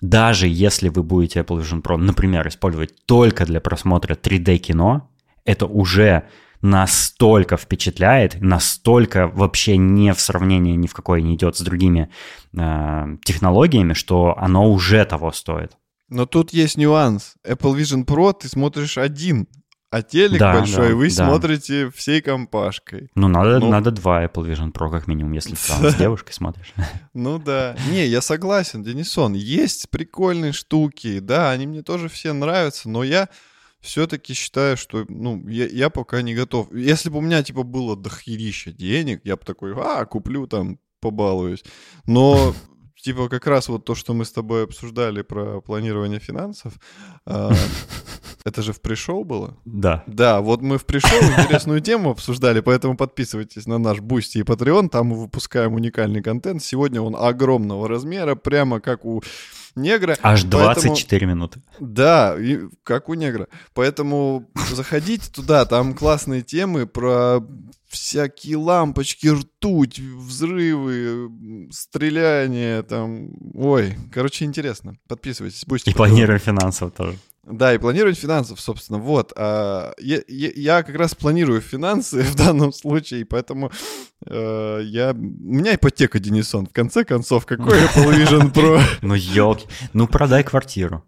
даже 0.00 0.48
если 0.48 0.88
вы 0.88 1.02
будете 1.02 1.40
Apple 1.40 1.60
Vision 1.60 1.82
Pro, 1.82 1.96
например, 1.96 2.48
использовать 2.48 3.04
только 3.06 3.46
для 3.46 3.60
просмотра 3.60 4.14
3D 4.14 4.56
кино, 4.58 5.08
это 5.44 5.66
уже 5.66 6.24
настолько 6.62 7.56
впечатляет, 7.56 8.40
настолько 8.40 9.26
вообще 9.28 9.76
не 9.76 10.12
в 10.14 10.20
сравнении 10.20 10.74
ни 10.76 10.86
в 10.86 10.94
какое 10.94 11.20
не 11.20 11.34
идет 11.34 11.56
с 11.56 11.60
другими 11.60 12.08
э, 12.56 13.16
технологиями, 13.24 13.92
что 13.92 14.34
оно 14.38 14.70
уже 14.70 15.04
того 15.04 15.32
стоит. 15.32 15.72
Но 16.08 16.26
тут 16.26 16.52
есть 16.52 16.76
нюанс. 16.76 17.34
Apple 17.46 17.74
Vision 17.76 18.04
Pro 18.04 18.32
ты 18.38 18.48
смотришь 18.48 18.98
один, 18.98 19.48
а 19.90 20.02
телек 20.02 20.38
Да, 20.38 20.54
большой 20.54 20.90
да, 20.90 20.94
вы 20.94 21.08
да. 21.08 21.26
смотрите 21.26 21.90
всей 21.90 22.20
компашкой. 22.22 23.10
Ну, 23.14 23.28
надо, 23.28 23.58
Ну. 23.58 23.68
надо 23.70 23.90
два 23.90 24.24
Apple 24.24 24.46
Vision 24.50 24.72
Pro 24.72 24.90
как 24.90 25.06
минимум, 25.06 25.32
если 25.32 25.54
ты 25.54 25.68
там 25.68 25.90
с 25.90 25.94
девушкой 25.98 26.32
смотришь. 26.32 26.72
Ну 27.14 27.38
да. 27.38 27.76
Не, 27.90 28.06
я 28.06 28.20
согласен, 28.20 28.82
Денисон. 28.82 29.34
Есть 29.34 29.90
прикольные 29.90 30.52
штуки, 30.52 31.18
да, 31.18 31.50
они 31.50 31.66
мне 31.66 31.82
тоже 31.82 32.08
все 32.08 32.32
нравятся, 32.32 32.88
но 32.88 33.02
я 33.02 33.28
все-таки 33.82 34.32
считаю, 34.32 34.76
что, 34.76 35.04
ну, 35.08 35.46
я, 35.48 35.66
я 35.66 35.90
пока 35.90 36.22
не 36.22 36.34
готов. 36.34 36.72
Если 36.72 37.10
бы 37.10 37.18
у 37.18 37.20
меня, 37.20 37.42
типа, 37.42 37.64
было 37.64 37.96
дохерища 37.96 38.72
денег, 38.72 39.20
я 39.24 39.36
бы 39.36 39.44
такой, 39.44 39.74
а, 39.74 40.06
куплю 40.06 40.46
там, 40.46 40.78
побалуюсь. 41.00 41.64
Но, 42.06 42.54
типа, 42.96 43.28
как 43.28 43.46
раз 43.46 43.68
вот 43.68 43.84
то, 43.84 43.94
что 43.94 44.14
мы 44.14 44.24
с 44.24 44.32
тобой 44.32 44.64
обсуждали 44.64 45.22
про 45.22 45.60
планирование 45.60 46.20
финансов, 46.20 46.74
а, 47.26 47.52
это 48.44 48.62
же 48.62 48.72
в 48.72 48.80
pre-show 48.80 49.24
было? 49.24 49.56
Да. 49.64 50.04
Да, 50.06 50.40
вот 50.40 50.62
мы 50.62 50.78
в 50.78 50.84
pre-show 50.84 51.18
интересную 51.20 51.80
тему 51.82 52.10
обсуждали, 52.10 52.60
поэтому 52.60 52.96
подписывайтесь 52.96 53.66
на 53.66 53.78
наш 53.78 54.00
Бусти 54.00 54.38
и 54.38 54.42
Patreon, 54.42 54.88
там 54.88 55.08
мы 55.08 55.16
выпускаем 55.20 55.74
уникальный 55.74 56.22
контент. 56.22 56.62
Сегодня 56.62 57.00
он 57.00 57.16
огромного 57.16 57.88
размера, 57.88 58.34
прямо 58.34 58.80
как 58.80 59.04
у 59.04 59.22
негра. 59.74 60.16
Аж 60.22 60.42
Поэтому- 60.42 60.64
24 60.64 61.26
минуты. 61.26 61.62
Да, 61.80 62.36
и 62.38 62.60
как 62.82 63.08
у 63.08 63.14
негра. 63.14 63.48
Поэтому 63.74 64.50
заходите 64.70 65.30
туда, 65.30 65.64
там 65.64 65.94
классные 65.94 66.42
темы 66.42 66.86
про 66.86 67.40
всякие 67.88 68.56
лампочки, 68.56 69.28
ртуть, 69.28 69.98
взрывы, 69.98 71.30
стреляния, 71.70 72.82
там... 72.82 73.30
Ой, 73.54 73.96
короче, 74.12 74.46
интересно. 74.46 74.96
Подписывайтесь, 75.08 75.64
будете. 75.66 75.90
И 75.90 75.94
планируем 75.94 76.40
финансово 76.40 76.90
тоже. 76.90 77.18
Да, 77.44 77.74
и 77.74 77.78
планировать 77.78 78.16
финансов, 78.18 78.60
собственно, 78.60 78.98
вот. 78.98 79.32
А, 79.36 79.92
я, 79.98 80.20
я, 80.28 80.82
как 80.84 80.94
раз 80.94 81.14
планирую 81.14 81.60
финансы 81.60 82.22
в 82.22 82.36
данном 82.36 82.72
случае, 82.72 83.24
поэтому 83.24 83.72
э, 84.26 84.80
я... 84.84 85.10
У 85.10 85.16
меня 85.16 85.74
ипотека, 85.74 86.20
Денисон, 86.20 86.66
в 86.66 86.72
конце 86.72 87.04
концов, 87.04 87.44
какой 87.46 87.78
Apple 87.78 88.14
Vision 88.14 88.52
Pro? 88.52 88.80
Ну, 89.02 89.14
елки. 89.14 89.66
Ну, 89.92 90.06
продай 90.06 90.44
квартиру. 90.44 91.04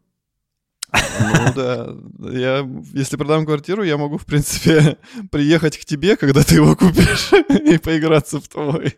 Ну 1.21 1.53
да, 1.55 1.95
я, 2.31 2.69
если 2.93 3.17
продам 3.17 3.47
квартиру, 3.47 3.83
я 3.83 3.97
могу, 3.97 4.19
в 4.19 4.27
принципе, 4.27 4.99
приехать 5.31 5.79
к 5.79 5.85
тебе, 5.85 6.17
когда 6.17 6.43
ты 6.43 6.57
его 6.57 6.77
купишь, 6.77 7.33
и 7.49 7.79
поиграться 7.79 8.41
в 8.41 8.49
твой. 8.49 8.97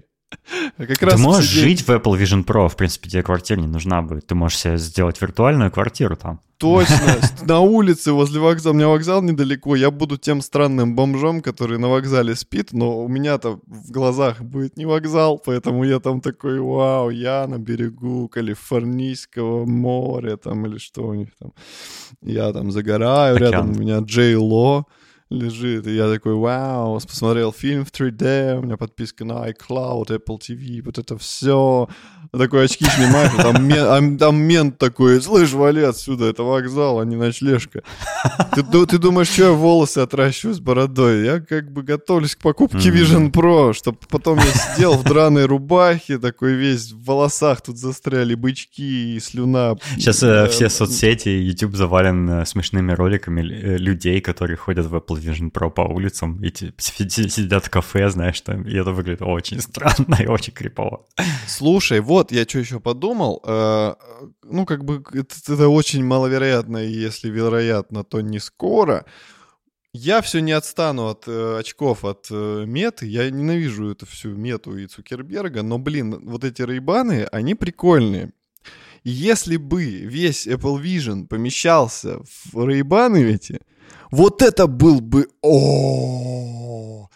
А 0.78 0.86
как 0.86 1.02
раз 1.02 1.14
ты 1.14 1.20
можешь 1.20 1.48
жить 1.48 1.82
в 1.82 1.90
Apple 1.90 2.20
Vision 2.20 2.44
Pro, 2.44 2.68
в 2.68 2.76
принципе, 2.76 3.08
тебе 3.08 3.22
квартира 3.22 3.60
не 3.60 3.66
нужна 3.66 4.02
будет. 4.02 4.26
Ты 4.26 4.34
можешь 4.34 4.58
себе 4.58 4.78
сделать 4.78 5.20
виртуальную 5.20 5.70
квартиру 5.70 6.16
там. 6.16 6.40
Точно, 6.58 7.20
на 7.42 7.60
улице 7.60 8.12
возле 8.12 8.40
вокзала, 8.40 8.72
у 8.72 8.76
меня 8.76 8.88
вокзал 8.88 9.22
недалеко, 9.22 9.76
я 9.76 9.90
буду 9.90 10.16
тем 10.16 10.40
странным 10.40 10.94
бомжом, 10.94 11.42
который 11.42 11.78
на 11.78 11.88
вокзале 11.88 12.34
спит, 12.34 12.72
но 12.72 12.98
у 12.98 13.08
меня-то 13.08 13.60
в 13.66 13.90
глазах 13.90 14.40
будет 14.40 14.78
не 14.78 14.86
вокзал, 14.86 15.38
поэтому 15.38 15.84
я 15.84 16.00
там 16.00 16.22
такой, 16.22 16.58
вау, 16.58 17.10
я 17.10 17.46
на 17.46 17.58
берегу 17.58 18.28
Калифорнийского 18.28 19.66
моря 19.66 20.38
там 20.38 20.64
или 20.64 20.78
что 20.78 21.02
у 21.02 21.14
них 21.14 21.28
там. 21.38 21.52
Я 22.22 22.52
там 22.52 22.70
загораю, 22.70 23.36
Океан. 23.36 23.52
рядом 23.52 23.70
у 23.72 23.74
меня 23.74 23.98
Джей 23.98 24.34
Ло 24.34 24.86
лежит, 25.30 25.86
и 25.86 25.94
я 25.94 26.08
такой, 26.08 26.34
вау, 26.34 27.00
посмотрел 27.00 27.52
фильм 27.52 27.84
в 27.84 27.90
3D, 27.90 28.58
у 28.58 28.62
меня 28.62 28.76
подписка 28.76 29.24
на 29.24 29.48
iCloud, 29.50 30.06
Apple 30.06 30.38
TV, 30.38 30.82
вот 30.84 30.98
это 30.98 31.18
все. 31.18 31.88
Такой 32.32 32.64
очки 32.64 32.84
снимаешь, 32.84 33.32
а 33.38 33.42
там, 33.42 33.66
мен, 33.66 34.18
там 34.18 34.36
мент 34.36 34.78
такой, 34.78 35.20
слышь, 35.20 35.52
вали 35.52 35.82
отсюда, 35.82 36.26
это 36.26 36.42
вокзал, 36.42 37.00
а 37.00 37.04
не 37.04 37.16
ночлежка. 37.16 37.82
Ты, 38.54 38.86
ты 38.86 38.98
думаешь, 38.98 39.28
что 39.28 39.44
я 39.44 39.52
волосы 39.52 39.98
отращиваю 39.98 40.54
с 40.54 40.60
бородой? 40.60 41.24
Я 41.24 41.40
как 41.40 41.72
бы 41.72 41.82
готовлюсь 41.82 42.36
к 42.36 42.40
покупке 42.40 42.90
Vision 42.90 43.32
Pro, 43.32 43.72
чтобы 43.72 43.98
потом 44.08 44.38
я 44.38 44.44
сидел 44.44 44.94
в 44.94 45.04
драной 45.04 45.46
рубахе, 45.46 46.18
такой 46.18 46.54
весь 46.54 46.92
в 46.92 47.04
волосах 47.04 47.62
тут 47.62 47.78
застряли 47.78 48.34
бычки 48.34 49.16
и 49.16 49.20
слюна. 49.20 49.76
Сейчас 49.96 50.22
э, 50.22 50.48
все 50.48 50.68
соцсети, 50.68 51.28
YouTube 51.28 51.74
завален 51.74 52.28
э, 52.28 52.46
смешными 52.46 52.92
роликами 52.92 53.40
э, 53.40 53.76
людей, 53.78 54.20
которые 54.20 54.56
ходят 54.56 54.86
в 54.86 54.94
Apple 54.94 55.15
Apple 55.18 55.50
Vision 55.50 55.70
по 55.70 55.82
улицам 55.82 56.42
и 56.42 56.50
сидят 56.78 57.64
в 57.64 57.70
кафе, 57.70 58.08
знаешь, 58.10 58.40
там, 58.40 58.62
и 58.62 58.74
это 58.74 58.92
выглядит 58.92 59.22
очень 59.22 59.60
странно 59.62 60.16
и 60.20 60.26
очень 60.26 60.52
крипово. 60.52 61.06
Слушай, 61.46 62.00
вот 62.00 62.32
я 62.32 62.44
что 62.44 62.58
еще 62.58 62.80
подумал. 62.80 63.42
Э, 63.44 63.94
ну, 64.42 64.66
как 64.66 64.84
бы 64.84 65.02
это, 65.12 65.34
это 65.52 65.68
очень 65.68 66.04
маловероятно, 66.04 66.78
и 66.78 66.90
если 66.90 67.30
вероятно, 67.30 68.04
то 68.04 68.20
не 68.20 68.38
скоро. 68.38 69.04
Я 69.92 70.20
все 70.20 70.40
не 70.40 70.52
отстану 70.52 71.08
от 71.08 71.26
э, 71.26 71.58
очков 71.58 72.04
от 72.04 72.26
э, 72.30 72.64
меты. 72.66 73.06
Я 73.06 73.30
ненавижу 73.30 73.90
эту 73.90 74.04
всю 74.04 74.28
мету 74.34 74.76
и 74.76 74.86
Цукерберга, 74.86 75.62
но, 75.62 75.78
блин, 75.78 76.18
вот 76.22 76.44
эти 76.44 76.60
рейбаны, 76.60 77.24
они 77.32 77.54
прикольные. 77.54 78.32
Если 79.04 79.56
бы 79.56 79.84
весь 79.84 80.46
Apple 80.46 80.82
Vision 80.82 81.26
помещался 81.26 82.18
в 82.52 82.66
рейбаны 82.66 83.22
эти, 83.22 83.60
вот 84.10 84.42
это 84.42 84.66
был 84.66 85.00
бы... 85.00 85.28
О, 85.42 87.08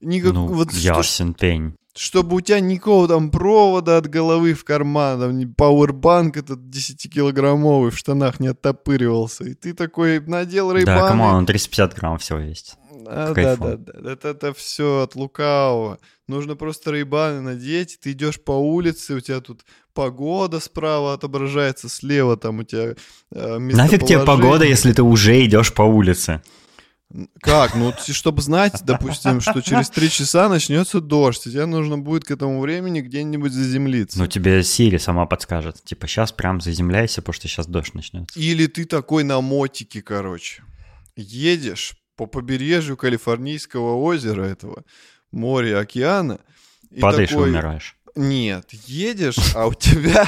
Никак... 0.00 0.32
ну, 0.32 0.46
вот 0.46 0.72
ясен 0.72 1.30
что... 1.30 1.38
пень. 1.40 1.74
Чтобы 1.94 2.36
у 2.36 2.40
тебя 2.42 2.60
никакого 2.60 3.08
там 3.08 3.30
провода 3.30 3.96
от 3.96 4.06
головы 4.06 4.52
в 4.52 4.64
карман, 4.64 5.18
там 5.18 5.54
пауэрбанк 5.54 6.36
этот 6.36 6.58
10-килограммовый 6.60 7.90
в 7.90 7.96
штанах 7.96 8.38
не 8.38 8.48
оттопыривался. 8.48 9.44
И 9.44 9.54
ты 9.54 9.72
такой 9.72 10.20
надел 10.20 10.72
рейбаны. 10.72 11.00
Да, 11.00 11.08
come 11.08 11.30
on, 11.30 11.46
350 11.46 11.94
грамм 11.94 12.18
всего 12.18 12.38
есть. 12.38 12.76
А, 13.06 13.32
да, 13.32 13.56
да, 13.56 13.76
да, 13.76 14.12
Это, 14.12 14.28
это 14.28 14.52
все 14.52 15.02
от 15.02 15.14
лукавого. 15.14 15.98
Нужно 16.28 16.56
просто 16.56 16.90
рейбаны 16.90 17.40
надеть, 17.40 17.98
ты 18.00 18.12
идешь 18.12 18.40
по 18.40 18.52
улице, 18.52 19.14
у 19.14 19.20
тебя 19.20 19.40
тут 19.40 19.64
погода 19.94 20.58
справа 20.58 21.14
отображается, 21.14 21.88
слева 21.88 22.36
там 22.36 22.58
у 22.58 22.62
тебя 22.64 22.96
э, 23.30 23.58
Нафиг 23.58 24.04
тебе 24.04 24.24
погода, 24.24 24.64
если 24.64 24.92
ты 24.92 25.02
уже 25.02 25.44
идешь 25.44 25.72
по 25.72 25.82
улице? 25.82 26.42
Как? 27.40 27.76
Ну, 27.76 27.92
чтобы 27.96 28.42
знать, 28.42 28.80
допустим, 28.82 29.40
что 29.40 29.60
через 29.62 29.88
три 29.90 30.10
часа 30.10 30.48
начнется 30.48 31.00
дождь, 31.00 31.46
и 31.46 31.50
тебе 31.52 31.66
нужно 31.66 31.96
будет 31.96 32.24
к 32.24 32.30
этому 32.32 32.60
времени 32.60 33.00
где-нибудь 33.00 33.52
заземлиться. 33.52 34.18
Ну, 34.18 34.26
тебе 34.26 34.64
Сири 34.64 34.98
сама 34.98 35.26
подскажет. 35.26 35.82
Типа, 35.84 36.08
сейчас 36.08 36.32
прям 36.32 36.60
заземляйся, 36.60 37.22
потому 37.22 37.34
что 37.34 37.46
сейчас 37.46 37.68
дождь 37.68 37.94
начнется. 37.94 38.38
Или 38.38 38.66
ты 38.66 38.84
такой 38.84 39.22
на 39.22 39.40
мотике, 39.40 40.02
короче. 40.02 40.64
Едешь 41.14 41.96
по 42.16 42.26
побережью 42.26 42.96
Калифорнийского 42.96 43.94
озера 43.94 44.42
этого, 44.42 44.84
моря, 45.32 45.80
океана. 45.80 46.40
Падаешь 47.00 47.30
такой... 47.30 47.48
и 47.48 47.52
умираешь. 47.52 47.96
Нет, 48.14 48.72
едешь, 48.72 49.54
а 49.54 49.66
у 49.66 49.74
тебя 49.74 50.26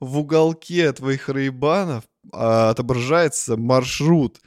в 0.00 0.18
уголке 0.18 0.90
твоих 0.92 1.28
рейбанов 1.28 2.04
а, 2.32 2.70
отображается 2.70 3.56
маршрут 3.56 4.40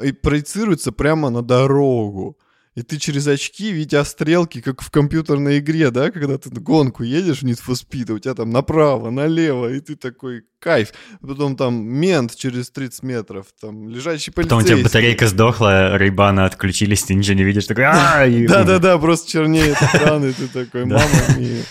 и 0.00 0.12
проецируется 0.12 0.92
прямо 0.92 1.30
на 1.30 1.42
дорогу. 1.42 2.38
И 2.80 2.82
ты 2.82 2.96
через 2.96 3.26
очки, 3.26 3.72
видя 3.72 4.04
стрелки, 4.04 4.62
как 4.62 4.80
в 4.80 4.90
компьютерной 4.90 5.58
игре, 5.58 5.90
да, 5.90 6.10
когда 6.10 6.38
ты 6.38 6.48
гонку 6.48 7.02
едешь 7.02 7.42
в 7.42 7.44
Need 7.44 7.60
for 7.62 7.74
Speed, 7.74 8.10
у 8.10 8.18
тебя 8.18 8.32
там 8.32 8.48
направо, 8.48 9.10
налево, 9.10 9.70
и 9.70 9.80
ты 9.80 9.96
такой, 9.96 10.44
кайф. 10.58 10.94
Потом 11.20 11.56
там 11.56 11.74
мент 11.74 12.34
через 12.34 12.70
30 12.70 13.02
метров, 13.02 13.44
там 13.60 13.86
лежащий 13.86 14.30
полицейский. 14.30 14.44
Потом 14.44 14.58
у 14.60 14.62
тебя 14.62 14.82
батарейка 14.82 15.26
сдохла, 15.26 15.98
рейбаны 15.98 16.40
отключились, 16.40 17.02
ты 17.02 17.12
ничего 17.12 17.34
не 17.34 17.44
видишь, 17.44 17.66
такой, 17.66 17.84
Да-да-да, 18.48 18.96
просто 18.96 19.30
чернеет 19.30 19.76
экран, 19.76 20.24
и 20.24 20.32
ты 20.32 20.48
такой, 20.48 20.84
мама 20.86 21.04
мия, 21.36 21.62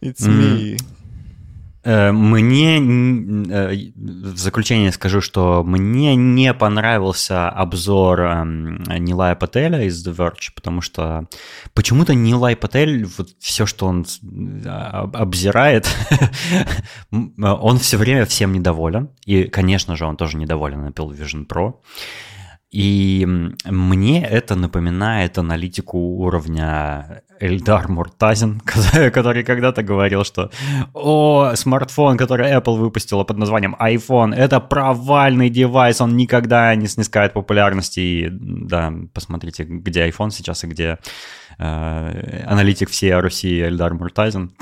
it's 0.00 0.24
me. 0.24 0.78
Э, 1.88 2.12
мне, 2.12 2.76
э, 2.76 3.92
в 3.96 4.36
заключение 4.36 4.92
скажу, 4.92 5.22
что 5.22 5.62
мне 5.64 6.14
не 6.16 6.52
понравился 6.52 7.48
обзор 7.48 8.20
эм, 8.20 8.82
Нилая 8.98 9.34
Пателя 9.34 9.82
из 9.82 10.06
The 10.06 10.14
Verge, 10.14 10.50
потому 10.54 10.82
что 10.82 11.28
почему-то 11.72 12.14
Нилай 12.14 12.56
Патель, 12.56 13.06
вот 13.16 13.30
все, 13.38 13.64
что 13.64 13.86
он 13.86 14.04
э, 14.04 14.68
обзирает, 14.68 15.88
он 17.10 17.78
все 17.78 17.96
время 17.96 18.26
всем 18.26 18.52
недоволен. 18.52 19.08
И, 19.24 19.44
конечно 19.44 19.96
же, 19.96 20.04
он 20.04 20.18
тоже 20.18 20.36
недоволен 20.36 20.88
Apple 20.88 21.16
Vision 21.18 21.46
Pro. 21.46 21.76
И 22.70 23.26
мне 23.64 24.22
это 24.22 24.54
напоминает 24.54 25.38
аналитику 25.38 25.98
уровня 25.98 27.22
Эльдар 27.40 27.88
Муртазин, 27.88 28.60
который 29.12 29.42
когда-то 29.42 29.82
говорил, 29.82 30.24
что 30.24 30.50
«О, 30.92 31.54
смартфон, 31.54 32.18
который 32.18 32.52
Apple 32.52 32.76
выпустила 32.76 33.24
под 33.24 33.38
названием 33.38 33.74
iPhone, 33.80 34.34
это 34.34 34.60
провальный 34.60 35.48
девайс, 35.48 36.00
он 36.00 36.16
никогда 36.16 36.74
не 36.74 36.88
снискает 36.88 37.32
популярности». 37.32 38.00
И 38.00 38.28
да, 38.30 38.92
посмотрите, 39.14 39.64
где 39.64 40.06
iPhone 40.08 40.30
сейчас 40.30 40.64
и 40.64 40.66
где 40.66 40.98
э, 41.58 42.44
аналитик 42.46 42.90
всей 42.90 43.14
Руси 43.14 43.60
Эльдар 43.62 43.94
Муртазин. 43.94 44.52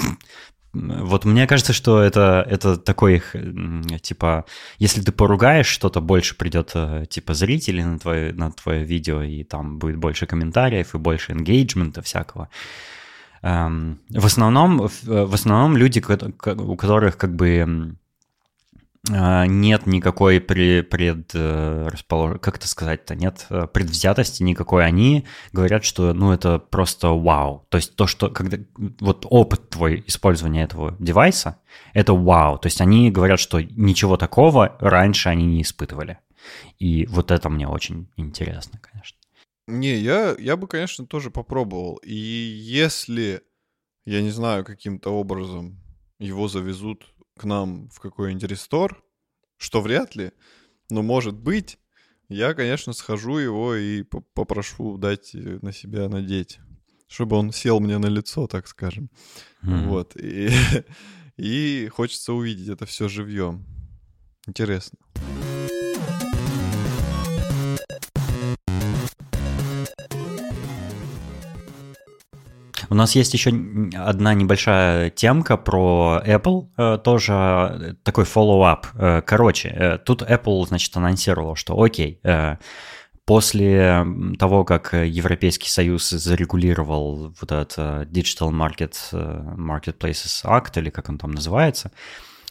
Вот 0.77 1.24
мне 1.24 1.47
кажется, 1.47 1.72
что 1.72 2.01
это, 2.01 2.47
это 2.49 2.77
такой, 2.77 3.22
типа, 4.03 4.45
если 4.79 5.01
ты 5.01 5.12
поругаешь 5.12 5.66
что-то, 5.66 6.01
больше 6.01 6.37
придет, 6.37 6.72
э, 6.74 7.07
типа, 7.09 7.35
зрителей 7.35 7.85
на 7.85 7.99
твое, 7.99 8.33
на 8.33 8.53
твое 8.53 8.85
видео, 8.85 9.22
и 9.22 9.45
там 9.45 9.79
будет 9.79 9.97
больше 9.97 10.27
комментариев 10.27 10.95
и 10.95 10.99
больше 10.99 11.33
энгейджмента 11.33 12.03
всякого. 12.03 12.49
Эм, 13.43 14.01
в 14.11 14.27
основном, 14.27 14.89
в 15.03 15.35
основном 15.35 15.77
люди, 15.77 16.01
у 16.01 16.77
которых 16.77 17.16
как 17.16 17.35
бы 17.35 17.97
нет 19.09 19.87
никакой 19.87 20.41
при, 20.41 20.83
пред, 20.83 21.31
э, 21.35 21.89
располож... 21.89 22.41
как 22.41 22.57
это 22.57 22.67
сказать-то, 22.67 23.15
нет 23.15 23.47
э, 23.51 23.67
предвзятости 23.73 24.43
никакой. 24.43 24.85
Они 24.85 25.25
говорят, 25.53 25.85
что, 25.85 26.13
ну, 26.13 26.33
это 26.33 26.59
просто 26.59 27.09
вау. 27.09 27.67
То 27.69 27.79
есть 27.79 27.95
то, 27.97 28.07
что, 28.07 28.31
когда, 28.31 28.59
вот 29.01 29.27
опыт 29.29 29.71
твой 29.71 30.03
использования 30.07 30.65
этого 30.65 30.97
девайса, 30.99 31.61
это 31.93 32.15
вау. 32.15 32.59
То 32.59 32.67
есть 32.67 32.81
они 32.81 33.11
говорят, 33.11 33.39
что 33.39 33.61
ничего 33.61 34.17
такого 34.17 34.77
раньше 34.81 35.29
они 35.29 35.47
не 35.47 35.63
испытывали. 35.63 36.19
И 36.79 37.07
вот 37.07 37.31
это 37.31 37.49
мне 37.49 37.69
очень 37.69 38.09
интересно, 38.17 38.81
конечно. 38.81 39.19
Не, 39.69 39.97
я, 39.97 40.37
я 40.39 40.57
бы, 40.57 40.69
конечно, 40.69 41.07
тоже 41.07 41.31
попробовал. 41.31 41.97
И 41.97 42.15
если, 42.15 43.43
я 44.05 44.23
не 44.23 44.31
знаю, 44.31 44.65
каким-то 44.65 45.11
образом 45.11 45.81
его 46.19 46.49
завезут 46.49 47.05
к 47.37 47.45
нам 47.45 47.89
в 47.91 48.01
какой-нибудь 48.01 48.45
рестор, 48.51 49.03
что 49.57 49.80
вряд 49.80 50.16
ли, 50.16 50.32
но 50.91 51.03
может 51.03 51.34
быть, 51.34 51.78
я, 52.28 52.55
конечно, 52.55 52.93
схожу 52.93 53.39
его 53.39 53.74
и 53.74 54.03
попрошу 54.03 54.99
дать 54.99 55.34
э, 55.34 55.59
на 55.62 55.72
себя 55.72 56.09
надеть. 56.09 56.59
чтобы 57.09 57.37
он 57.37 57.53
сел 57.53 57.78
мне 57.78 57.99
на 57.99 58.07
лицо, 58.07 58.49
так 58.49 58.66
скажем. 58.66 59.11
Mm-hmm. 59.62 59.87
Вот. 59.87 60.16
И, 60.16 60.51
и 61.37 61.89
хочется 61.89 62.32
увидеть 62.32 62.68
это 62.68 62.84
все 62.84 63.09
живьем. 63.09 63.64
Интересно. 64.47 64.99
Нас 72.97 73.15
есть 73.15 73.35
еще 73.35 73.51
одна 73.95 74.35
небольшая 74.35 75.11
темка 75.11 75.57
про 75.57 76.21
Apple, 76.25 76.69
э, 76.77 76.99
тоже 76.99 77.33
э, 77.33 77.95
такой 78.03 78.25
follow-up. 78.25 78.87
Э, 78.95 79.23
короче, 79.23 80.01
тут 80.05 80.23
Apple, 80.23 80.67
значит, 80.67 80.97
анонсировал, 80.97 81.57
что 81.57 81.81
окей, 81.81 82.21
после 83.25 84.07
того, 84.39 84.65
как 84.65 84.93
Европейский 84.95 85.69
Союз 85.69 86.11
зарегулировал 86.11 87.35
вот 87.41 87.53
этот 87.53 87.77
Digital 88.09 88.51
Market, 88.51 88.95
Marketplaces 89.13 90.45
Act, 90.45 90.79
или 90.79 90.91
как 90.91 91.09
он 91.09 91.19
там 91.19 91.33
называется, 91.33 91.91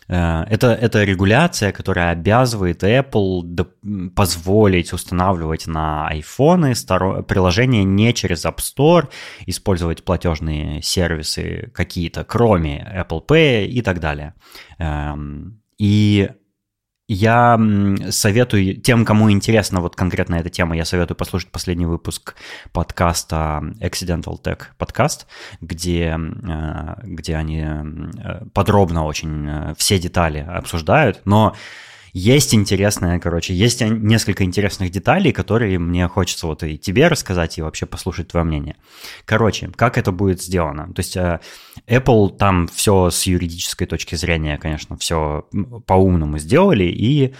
это, 0.08 0.68
это 0.68 1.04
регуляция, 1.04 1.72
которая 1.72 2.12
обязывает 2.12 2.84
Apple 2.84 3.68
позволить 4.16 4.94
устанавливать 4.94 5.68
на 5.68 6.10
iPhone 6.14 7.24
приложения 7.24 7.84
не 7.84 8.14
через 8.14 8.46
App 8.46 8.58
Store, 8.58 9.10
использовать 9.46 10.04
платежные 10.04 10.82
сервисы 10.82 11.72
какие-то, 11.74 12.24
кроме 12.24 12.88
Apple 12.96 13.26
Pay 13.26 13.66
и 13.68 13.82
так 13.82 14.00
далее. 14.00 14.34
Эм, 14.78 15.62
и 15.78 16.30
я 17.08 17.60
советую 18.10 18.78
тем, 18.82 19.06
кому 19.06 19.32
интересна 19.32 19.80
вот 19.80 19.96
конкретно 19.96 20.36
эта 20.36 20.50
тема, 20.50 20.76
я 20.76 20.86
советую 20.86 21.16
послушать 21.18 21.52
последний 21.52 21.86
выпуск 21.86 22.36
подкаста 22.72 23.62
Accidental 23.80 24.42
Tech 24.42 24.64
подкаст, 24.78 25.28
где, 25.62 26.18
э, 26.18 26.96
где 27.04 27.36
они 27.36 27.64
э, 27.64 28.46
подробно 28.54 29.06
очень 29.06 29.48
э, 29.48 29.76
все 29.78 30.00
детали 30.00 30.40
обсуждают, 30.40 31.22
но 31.26 31.56
есть 32.18 32.56
интересное, 32.56 33.20
короче, 33.20 33.54
есть 33.54 33.82
несколько 33.82 34.46
интересных 34.46 34.90
деталей, 34.90 35.34
которые 35.34 35.78
мне 35.80 36.08
хочется 36.08 36.48
вот 36.48 36.64
и 36.64 36.78
тебе 36.78 37.10
рассказать, 37.10 37.58
и 37.58 37.62
вообще 37.62 37.86
послушать 37.86 38.30
твое 38.30 38.46
мнение. 38.46 38.78
Короче, 39.26 39.70
как 39.76 39.98
это 39.98 40.14
будет 40.14 40.42
сделано? 40.42 40.94
То 40.94 41.02
есть 41.02 41.18
э, 41.18 41.42
Apple 41.88 42.38
там 42.38 42.70
все 42.70 43.10
с 43.10 43.24
юридической 43.24 43.86
точки 43.86 44.16
зрения, 44.16 44.58
конечно, 44.58 44.96
все 44.96 45.46
по-умному 45.86 46.38
сделали, 46.38 46.86
и 46.86 47.34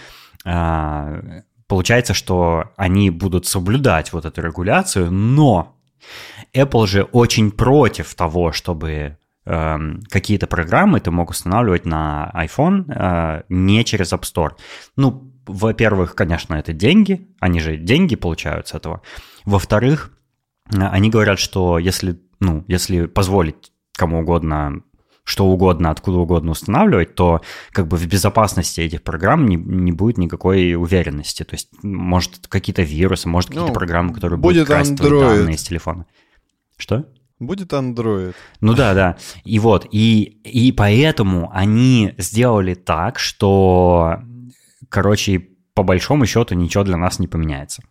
э, 0.44 1.42
получается, 1.66 2.12
что 2.12 2.74
они 2.76 3.08
будут 3.08 3.46
соблюдать 3.46 4.12
вот 4.12 4.26
эту 4.26 4.42
регуляцию, 4.42 5.10
но 5.10 5.74
Apple 6.52 6.86
же 6.86 7.02
очень 7.04 7.50
против 7.50 8.14
того, 8.14 8.52
чтобы 8.52 9.16
какие-то 9.46 10.46
программы 10.46 11.00
ты 11.00 11.10
мог 11.10 11.30
устанавливать 11.30 11.86
на 11.86 12.32
iPhone 12.34 12.84
э, 12.88 13.42
не 13.48 13.84
через 13.84 14.12
App 14.12 14.22
Store. 14.22 14.52
Ну, 14.96 15.32
во-первых, 15.46 16.16
конечно, 16.16 16.54
это 16.54 16.72
деньги, 16.72 17.28
они 17.38 17.60
же 17.60 17.76
деньги 17.76 18.16
получают 18.16 18.68
с 18.68 18.74
этого. 18.74 19.02
Во-вторых, 19.44 20.10
э, 20.72 20.78
они 20.80 21.10
говорят, 21.10 21.38
что 21.38 21.78
если, 21.78 22.20
ну, 22.40 22.64
если 22.66 23.06
позволить 23.06 23.72
кому 23.96 24.20
угодно 24.20 24.82
что 25.28 25.44
угодно, 25.46 25.90
откуда 25.90 26.18
угодно 26.18 26.52
устанавливать, 26.52 27.16
то 27.16 27.40
как 27.72 27.88
бы 27.88 27.96
в 27.96 28.06
безопасности 28.06 28.80
этих 28.80 29.02
программ 29.02 29.46
не, 29.48 29.56
не 29.56 29.90
будет 29.90 30.18
никакой 30.18 30.76
уверенности. 30.76 31.42
То 31.42 31.54
есть, 31.56 31.68
может, 31.82 32.46
какие-то 32.46 32.82
вирусы, 32.82 33.28
может, 33.28 33.48
какие-то 33.48 33.68
ну, 33.68 33.74
программы, 33.74 34.14
которые 34.14 34.38
будут 34.38 34.68
красть 34.68 34.96
твои 34.96 35.10
данные 35.10 35.56
из 35.56 35.64
телефона. 35.64 36.06
Что? 36.76 37.06
Будет 37.38 37.72
Android. 37.72 38.34
Ну 38.60 38.74
да, 38.74 38.94
да. 38.94 39.16
И 39.44 39.58
вот, 39.58 39.86
и, 39.90 40.22
и 40.44 40.72
поэтому 40.72 41.50
они 41.52 42.14
сделали 42.16 42.74
так, 42.74 43.18
что, 43.18 44.20
короче, 44.88 45.48
по 45.74 45.82
большому 45.82 46.24
счету 46.26 46.54
ничего 46.54 46.84
для 46.84 46.96
нас 46.96 47.18
не 47.18 47.28
поменяется. 47.28 47.82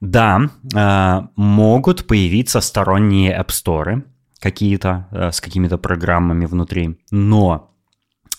Да, 0.00 0.48
э, 0.74 1.20
могут 1.36 2.06
появиться 2.06 2.62
сторонние 2.62 3.38
App 3.38 3.48
Store 3.48 4.02
какие-то 4.38 5.08
э, 5.10 5.30
с 5.30 5.42
какими-то 5.42 5.76
программами 5.76 6.46
внутри, 6.46 6.98
но 7.10 7.74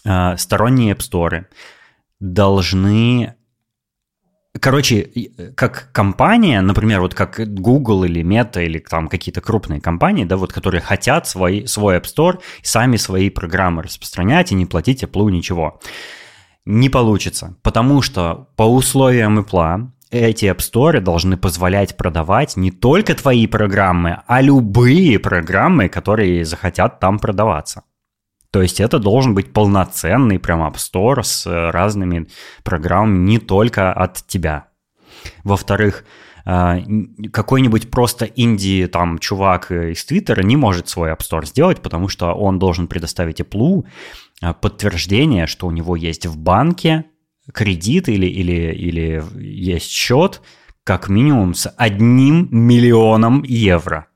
э, 0.04 0.38
сторонние 0.38 0.96
App 0.96 1.02
Store 1.02 1.46
должны 2.20 3.36
Короче, 4.60 5.10
как 5.56 5.92
компания, 5.94 6.62
например, 6.62 7.00
вот 7.00 7.14
как 7.14 7.40
Google 7.54 8.04
или 8.04 8.22
Meta 8.22 8.64
или 8.64 8.80
там 8.80 9.08
какие-то 9.08 9.40
крупные 9.40 9.80
компании, 9.80 10.26
да, 10.26 10.36
вот 10.36 10.52
которые 10.52 10.82
хотят 10.82 11.26
свой, 11.26 11.68
свой 11.68 11.98
App 11.98 12.04
Store 12.04 12.40
сами 12.62 12.98
свои 12.98 13.30
программы 13.30 13.84
распространять 13.84 14.52
и 14.52 14.56
не 14.56 14.66
платить 14.66 15.04
Apple 15.04 15.32
ничего. 15.32 15.80
Не 16.66 16.90
получится, 16.90 17.56
потому 17.64 18.02
что 18.02 18.50
по 18.58 18.64
условиям 18.64 19.40
Apple 19.40 19.88
эти 20.12 20.46
App 20.46 20.58
Store 20.58 21.00
должны 21.00 21.38
позволять 21.38 21.96
продавать 21.96 22.58
не 22.58 22.72
только 22.72 23.16
твои 23.16 23.48
программы, 23.48 24.22
а 24.28 24.42
любые 24.42 25.18
программы, 25.18 25.88
которые 25.88 26.44
захотят 26.44 27.00
там 27.00 27.20
продаваться. 27.20 27.84
То 28.52 28.62
есть 28.62 28.82
это 28.82 29.00
должен 29.00 29.34
быть 29.34 29.54
полноценный 29.54 30.38
прям 30.38 30.62
App 30.62 30.76
Store 30.76 31.24
с 31.24 31.48
э, 31.48 31.70
разными 31.72 32.28
программами 32.64 33.26
не 33.26 33.40
только 33.40 33.94
от 33.94 34.28
тебя. 34.28 34.68
Во-вторых, 35.46 36.04
э, 36.46 36.82
какой-нибудь 37.32 37.90
просто 37.90 38.26
инди 38.26 38.88
там 38.88 39.20
чувак 39.20 39.72
из 39.72 40.04
Твиттера 40.04 40.42
не 40.42 40.58
может 40.58 40.90
свой 40.90 41.12
App 41.12 41.20
Store 41.20 41.46
сделать, 41.46 41.82
потому 41.82 42.10
что 42.10 42.34
он 42.34 42.60
должен 42.60 42.88
предоставить 42.88 43.40
Apple 43.40 43.86
э, 44.42 44.54
подтверждение, 44.54 45.48
что 45.48 45.68
у 45.68 45.72
него 45.72 45.96
есть 45.96 46.26
в 46.26 46.38
банке 46.38 47.06
кредит 47.54 48.10
или, 48.10 48.26
или, 48.26 48.74
или 48.74 49.24
есть 49.40 49.90
счет 49.90 50.42
как 50.84 51.08
минимум 51.08 51.54
с 51.54 51.70
одним 51.78 52.50
миллионом 52.52 53.44
евро. 53.44 54.08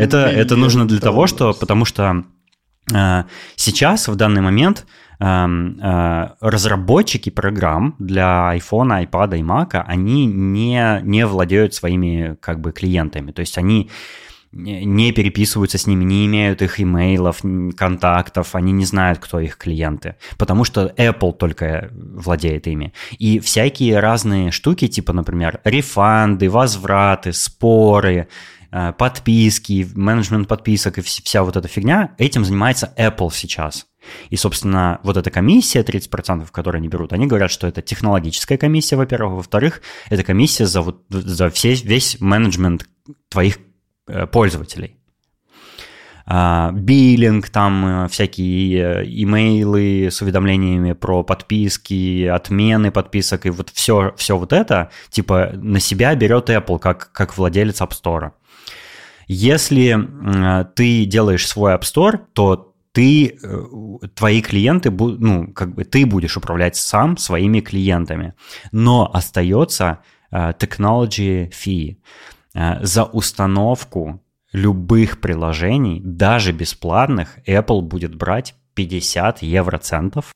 Это, 0.00 0.18
это 0.28 0.56
нужно 0.56 0.88
для 0.88 1.00
того, 1.00 1.26
что, 1.26 1.52
потому 1.52 1.84
что 1.84 2.24
Э, 2.24 2.35
сейчас, 3.56 4.08
в 4.08 4.14
данный 4.14 4.42
момент, 4.42 4.86
эм, 5.18 5.78
э, 5.80 6.28
разработчики 6.40 7.30
программ 7.30 7.96
для 7.98 8.54
iPhone, 8.56 9.06
iPad 9.06 9.38
и 9.38 9.42
Mac, 9.42 9.82
они 9.86 10.26
не, 10.26 11.00
не 11.02 11.26
владеют 11.26 11.74
своими 11.74 12.36
как 12.40 12.60
бы 12.60 12.72
клиентами. 12.72 13.32
То 13.32 13.40
есть 13.40 13.58
они 13.58 13.90
не 14.52 15.12
переписываются 15.12 15.76
с 15.76 15.86
ними, 15.86 16.04
не 16.04 16.24
имеют 16.26 16.62
их 16.62 16.80
имейлов, 16.80 17.42
контактов, 17.76 18.54
они 18.54 18.72
не 18.72 18.84
знают, 18.84 19.18
кто 19.18 19.38
их 19.40 19.58
клиенты, 19.58 20.16
потому 20.38 20.64
что 20.64 20.92
Apple 20.96 21.32
только 21.32 21.90
владеет 21.92 22.66
ими. 22.66 22.94
И 23.18 23.38
всякие 23.38 24.00
разные 24.00 24.50
штуки, 24.52 24.88
типа, 24.88 25.12
например, 25.12 25.60
рефанды, 25.64 26.48
возвраты, 26.48 27.32
споры, 27.32 28.28
Э, 28.28 28.55
подписки, 28.70 29.88
менеджмент 29.94 30.48
подписок 30.48 30.98
и 30.98 31.00
вся 31.02 31.42
вот 31.42 31.56
эта 31.56 31.68
фигня, 31.68 32.14
этим 32.18 32.44
занимается 32.44 32.92
Apple 32.96 33.30
сейчас. 33.32 33.86
И, 34.30 34.36
собственно, 34.36 35.00
вот 35.02 35.16
эта 35.16 35.30
комиссия 35.30 35.80
30%, 35.80 36.46
которую 36.50 36.78
они 36.78 36.88
берут, 36.88 37.12
они 37.12 37.26
говорят, 37.26 37.50
что 37.50 37.66
это 37.66 37.82
технологическая 37.82 38.58
комиссия, 38.58 38.96
во-первых. 38.96 39.36
Во-вторых, 39.36 39.82
это 40.10 40.22
комиссия 40.22 40.66
за, 40.66 40.82
вот, 40.82 41.04
за 41.08 41.50
все, 41.50 41.74
весь 41.74 42.20
менеджмент 42.20 42.86
твоих 43.28 43.58
э, 44.08 44.26
пользователей. 44.26 44.96
Uh, 46.28 46.72
биллинг, 46.72 47.48
там 47.50 47.86
uh, 47.86 48.08
всякие 48.08 49.04
имейлы 49.22 50.08
с 50.10 50.20
уведомлениями 50.22 50.92
про 50.92 51.22
подписки, 51.22 52.24
отмены 52.24 52.90
подписок 52.90 53.46
и 53.46 53.50
вот 53.50 53.70
все, 53.70 54.12
все 54.16 54.36
вот 54.36 54.52
это, 54.52 54.90
типа, 55.10 55.52
на 55.54 55.78
себя 55.78 56.12
берет 56.16 56.50
Apple 56.50 56.80
как, 56.80 57.12
как 57.12 57.38
владелец 57.38 57.80
App 57.80 57.92
Store. 57.92 58.32
Если 59.26 59.96
ты 60.74 61.04
делаешь 61.04 61.46
свой 61.46 61.74
App 61.74 61.82
Store, 61.82 62.20
то 62.32 62.74
ты, 62.96 63.38
э, 63.42 63.64
твои 64.14 64.40
клиенты, 64.40 64.90
ну, 64.90 65.52
как 65.52 65.74
бы 65.74 65.84
ты 65.84 66.06
будешь 66.06 66.38
управлять 66.38 66.76
сам 66.76 67.18
своими 67.18 67.60
клиентами. 67.60 68.32
Но 68.72 69.10
остается 69.12 69.98
э, 70.30 70.52
technology 70.58 71.50
fee 71.50 71.98
э, 72.54 72.82
за 72.82 73.04
установку 73.04 74.22
любых 74.52 75.20
приложений, 75.20 76.00
даже 76.04 76.52
бесплатных, 76.52 77.38
Apple 77.46 77.82
будет 77.82 78.14
брать 78.14 78.54
50 78.72 79.42
евроцентов 79.42 80.32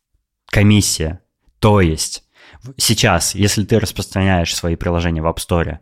комиссия. 0.51 1.21
То 1.61 1.81
есть 1.81 2.25
сейчас, 2.77 3.35
если 3.35 3.65
ты 3.65 3.81
распространяешь 3.81 4.55
свои 4.55 4.77
приложения 4.77 5.23
в 5.23 5.27
App 5.27 5.39
Store, 5.39 5.79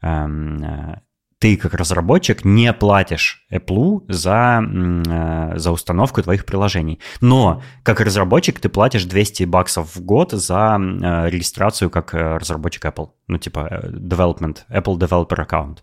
эм, 0.00 1.02
ты 1.44 1.58
как 1.58 1.74
разработчик 1.74 2.42
не 2.46 2.72
платишь 2.72 3.44
Apple 3.52 4.00
за, 4.08 4.62
э, 4.64 5.58
за 5.58 5.72
установку 5.72 6.22
твоих 6.22 6.46
приложений. 6.46 7.00
Но 7.20 7.62
как 7.82 8.00
разработчик 8.00 8.58
ты 8.58 8.70
платишь 8.70 9.04
200 9.04 9.44
баксов 9.44 9.94
в 9.94 10.00
год 10.00 10.32
за 10.32 10.78
э, 10.80 11.28
регистрацию 11.28 11.90
как 11.90 12.14
э, 12.14 12.38
разработчик 12.38 12.86
Apple. 12.86 13.08
Ну, 13.28 13.36
типа 13.36 13.90
development, 13.92 14.60
Apple 14.70 14.96
Developer 14.96 15.46
Account. 15.46 15.78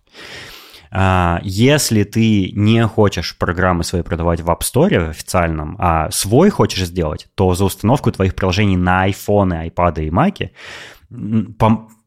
А, 0.90 1.38
если 1.44 2.02
ты 2.02 2.50
не 2.56 2.84
хочешь 2.88 3.38
программы 3.38 3.84
свои 3.84 4.02
продавать 4.02 4.40
в 4.40 4.50
App 4.50 4.62
Store 4.62 5.10
официальном, 5.10 5.76
а 5.78 6.10
свой 6.10 6.50
хочешь 6.50 6.86
сделать, 6.86 7.28
то 7.36 7.54
за 7.54 7.66
установку 7.66 8.10
твоих 8.10 8.34
приложений 8.34 8.78
на 8.78 9.08
iPhone, 9.08 9.70
iPad 9.70 10.04
и 10.04 10.10
Mac 10.10 10.50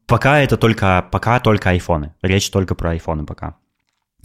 пока 0.07 0.39
это 0.39 0.57
только, 0.57 1.05
пока 1.11 1.39
только 1.39 1.75
iPhone. 1.75 2.11
Речь 2.21 2.49
только 2.49 2.75
про 2.75 2.95
iPhone 2.95 3.25
пока. 3.25 3.57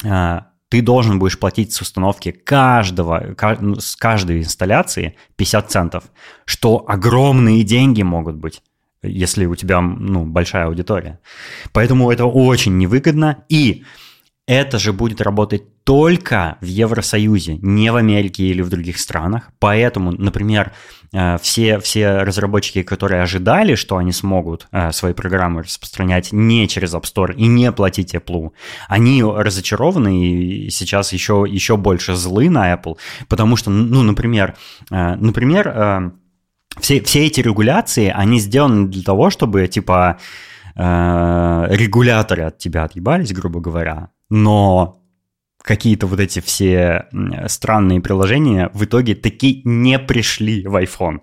А, 0.05 0.49
ты 0.69 0.83
должен 0.83 1.19
будешь 1.19 1.39
платить 1.39 1.73
с 1.73 1.81
установки 1.81 2.31
каждого, 2.31 3.35
ну, 3.61 3.77
с 3.81 3.97
каждой 3.97 4.41
инсталляции 4.41 5.17
50 5.37 5.71
центов, 5.71 6.05
что 6.45 6.85
огромные 6.87 7.63
деньги 7.65 8.03
могут 8.03 8.37
быть 8.37 8.63
если 9.03 9.47
у 9.47 9.55
тебя 9.55 9.81
ну, 9.81 10.25
большая 10.25 10.67
аудитория. 10.67 11.21
Поэтому 11.73 12.11
это 12.11 12.27
очень 12.27 12.77
невыгодно. 12.77 13.45
И 13.49 13.85
это 14.47 14.79
же 14.79 14.93
будет 14.93 15.21
работать 15.21 15.80
только 15.91 16.57
в 16.61 16.67
Евросоюзе, 16.67 17.59
не 17.63 17.91
в 17.91 17.97
Америке 17.97 18.45
или 18.45 18.63
в 18.63 18.69
других 18.69 18.97
странах. 19.01 19.51
Поэтому, 19.59 20.13
например, 20.13 20.71
э, 21.13 21.37
все, 21.43 21.81
все 21.81 22.19
разработчики, 22.19 22.85
которые 22.85 23.23
ожидали, 23.23 23.75
что 23.75 23.97
они 23.97 24.13
смогут 24.13 24.69
э, 24.71 24.93
свои 24.93 25.15
программы 25.15 25.65
распространять 25.65 26.31
не 26.31 26.69
через 26.69 26.95
App 26.95 27.03
Store 27.13 27.35
и 27.35 27.49
не 27.49 27.73
платить 27.73 28.15
Apple, 28.15 28.53
они 28.87 29.25
разочарованы 29.25 30.27
и 30.27 30.71
сейчас 30.71 31.13
еще, 31.13 31.45
еще 31.49 31.77
больше 31.77 32.15
злы 32.15 32.51
на 32.51 32.73
Apple, 32.73 32.97
потому 33.27 33.57
что, 33.57 33.71
ну, 33.71 34.05
например, 34.05 34.55
э, 34.93 35.17
например, 35.17 36.13
все, 36.79 37.03
все 37.03 37.27
эти 37.27 37.41
регуляции, 37.41 38.15
они 38.15 38.39
сделаны 38.39 38.87
для 38.87 39.03
того, 39.03 39.31
чтобы, 39.31 39.67
типа, 39.67 40.21
регуляторы 40.77 42.45
от 42.45 42.59
тебя 42.59 42.85
отъебались, 42.85 43.33
грубо 43.33 43.59
говоря, 43.59 44.11
но 44.31 45.00
какие-то 45.71 46.09
вот 46.09 46.19
эти 46.19 46.41
все 46.41 47.07
странные 47.47 48.01
приложения 48.01 48.71
в 48.75 48.85
итоге 48.85 49.15
таки 49.15 49.63
не 49.65 50.01
пришли 50.01 50.67
в 50.67 50.75
iPhone. 50.75 51.21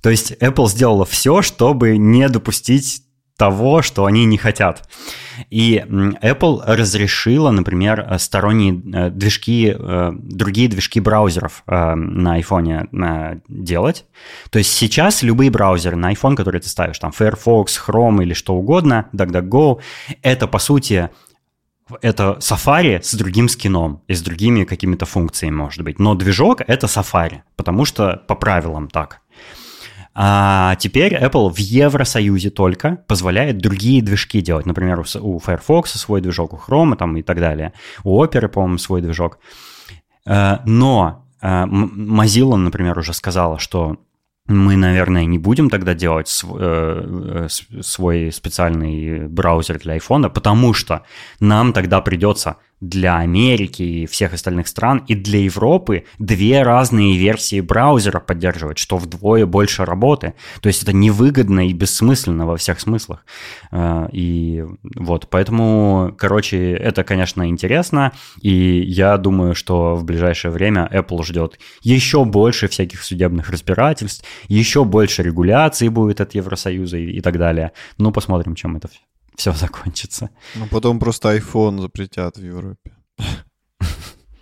То 0.00 0.10
есть 0.10 0.30
Apple 0.40 0.68
сделала 0.68 1.04
все, 1.04 1.42
чтобы 1.42 1.96
не 1.96 2.28
допустить 2.28 3.02
того, 3.36 3.82
что 3.82 4.04
они 4.04 4.26
не 4.26 4.38
хотят. 4.38 4.88
И 5.48 5.82
Apple 6.22 6.62
разрешила, 6.64 7.50
например, 7.50 8.06
сторонние 8.20 8.74
э, 8.74 9.10
движки, 9.10 9.74
э, 9.76 10.12
другие 10.14 10.68
движки 10.68 11.00
браузеров 11.00 11.64
э, 11.66 11.94
на 11.94 12.38
iPhone 12.38 13.40
делать. 13.48 14.04
То 14.50 14.58
есть 14.58 14.70
сейчас 14.70 15.24
любые 15.24 15.50
браузеры 15.50 15.96
на 15.96 16.12
iPhone, 16.12 16.36
которые 16.36 16.60
ты 16.60 16.68
ставишь, 16.68 17.00
там 17.00 17.10
Firefox, 17.10 17.82
Chrome 17.84 18.22
или 18.22 18.34
что 18.34 18.54
угодно, 18.54 19.08
DuckDuckGo, 19.12 19.80
это, 20.22 20.46
по 20.46 20.60
сути, 20.60 21.08
это 22.02 22.38
Safari 22.40 23.00
с 23.02 23.14
другим 23.14 23.48
скином 23.48 24.02
и 24.08 24.14
с 24.14 24.22
другими 24.22 24.64
какими-то 24.64 25.06
функциями, 25.06 25.54
может 25.54 25.82
быть. 25.82 25.98
Но 25.98 26.14
движок— 26.14 26.62
это 26.66 26.86
Safari, 26.86 27.40
потому 27.56 27.84
что 27.84 28.22
по 28.26 28.34
правилам 28.34 28.88
так. 28.88 29.20
А 30.14 30.74
теперь 30.76 31.14
Apple 31.14 31.50
в 31.50 31.58
Евросоюзе 31.58 32.50
только 32.50 32.96
позволяет 33.06 33.58
другие 33.58 34.02
движки 34.02 34.40
делать. 34.40 34.66
Например, 34.66 35.04
у 35.20 35.38
Firefox 35.38 35.92
свой 35.92 36.20
движок, 36.20 36.52
у 36.52 36.56
Chrome 36.56 36.96
там, 36.96 37.16
и 37.16 37.22
так 37.22 37.38
далее. 37.38 37.72
У 38.02 38.22
Opera, 38.22 38.48
по-моему, 38.48 38.78
свой 38.78 39.02
движок. 39.02 39.38
Э, 40.26 40.58
но 40.66 41.26
э, 41.40 41.64
Mozilla, 41.64 42.56
например, 42.56 42.98
уже 42.98 43.14
сказала, 43.14 43.58
что 43.58 43.98
мы, 44.50 44.76
наверное, 44.76 45.24
не 45.24 45.38
будем 45.38 45.70
тогда 45.70 45.94
делать 45.94 46.28
свой, 46.28 46.60
э, 46.60 47.48
свой 47.80 48.32
специальный 48.32 49.28
браузер 49.28 49.78
для 49.78 49.96
iPhone, 49.96 50.28
потому 50.28 50.74
что 50.74 51.02
нам 51.38 51.72
тогда 51.72 52.00
придется 52.00 52.56
для 52.80 53.18
Америки 53.18 53.82
и 53.82 54.06
всех 54.06 54.32
остальных 54.32 54.68
стран 54.68 55.04
и 55.06 55.14
для 55.14 55.40
Европы 55.40 56.04
две 56.18 56.62
разные 56.62 57.16
версии 57.16 57.60
браузера 57.60 58.20
поддерживать, 58.20 58.78
что 58.78 58.96
вдвое 58.96 59.46
больше 59.46 59.84
работы. 59.84 60.34
То 60.60 60.68
есть 60.68 60.82
это 60.82 60.92
невыгодно 60.92 61.68
и 61.68 61.72
бессмысленно 61.72 62.46
во 62.46 62.56
всех 62.56 62.80
смыслах. 62.80 63.24
Э, 63.70 64.08
и 64.12 64.64
вот, 64.96 65.28
поэтому, 65.28 66.14
короче, 66.16 66.72
это, 66.72 67.04
конечно, 67.04 67.48
интересно, 67.48 68.12
и 68.40 68.80
я 68.82 69.16
думаю, 69.16 69.54
что 69.54 69.94
в 69.94 70.04
ближайшее 70.04 70.50
время 70.50 70.88
Apple 70.92 71.22
ждет 71.24 71.58
еще 71.82 72.24
больше 72.24 72.68
всяких 72.68 73.02
судебных 73.02 73.50
разбирательств, 73.50 74.24
еще 74.48 74.84
больше 74.84 75.22
регуляций 75.22 75.88
будет 75.88 76.20
от 76.20 76.34
Евросоюза 76.34 76.96
и, 76.96 77.18
и 77.18 77.20
так 77.20 77.38
далее. 77.38 77.72
Ну, 77.98 78.12
посмотрим, 78.12 78.54
чем 78.54 78.76
это 78.76 78.88
все 78.88 79.00
все 79.40 79.52
закончится. 79.54 80.30
Ну, 80.54 80.66
потом 80.66 81.00
просто 81.00 81.34
iPhone 81.34 81.80
запретят 81.80 82.36
в 82.36 82.44
Европе. 82.44 82.92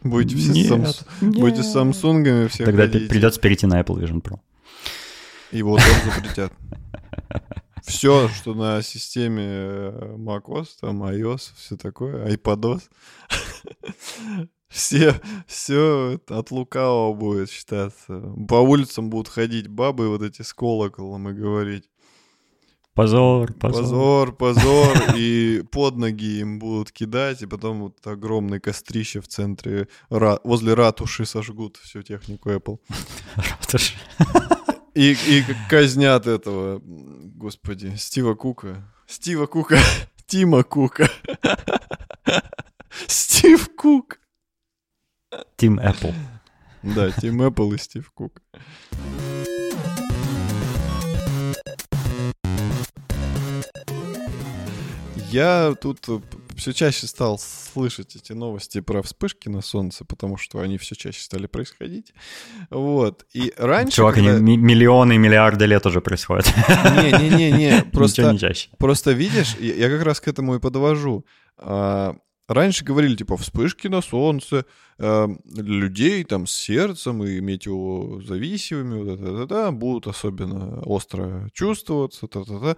Будете 0.02 0.36
все 0.36 0.76
нет, 0.76 1.04
Будете 1.20 1.62
с 1.62 1.72
Самсунгами 1.72 2.48
все 2.48 2.64
Тогда 2.64 2.86
придется 2.86 3.40
перейти 3.40 3.66
на 3.66 3.80
Apple 3.80 4.00
Vision 4.00 4.22
Pro. 4.22 4.40
Его 5.52 5.76
тоже 5.76 6.12
запретят. 6.14 6.52
Все, 7.82 8.28
что 8.28 8.54
на 8.54 8.82
системе 8.82 9.44
э, 9.46 10.14
macOS, 10.18 10.66
там 10.80 11.02
iOS, 11.04 11.52
все 11.56 11.76
такое, 11.76 12.28
iPadOS, 12.36 12.82
все, 14.68 15.14
все 15.46 16.20
от 16.28 16.50
лукавого 16.50 17.14
будет 17.14 17.50
считаться. 17.50 18.20
По 18.48 18.56
улицам 18.56 19.08
будут 19.10 19.28
ходить 19.28 19.68
бабы 19.68 20.08
вот 20.08 20.22
эти 20.22 20.42
с 20.42 20.52
колоколом 20.52 21.30
и 21.30 21.32
говорить, 21.32 21.88
Позор, 22.98 23.52
позор. 23.52 23.82
Позор, 23.82 24.32
позор. 24.32 24.96
И 25.14 25.62
под 25.70 25.98
ноги 25.98 26.40
им 26.40 26.58
будут 26.58 26.90
кидать, 26.90 27.42
и 27.42 27.46
потом 27.46 27.82
вот 27.82 28.04
огромное 28.04 28.58
кострище 28.58 29.20
в 29.20 29.28
центре, 29.28 29.86
возле 30.10 30.74
ратуши 30.74 31.24
сожгут 31.24 31.76
всю 31.76 32.02
технику 32.02 32.50
Apple. 32.50 32.80
Ратуши. 33.36 33.94
И, 34.94 35.12
и 35.12 35.44
казнят 35.70 36.26
этого, 36.26 36.80
господи, 36.82 37.94
Стива 37.96 38.34
Кука. 38.34 38.82
Стива 39.06 39.46
Кука. 39.46 39.78
Тима 40.26 40.64
Кука. 40.64 41.08
Стив 43.06 43.68
Кук. 43.76 44.18
Тим 45.56 45.78
Apple. 45.78 46.14
Да, 46.82 47.12
Тим 47.12 47.42
Apple 47.42 47.76
и 47.76 47.78
Стив 47.78 48.10
Кук. 48.10 48.42
Я 55.30 55.74
тут 55.78 56.08
э, 56.08 56.20
все 56.56 56.72
чаще 56.72 57.06
стал 57.06 57.38
слышать 57.38 58.16
эти 58.16 58.32
новости 58.32 58.80
про 58.80 59.02
вспышки 59.02 59.50
на 59.50 59.60
солнце, 59.60 60.06
потому 60.06 60.38
что 60.38 60.60
они 60.60 60.78
все 60.78 60.94
чаще 60.94 61.20
стали 61.20 61.46
происходить. 61.46 62.14
Вот. 62.70 63.26
И 63.34 63.52
раньше... 63.58 63.96
Чувак, 63.96 64.14
когда... 64.14 64.36
они 64.36 64.56
миллионы 64.56 65.16
и 65.16 65.18
миллиарды 65.18 65.66
лет 65.66 65.84
уже 65.84 66.00
происходят. 66.00 66.46
Не-не-не-не, 66.68 67.84
просто, 67.92 68.32
не 68.32 68.38
чаще. 68.38 68.70
просто 68.78 69.12
видишь, 69.12 69.56
я 69.58 69.90
как 69.90 70.02
раз 70.02 70.20
к 70.20 70.28
этому 70.28 70.54
и 70.56 70.60
подвожу. 70.60 71.26
А, 71.58 72.16
раньше 72.48 72.84
говорили, 72.84 73.14
типа, 73.14 73.36
вспышки 73.36 73.86
на 73.86 74.00
солнце, 74.00 74.64
э, 74.98 75.28
людей 75.56 76.24
там 76.24 76.46
с 76.46 76.52
сердцем 76.52 77.22
и 77.22 77.40
метеозависимыми, 77.40 79.02
вот 79.02 79.20
это, 79.20 79.42
это, 79.42 79.70
будут 79.72 80.06
особенно 80.06 80.80
остро 80.80 81.50
чувствоваться, 81.52 82.26
та-та-та. 82.28 82.76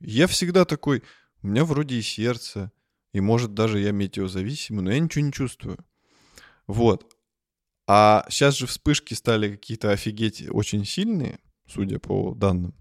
Я 0.00 0.26
всегда 0.26 0.64
такой, 0.64 1.02
у 1.42 1.48
меня 1.48 1.64
вроде 1.64 1.96
и 1.96 2.02
сердце, 2.02 2.72
и 3.12 3.20
может 3.20 3.54
даже 3.54 3.80
я 3.80 3.92
метеозависимый, 3.92 4.82
но 4.84 4.92
я 4.92 4.98
ничего 4.98 5.24
не 5.24 5.32
чувствую. 5.32 5.78
Вот. 6.66 7.16
А 7.86 8.24
сейчас 8.28 8.56
же 8.56 8.66
вспышки 8.66 9.14
стали 9.14 9.50
какие-то 9.50 9.90
офигеть 9.90 10.46
очень 10.50 10.84
сильные, 10.84 11.40
судя 11.66 11.98
по 11.98 12.34
данным. 12.34 12.74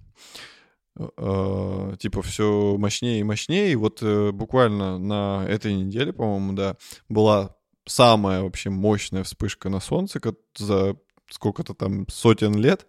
Э, 1.18 1.96
типа 1.98 2.22
все 2.22 2.76
мощнее 2.78 3.22
и 3.22 3.24
мощнее. 3.24 3.72
И 3.72 3.76
вот 3.76 4.00
э, 4.04 4.32
буквально 4.32 5.00
на 5.00 5.46
этой 5.48 5.74
неделе, 5.74 6.14
по-моему, 6.14 6.54
да, 6.54 6.78
была 7.08 7.56
самая 7.86 8.44
вообще 8.44 8.70
мощная 8.70 9.24
вспышка 9.24 9.70
на 9.70 9.80
Солнце 9.80 10.20
за 10.56 10.96
сколько-то 11.30 11.74
там 11.74 12.08
сотен 12.10 12.56
лет. 12.56 12.86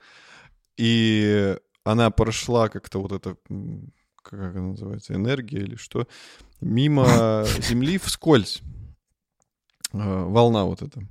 И 0.76 1.56
она 1.84 2.10
прошла 2.10 2.68
как-то 2.68 3.00
вот 3.00 3.12
это 3.12 3.36
как 4.22 4.56
она 4.56 4.68
называется, 4.68 5.14
энергия 5.14 5.58
или 5.58 5.76
что, 5.76 6.06
мимо 6.60 7.06
Земли 7.60 7.98
вскользь. 7.98 8.62
А, 9.92 10.24
волна 10.24 10.64
вот 10.64 10.82
эта. 10.82 11.06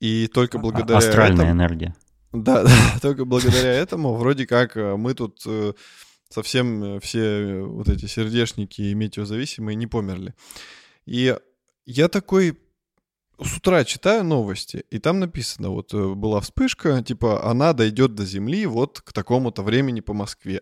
И 0.00 0.26
только 0.28 0.58
а, 0.58 0.60
благодаря 0.60 0.98
Астральная 0.98 1.46
этому... 1.46 1.52
энергия. 1.52 1.94
Да, 2.32 2.62
да, 2.64 2.98
только 3.00 3.24
благодаря 3.24 3.72
этому 3.72 4.14
вроде 4.14 4.46
как 4.46 4.76
э, 4.76 4.96
мы 4.96 5.14
тут 5.14 5.42
э, 5.46 5.72
совсем 6.28 6.82
э, 6.84 7.00
все 7.00 7.62
вот 7.62 7.88
эти 7.88 8.06
сердечники 8.06 8.82
и 8.82 8.94
метеозависимые 8.94 9.74
не 9.74 9.86
померли. 9.86 10.34
И 11.06 11.36
я 11.86 12.08
такой 12.08 12.58
с 13.42 13.56
утра 13.56 13.84
читаю 13.84 14.22
новости, 14.22 14.84
и 14.90 14.98
там 14.98 15.18
написано, 15.18 15.70
вот 15.70 15.94
была 15.94 16.40
вспышка, 16.40 17.02
типа, 17.02 17.48
она 17.50 17.72
дойдет 17.72 18.14
до 18.14 18.26
Земли 18.26 18.66
вот 18.66 19.00
к 19.00 19.14
такому-то 19.14 19.62
времени 19.62 20.00
по 20.00 20.12
Москве. 20.12 20.60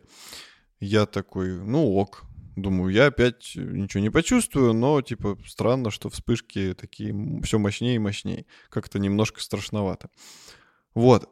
Я 0.80 1.06
такой, 1.06 1.58
ну 1.58 1.94
ок, 1.94 2.28
Думаю, 2.58 2.92
я 2.92 3.06
опять 3.06 3.52
ничего 3.54 4.02
не 4.02 4.10
почувствую, 4.10 4.72
но, 4.74 5.00
типа, 5.00 5.38
странно, 5.46 5.90
что 5.90 6.10
вспышки 6.10 6.74
такие 6.74 7.14
все 7.42 7.58
мощнее 7.58 7.96
и 7.96 8.00
мощнее. 8.00 8.46
Как-то 8.68 8.98
немножко 8.98 9.40
страшновато. 9.40 10.10
Вот. 10.94 11.30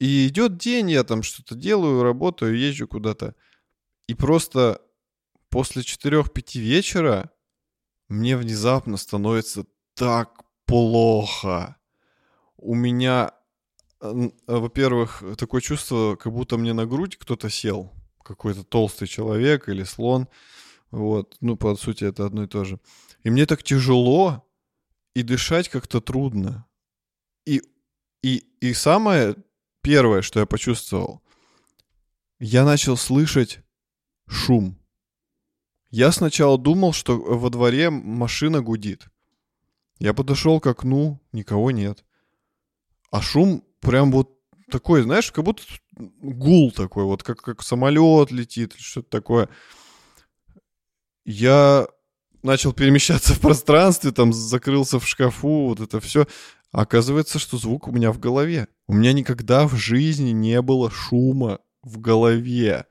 И 0.00 0.26
идет 0.26 0.58
день, 0.58 0.90
я 0.90 1.04
там 1.04 1.22
что-то 1.22 1.54
делаю, 1.54 2.02
работаю, 2.02 2.58
езжу 2.58 2.88
куда-то. 2.88 3.34
И 4.08 4.14
просто 4.14 4.82
после 5.48 5.82
4-5 5.82 6.58
вечера 6.58 7.30
мне 8.08 8.36
внезапно 8.36 8.96
становится 8.96 9.66
так 9.94 10.42
плохо. 10.64 11.76
У 12.56 12.74
меня, 12.74 13.32
во-первых, 14.00 15.22
такое 15.38 15.60
чувство, 15.60 16.16
как 16.16 16.32
будто 16.32 16.56
мне 16.56 16.72
на 16.72 16.86
грудь 16.86 17.16
кто-то 17.16 17.48
сел. 17.50 17.95
Какой-то 18.26 18.64
толстый 18.64 19.06
человек 19.06 19.68
или 19.68 19.84
слон. 19.84 20.28
Вот, 20.90 21.36
ну, 21.40 21.56
по 21.56 21.76
сути, 21.76 22.04
это 22.04 22.26
одно 22.26 22.44
и 22.44 22.48
то 22.48 22.64
же. 22.64 22.80
И 23.22 23.30
мне 23.30 23.46
так 23.46 23.62
тяжело, 23.62 24.44
и 25.14 25.22
дышать 25.22 25.68
как-то 25.68 26.00
трудно. 26.00 26.66
И, 27.44 27.62
и, 28.22 28.44
и 28.60 28.74
самое 28.74 29.36
первое, 29.80 30.22
что 30.22 30.40
я 30.40 30.46
почувствовал, 30.46 31.22
я 32.38 32.64
начал 32.64 32.96
слышать 32.96 33.60
шум. 34.26 34.78
Я 35.90 36.12
сначала 36.12 36.58
думал, 36.58 36.92
что 36.92 37.16
во 37.16 37.48
дворе 37.48 37.90
машина 37.90 38.60
гудит. 38.60 39.06
Я 39.98 40.12
подошел 40.12 40.60
к 40.60 40.66
окну, 40.66 41.20
никого 41.32 41.70
нет. 41.70 42.04
А 43.10 43.22
шум 43.22 43.64
прям 43.80 44.10
вот 44.12 44.35
такой, 44.70 45.02
знаешь, 45.02 45.32
как 45.32 45.44
будто 45.44 45.62
гул 45.96 46.72
такой, 46.72 47.04
вот 47.04 47.22
как, 47.22 47.40
как 47.40 47.62
самолет 47.62 48.30
летит, 48.30 48.74
что-то 48.78 49.08
такое. 49.10 49.48
Я 51.24 51.86
начал 52.42 52.72
перемещаться 52.72 53.34
в 53.34 53.40
пространстве, 53.40 54.12
там 54.12 54.32
закрылся 54.32 54.98
в 54.98 55.06
шкафу, 55.06 55.68
вот 55.68 55.80
это 55.80 56.00
все. 56.00 56.26
Оказывается, 56.72 57.38
что 57.38 57.56
звук 57.56 57.88
у 57.88 57.92
меня 57.92 58.12
в 58.12 58.18
голове. 58.18 58.68
У 58.86 58.94
меня 58.94 59.12
никогда 59.12 59.66
в 59.66 59.76
жизни 59.76 60.30
не 60.30 60.60
было 60.62 60.90
шума 60.90 61.60
в 61.82 62.00
голове. 62.00 62.86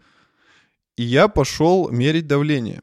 И 0.97 1.03
я 1.03 1.27
пошел 1.27 1.89
мерить 1.89 2.27
давление. 2.27 2.81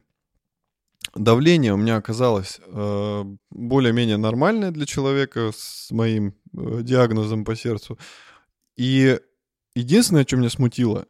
Давление 1.15 1.73
у 1.73 1.77
меня 1.77 1.97
оказалось 1.97 2.59
э, 2.65 3.23
более-менее 3.51 4.17
нормальное 4.17 4.71
для 4.71 4.85
человека 4.85 5.51
с 5.55 5.91
моим 5.91 6.35
э, 6.57 6.79
диагнозом 6.81 7.43
по 7.43 7.55
сердцу. 7.55 7.99
И 8.75 9.19
единственное, 9.75 10.25
что 10.25 10.37
меня 10.37 10.49
смутило, 10.49 11.07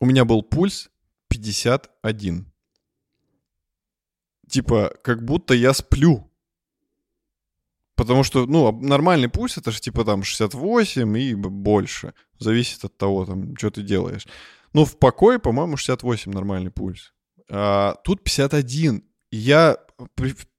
у 0.00 0.06
меня 0.06 0.24
был 0.24 0.42
пульс 0.42 0.90
51. 1.28 2.46
Типа, 4.48 4.94
как 5.02 5.24
будто 5.24 5.54
я 5.54 5.72
сплю. 5.72 6.30
Потому 7.96 8.24
что, 8.24 8.46
ну, 8.46 8.72
нормальный 8.80 9.28
пульс 9.28 9.56
это 9.56 9.70
же 9.70 9.80
типа 9.80 10.04
там 10.04 10.22
68 10.22 11.18
и 11.18 11.34
больше. 11.34 12.14
Зависит 12.38 12.84
от 12.84 12.96
того, 12.96 13.24
там, 13.24 13.56
что 13.56 13.70
ты 13.70 13.82
делаешь. 13.82 14.26
Ну, 14.72 14.84
в 14.84 14.98
покое, 14.98 15.38
по-моему, 15.38 15.76
68 15.76 16.32
нормальный 16.32 16.70
пульс. 16.70 17.14
А 17.48 17.94
тут 18.04 18.22
51 18.24 19.04
я 19.30 19.78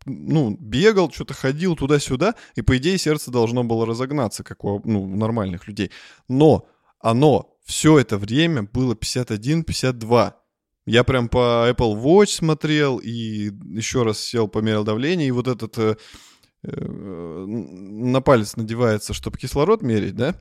ну, 0.06 0.58
бегал, 0.60 1.12
что-то 1.12 1.34
ходил 1.34 1.76
туда-сюда, 1.76 2.36
и, 2.56 2.62
по 2.62 2.78
идее, 2.78 2.98
сердце 2.98 3.32
должно 3.32 3.64
было 3.64 3.86
разогнаться, 3.86 4.44
как 4.44 4.64
у 4.64 4.82
ну, 4.86 5.08
нормальных 5.08 5.68
людей. 5.68 5.92
Но 6.28 6.68
оно 7.00 7.58
все 7.66 8.00
это 8.00 8.18
время 8.18 8.64
было 8.64 8.94
51-52. 8.94 10.34
Я 10.86 11.04
прям 11.04 11.30
по 11.30 11.68
Apple 11.70 12.02
Watch 12.02 12.28
смотрел 12.28 12.98
и 12.98 13.52
еще 13.76 14.04
раз 14.04 14.20
сел, 14.20 14.48
померил 14.48 14.84
давление, 14.84 15.28
и 15.28 15.32
вот 15.32 15.48
этот 15.48 15.78
э, 15.80 15.96
э, 16.64 16.86
на 16.86 18.22
палец 18.22 18.56
надевается, 18.56 19.14
чтобы 19.14 19.40
кислород 19.40 19.82
мерить, 19.82 20.16
да? 20.16 20.36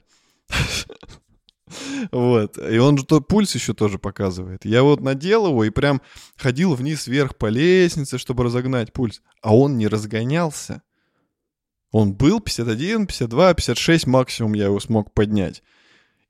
Вот. 2.13 2.59
И 2.59 2.79
он 2.79 2.99
же 2.99 3.05
то 3.05 3.21
пульс 3.21 3.55
еще 3.55 3.75
тоже 3.75 3.99
показывает. 3.99 4.65
Я 4.65 4.83
вот 4.83 5.01
надел 5.01 5.47
его 5.47 5.65
и 5.65 5.71
прям 5.71 6.03
ходил 6.37 6.75
вниз-вверх 6.75 7.37
по 7.37 7.47
лестнице, 7.47 8.19
чтобы 8.19 8.45
разогнать 8.45 8.93
пульс. 8.93 9.23
А 9.43 9.57
он 9.57 9.79
не 9.79 9.87
разгонялся. 9.87 10.83
Он 11.91 12.13
был 12.13 12.41
51, 12.41 13.07
52, 13.07 13.55
56 13.55 14.07
максимум 14.07 14.55
я 14.55 14.65
его 14.65 14.81
смог 14.81 15.13
поднять. 15.13 15.63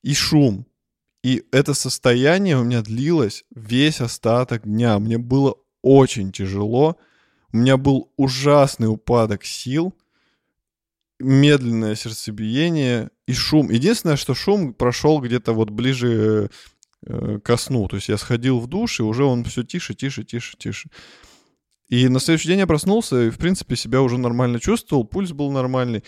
И 0.03 0.15
шум. 0.15 0.67
И 1.23 1.45
это 1.53 1.73
состояние 1.73 2.59
у 2.59 2.65
меня 2.65 2.83
длилось 2.83 3.45
весь 3.55 4.01
остаток 4.01 4.65
дня. 4.65 4.99
Мне 4.99 5.17
было 5.17 5.57
очень 5.81 6.33
тяжело. 6.33 6.99
У 7.53 7.57
меня 7.57 7.77
был 7.77 8.13
ужасный 8.17 8.89
упадок 8.89 9.45
сил 9.45 9.95
медленное 11.19 11.95
сердцебиение 11.95 13.11
и 13.27 13.33
шум. 13.33 13.71
Единственное, 13.71 14.17
что 14.17 14.35
шум 14.35 14.75
прошел 14.75 15.21
где-то 15.21 15.53
вот 15.53 15.71
ближе 15.71 16.51
э, 17.07 17.39
ко 17.43 17.57
сну. 17.57 17.89
То 17.89 17.97
есть 17.97 18.09
я 18.09 18.19
сходил 18.19 18.59
в 18.59 18.67
душ, 18.67 19.01
и 19.01 19.03
уже 19.03 19.25
он 19.25 19.45
все 19.45 19.63
тише, 19.63 19.95
тише, 19.95 20.25
тише, 20.25 20.57
тише. 20.59 20.89
И 21.89 22.09
на 22.09 22.21
следующий 22.21 22.49
день 22.49 22.61
я 22.61 22.67
проснулся, 22.67 23.25
и, 23.25 23.31
в 23.31 23.39
принципе, 23.39 23.77
себя 23.77 24.03
уже 24.03 24.19
нормально 24.19 24.59
чувствовал, 24.59 25.05
пульс 25.05 25.33
был 25.33 25.51
нормальный, 25.53 26.03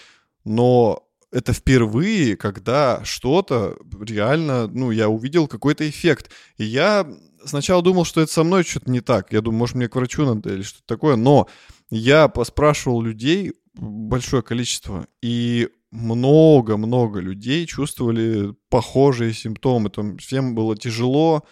но 0.44 1.06
это 1.32 1.52
впервые, 1.52 2.36
когда 2.36 3.04
что-то 3.04 3.76
реально, 4.00 4.68
ну, 4.68 4.90
я 4.90 5.08
увидел 5.08 5.48
какой-то 5.48 5.88
эффект. 5.88 6.30
И 6.56 6.64
я 6.64 7.06
сначала 7.44 7.82
думал, 7.82 8.04
что 8.04 8.20
это 8.20 8.32
со 8.32 8.44
мной 8.44 8.64
что-то 8.64 8.90
не 8.90 9.00
так. 9.00 9.32
Я 9.32 9.40
думаю, 9.40 9.58
может, 9.58 9.76
мне 9.76 9.88
к 9.88 9.96
врачу 9.96 10.24
надо 10.24 10.54
или 10.54 10.62
что-то 10.62 10.86
такое. 10.86 11.16
Но 11.16 11.48
я 11.90 12.28
поспрашивал 12.28 13.02
людей, 13.02 13.52
большое 13.74 14.42
количество. 14.42 15.06
И 15.20 15.68
много-много 15.90 17.20
людей 17.20 17.66
чувствовали 17.66 18.54
похожие 18.68 19.32
симптомы. 19.32 19.90
Там 19.90 20.18
всем 20.18 20.54
было 20.54 20.76
тяжело, 20.76 21.44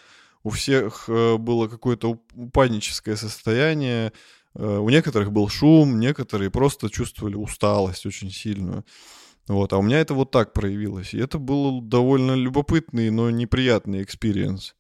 у 0.43 0.51
всех 0.51 1.09
э, 1.09 1.37
было 1.37 1.69
какое-то 1.69 2.21
упадническое 2.35 3.17
состояние, 3.17 4.13
э, 4.55 4.79
у 4.79 4.89
некоторых 4.91 5.33
был 5.33 5.49
шум, 5.49 5.99
некоторые 5.99 6.51
просто 6.51 6.91
чувствовали 6.91 7.37
усталость 7.37 8.07
очень 8.07 8.31
сильную. 8.31 8.85
Вот, 9.47 9.73
а 9.73 9.79
у 9.79 9.83
меня 9.83 10.01
это 10.01 10.15
вот 10.15 10.31
так 10.31 10.53
проявилось. 10.53 11.13
И 11.15 11.19
это 11.19 11.39
был 11.39 11.81
довольно 11.83 12.33
любопытный, 12.33 13.11
но 13.11 13.31
неприятный 13.31 14.03
experience. 14.03 14.75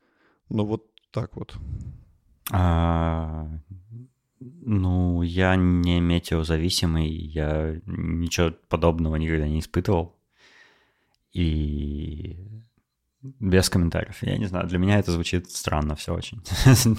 Но 0.48 0.64
вот 0.64 0.86
так 1.10 1.36
вот. 1.36 1.54
А, 2.50 3.48
ну, 4.44 5.22
я 5.22 5.56
не 5.56 6.00
метеозависимый, 6.00 7.08
я 7.08 7.80
ничего 7.86 8.52
подобного 8.68 9.16
никогда 9.16 9.48
не 9.48 9.60
испытывал. 9.60 10.16
И 11.32 12.36
без 13.22 13.70
комментариев. 13.70 14.22
Я 14.22 14.36
не 14.36 14.46
знаю, 14.46 14.66
для 14.68 14.78
меня 14.78 14.98
это 14.98 15.12
звучит 15.12 15.50
странно 15.50 15.96
все 15.96 16.14
очень. 16.14 16.42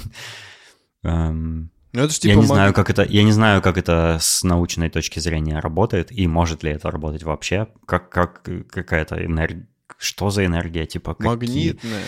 Эм, 1.04 1.70
ну, 1.94 2.02
это 2.02 2.14
типа 2.14 2.32
я 2.32 2.36
не 2.36 2.46
знаю, 2.46 2.74
как 2.74 2.90
это, 2.90 3.04
я 3.04 3.24
не 3.24 3.32
знаю, 3.32 3.62
как 3.62 3.78
это 3.78 4.18
с 4.20 4.44
научной 4.44 4.90
точки 4.90 5.20
зрения 5.20 5.60
работает 5.60 6.12
и 6.12 6.28
может 6.28 6.64
ли 6.64 6.72
это 6.72 6.90
работать 6.90 7.24
вообще, 7.24 7.68
как 7.86 8.10
как 8.10 8.42
какая-то 8.70 9.24
энергия, 9.24 9.68
что 10.00 10.32
за 10.32 10.46
энергия, 10.46 10.88
типа 10.88 11.16
магнитная. 11.20 12.04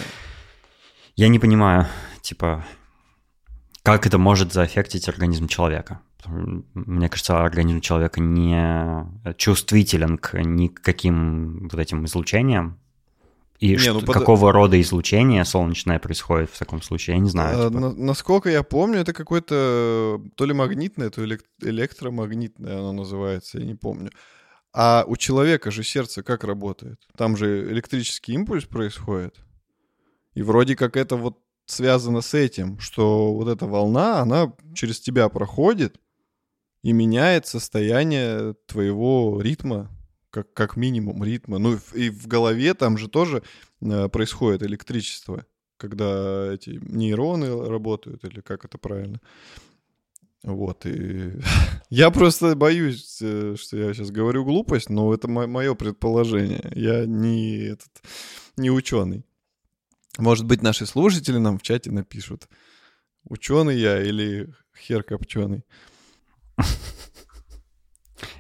Я 1.16 1.28
не 1.28 1.38
понимаю, 1.38 1.88
типа 2.22 2.66
как 3.88 4.06
это 4.06 4.18
может 4.18 4.52
заэффектить 4.52 5.08
организм 5.08 5.48
человека? 5.48 6.02
Мне 6.26 7.08
кажется, 7.08 7.42
организм 7.42 7.80
человека 7.80 8.20
не 8.20 9.08
чувствителен 9.38 10.18
к 10.18 10.38
никаким 10.44 11.70
вот 11.72 11.80
этим 11.80 12.04
излучениям. 12.04 12.82
И 13.60 13.70
не, 13.70 13.78
что, 13.78 13.94
ну, 13.94 14.02
под... 14.02 14.14
какого 14.14 14.52
рода 14.52 14.80
излучение 14.82 15.46
солнечное 15.46 16.00
происходит 16.00 16.50
в 16.50 16.60
таком 16.60 16.82
случае, 16.82 17.16
я 17.16 17.22
не 17.22 17.30
знаю. 17.30 17.68
А, 17.68 17.70
типа. 17.70 17.80
на, 17.80 17.94
насколько 17.94 18.50
я 18.50 18.62
помню, 18.62 19.00
это 19.00 19.14
какое-то 19.14 20.22
то 20.36 20.46
ли 20.46 20.54
магнитное, 20.54 21.10
то 21.10 21.24
ли 21.24 21.40
электромагнитное 21.62 22.80
оно 22.80 22.92
называется, 22.92 23.60
я 23.60 23.66
не 23.66 23.76
помню. 23.76 24.12
А 24.74 25.06
у 25.08 25.16
человека 25.16 25.72
же 25.72 25.84
сердце 25.84 26.24
как 26.24 26.44
работает? 26.44 27.00
Там 27.16 27.38
же 27.38 27.72
электрический 27.72 28.34
импульс 28.34 28.66
происходит. 28.66 29.38
И 30.34 30.42
вроде 30.42 30.76
как 30.76 30.98
это 30.98 31.16
вот 31.16 31.40
связано 31.68 32.22
с 32.22 32.34
этим, 32.34 32.80
что 32.80 33.34
вот 33.34 33.48
эта 33.48 33.68
волна, 33.68 34.22
она 34.22 34.54
через 34.74 35.00
тебя 35.00 35.30
проходит 35.30 36.00
и 36.82 36.94
меняет 36.94 37.46
состояние 37.46 38.56
твоего 38.66 39.40
ритма, 39.42 39.92
как, 40.30 40.54
как 40.54 40.78
минимум 40.78 41.24
ритма. 41.24 41.60
Ну 41.60 41.78
и 41.94 42.10
в 42.10 42.28
голове 42.28 42.74
там 42.74 42.98
же 42.98 43.10
тоже 43.10 43.44
э, 43.82 44.08
происходит 44.10 44.64
электричество, 44.64 45.46
когда 45.78 46.54
эти 46.54 46.80
нейроны 46.82 47.70
работают, 47.70 48.24
или 48.24 48.42
как 48.42 48.66
это 48.66 48.78
правильно. 48.78 49.20
Вот, 50.44 50.86
и 50.86 51.34
я 51.90 52.10
просто 52.12 52.56
боюсь, 52.56 53.20
э, 53.22 53.56
что 53.58 53.78
я 53.78 53.94
сейчас 53.94 54.12
говорю 54.12 54.46
глупость, 54.46 54.90
но 54.90 55.14
это 55.14 55.28
мое 55.28 55.76
предположение. 55.76 56.72
Я 56.74 57.06
не, 57.06 57.58
этот, 57.58 57.92
не 58.56 58.72
ученый. 58.72 59.26
Может 60.18 60.46
быть, 60.46 60.62
наши 60.62 60.86
слушатели 60.86 61.38
нам 61.38 61.58
в 61.58 61.62
чате 61.62 61.92
напишут. 61.92 62.48
ученый 63.24 63.78
я 63.78 64.02
или 64.02 64.54
хер 64.78 65.04
копченый. 65.04 65.64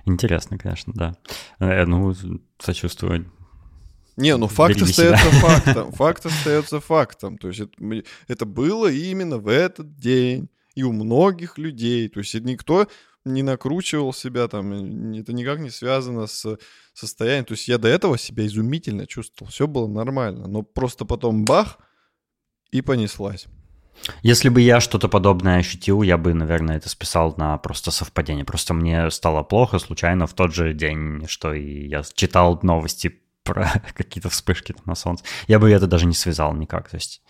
Интересно, 0.05 0.57
конечно, 0.57 0.93
да. 0.95 1.17
Э, 1.59 1.85
ну, 1.85 2.15
сочувствую. 2.59 3.31
Не, 4.15 4.35
ну 4.35 4.47
факт 4.47 4.81
остается 4.81 5.29
фактом. 5.31 5.91
Факт 5.91 6.25
остается 6.25 6.79
фактом. 6.79 7.37
То 7.37 7.49
есть 7.49 7.59
это, 7.59 8.03
это 8.27 8.45
было 8.45 8.91
именно 8.91 9.37
в 9.37 9.47
этот 9.47 9.95
день. 9.95 10.49
И 10.73 10.83
у 10.83 10.91
многих 10.91 11.57
людей. 11.57 12.07
То 12.09 12.19
есть 12.19 12.33
никто 12.35 12.87
не 13.27 13.43
накручивал 13.43 14.13
себя 14.13 14.47
там, 14.47 14.71
это 15.13 15.33
никак 15.33 15.59
не 15.59 15.69
связано 15.69 16.27
с 16.27 16.57
состоянием. 16.93 17.45
То 17.45 17.53
есть 17.53 17.67
я 17.67 17.77
до 17.77 17.87
этого 17.87 18.17
себя 18.17 18.45
изумительно 18.45 19.05
чувствовал, 19.05 19.51
все 19.51 19.67
было 19.67 19.87
нормально, 19.87 20.47
но 20.47 20.63
просто 20.63 21.05
потом 21.05 21.45
бах, 21.45 21.79
и 22.71 22.81
понеслась. 22.81 23.47
Если 24.21 24.49
бы 24.49 24.61
я 24.61 24.79
что-то 24.79 25.07
подобное 25.07 25.57
ощутил, 25.57 26.03
я 26.03 26.17
бы, 26.17 26.33
наверное, 26.33 26.77
это 26.77 26.89
списал 26.89 27.33
на 27.37 27.57
просто 27.57 27.91
совпадение. 27.91 28.45
Просто 28.45 28.73
мне 28.73 29.09
стало 29.09 29.43
плохо 29.43 29.79
случайно 29.79 30.27
в 30.27 30.33
тот 30.33 30.53
же 30.53 30.73
день, 30.73 31.25
что 31.27 31.53
и 31.53 31.87
я 31.87 32.03
читал 32.13 32.59
новости 32.61 33.19
про 33.43 33.81
какие-то 33.95 34.29
вспышки 34.29 34.75
на 34.85 34.95
солнце. 34.95 35.23
Я 35.47 35.59
бы 35.59 35.71
это 35.71 35.87
даже 35.87 36.05
не 36.05 36.13
связал 36.13 36.53
никак. 36.53 36.89
То 36.89 36.97
есть... 36.97 37.21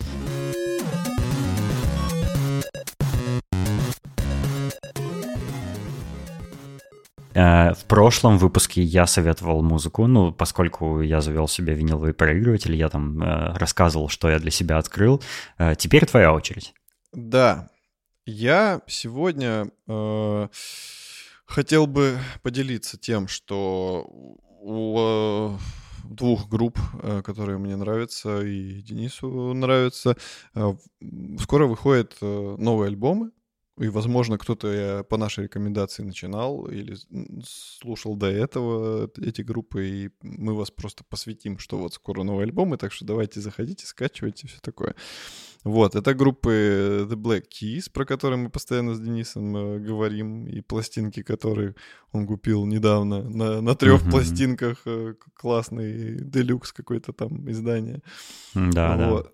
в 7.38 7.84
прошлом 7.86 8.38
выпуске 8.38 8.82
я 8.82 9.06
советовал 9.06 9.62
музыку, 9.62 10.06
ну, 10.06 10.32
поскольку 10.32 11.00
я 11.02 11.20
завел 11.20 11.46
себе 11.46 11.74
виниловый 11.74 12.12
проигрыватель, 12.12 12.74
я 12.74 12.88
там 12.88 13.22
э, 13.22 13.56
рассказывал, 13.56 14.08
что 14.08 14.28
я 14.28 14.38
для 14.38 14.50
себя 14.50 14.78
открыл. 14.78 15.22
Э, 15.58 15.74
теперь 15.76 16.06
твоя 16.06 16.32
очередь. 16.32 16.74
Да, 17.12 17.68
я 18.26 18.80
сегодня 18.86 19.70
э, 19.86 20.48
хотел 21.46 21.86
бы 21.86 22.18
поделиться 22.42 22.98
тем, 22.98 23.28
что 23.28 24.04
у 24.60 24.98
э, 24.98 25.58
двух 26.04 26.48
групп, 26.48 26.78
э, 27.02 27.22
которые 27.22 27.58
мне 27.58 27.76
нравятся 27.76 28.42
и 28.42 28.82
Денису 28.82 29.54
нравятся, 29.54 30.16
э, 30.54 30.74
скоро 31.40 31.66
выходят 31.66 32.16
э, 32.20 32.56
новые 32.58 32.88
альбомы. 32.88 33.30
И, 33.78 33.88
возможно, 33.88 34.38
кто-то 34.38 35.04
по 35.08 35.16
нашей 35.16 35.44
рекомендации 35.44 36.02
начинал 36.02 36.66
или 36.66 36.96
слушал 37.44 38.16
до 38.16 38.26
этого 38.26 39.10
эти 39.18 39.42
группы, 39.42 39.86
и 39.86 40.10
мы 40.22 40.54
вас 40.54 40.70
просто 40.70 41.04
посвятим, 41.04 41.58
что 41.58 41.78
вот 41.78 41.94
скоро 41.94 42.22
новый 42.22 42.44
альбом, 42.44 42.74
и 42.74 42.76
так 42.76 42.92
что 42.92 43.04
давайте 43.04 43.40
заходите, 43.40 43.86
скачивайте, 43.86 44.48
все 44.48 44.58
такое. 44.60 44.94
Вот, 45.64 45.96
это 45.96 46.14
группы 46.14 47.06
The 47.10 47.16
Black 47.16 47.44
Keys, 47.48 47.90
про 47.92 48.04
которые 48.04 48.38
мы 48.38 48.48
постоянно 48.48 48.94
с 48.94 49.00
Денисом 49.00 49.56
э, 49.56 49.78
говорим, 49.80 50.46
и 50.46 50.60
пластинки, 50.60 51.22
которые 51.22 51.74
он 52.12 52.26
купил 52.26 52.64
недавно 52.64 53.28
на, 53.28 53.60
на 53.60 53.74
трех 53.74 54.02
mm-hmm. 54.02 54.10
пластинках, 54.10 54.78
э, 54.86 55.14
классный 55.34 56.20
делюкс 56.20 56.72
какой-то 56.72 57.12
там 57.12 57.50
издание. 57.50 58.02
Да, 58.54 59.10
вот. 59.10 59.32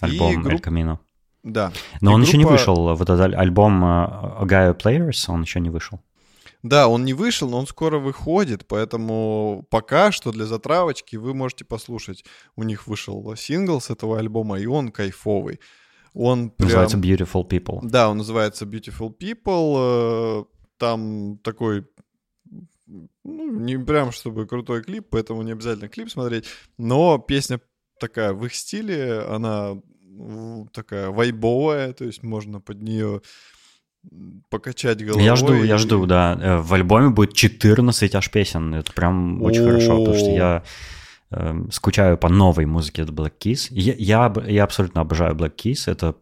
да. 0.00 0.06
Альбом 0.06 0.32
и 0.32 0.42
групп... 0.42 0.60
El 0.60 0.72
Camino. 0.72 0.98
Да. 1.42 1.72
Но 2.00 2.12
и 2.12 2.14
он 2.14 2.20
группа... 2.20 2.28
еще 2.28 2.38
не 2.38 2.44
вышел. 2.44 2.94
Вот 2.94 3.10
этот 3.10 3.34
альбом 3.34 3.84
Gaia 3.84 4.76
Players, 4.78 5.24
он 5.28 5.42
еще 5.42 5.60
не 5.60 5.70
вышел. 5.70 6.00
Да, 6.62 6.86
он 6.86 7.04
не 7.04 7.12
вышел, 7.12 7.50
но 7.50 7.58
он 7.58 7.66
скоро 7.66 7.98
выходит, 7.98 8.66
поэтому 8.68 9.66
пока 9.68 10.12
что 10.12 10.30
для 10.30 10.46
затравочки 10.46 11.16
вы 11.16 11.34
можете 11.34 11.64
послушать. 11.64 12.24
У 12.54 12.62
них 12.62 12.86
вышел 12.86 13.34
сингл 13.36 13.80
с 13.80 13.90
этого 13.90 14.18
альбома, 14.18 14.60
и 14.60 14.66
он 14.66 14.92
кайфовый. 14.92 15.58
Он 16.14 16.50
прям... 16.50 16.68
Называется 16.68 16.98
Beautiful 16.98 17.48
People. 17.48 17.80
Да, 17.82 18.08
он 18.08 18.18
называется 18.18 18.64
Beautiful 18.64 19.12
People. 19.18 20.42
Э, 20.42 20.44
там 20.78 21.38
такой 21.38 21.86
ну, 23.24 23.50
не 23.52 23.78
прям 23.78 24.12
чтобы 24.12 24.46
крутой 24.46 24.82
клип, 24.82 25.08
поэтому 25.10 25.42
не 25.42 25.52
обязательно 25.52 25.88
клип 25.88 26.10
смотреть, 26.10 26.44
но 26.78 27.18
песня 27.18 27.60
такая 27.98 28.32
в 28.32 28.44
их 28.44 28.54
стиле, 28.54 29.20
она 29.20 29.76
такая 30.72 31.10
вайбовая, 31.10 31.92
то 31.92 32.04
есть 32.04 32.22
можно 32.22 32.60
под 32.60 32.82
нее 32.82 33.22
покачать 34.50 35.04
головой. 35.04 35.24
Я 35.24 35.36
жду, 35.36 35.54
и... 35.54 35.66
я 35.66 35.78
жду, 35.78 36.06
да. 36.06 36.38
Э, 36.40 36.56
в 36.58 36.72
альбоме 36.74 37.10
будет 37.10 37.34
14 37.34 38.14
аж 38.14 38.30
песен. 38.30 38.74
Это 38.74 38.92
прям 38.92 39.42
очень 39.42 39.64
хорошо, 39.64 39.98
потому 39.98 40.16
что 40.16 40.30
я 40.30 40.62
э, 41.30 41.64
скучаю 41.70 42.18
по 42.18 42.28
новой 42.28 42.66
музыке 42.66 43.02
от 43.02 43.10
Black 43.10 43.34
Keys. 43.38 43.68
Я, 43.70 43.94
я, 43.96 44.32
я 44.46 44.64
абсолютно 44.64 45.02
обожаю 45.02 45.34
Black 45.34 45.54
Keys. 45.56 45.90
Это 45.90 46.16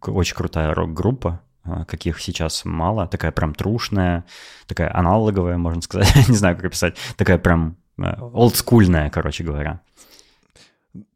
очень 0.00 0.36
крутая 0.36 0.74
рок-группа, 0.74 1.40
э, 1.64 1.84
каких 1.86 2.20
сейчас 2.20 2.64
мало. 2.64 3.06
Такая 3.06 3.32
прям 3.32 3.54
трушная, 3.54 4.24
такая 4.66 4.94
аналоговая, 4.94 5.56
можно 5.56 5.80
сказать. 5.82 6.14
Не 6.28 6.36
знаю, 6.36 6.56
как 6.56 6.66
описать. 6.66 6.96
Такая 7.16 7.38
прям 7.38 7.76
э, 7.98 8.14
олдскульная, 8.20 9.10
короче 9.10 9.44
говоря. 9.44 9.80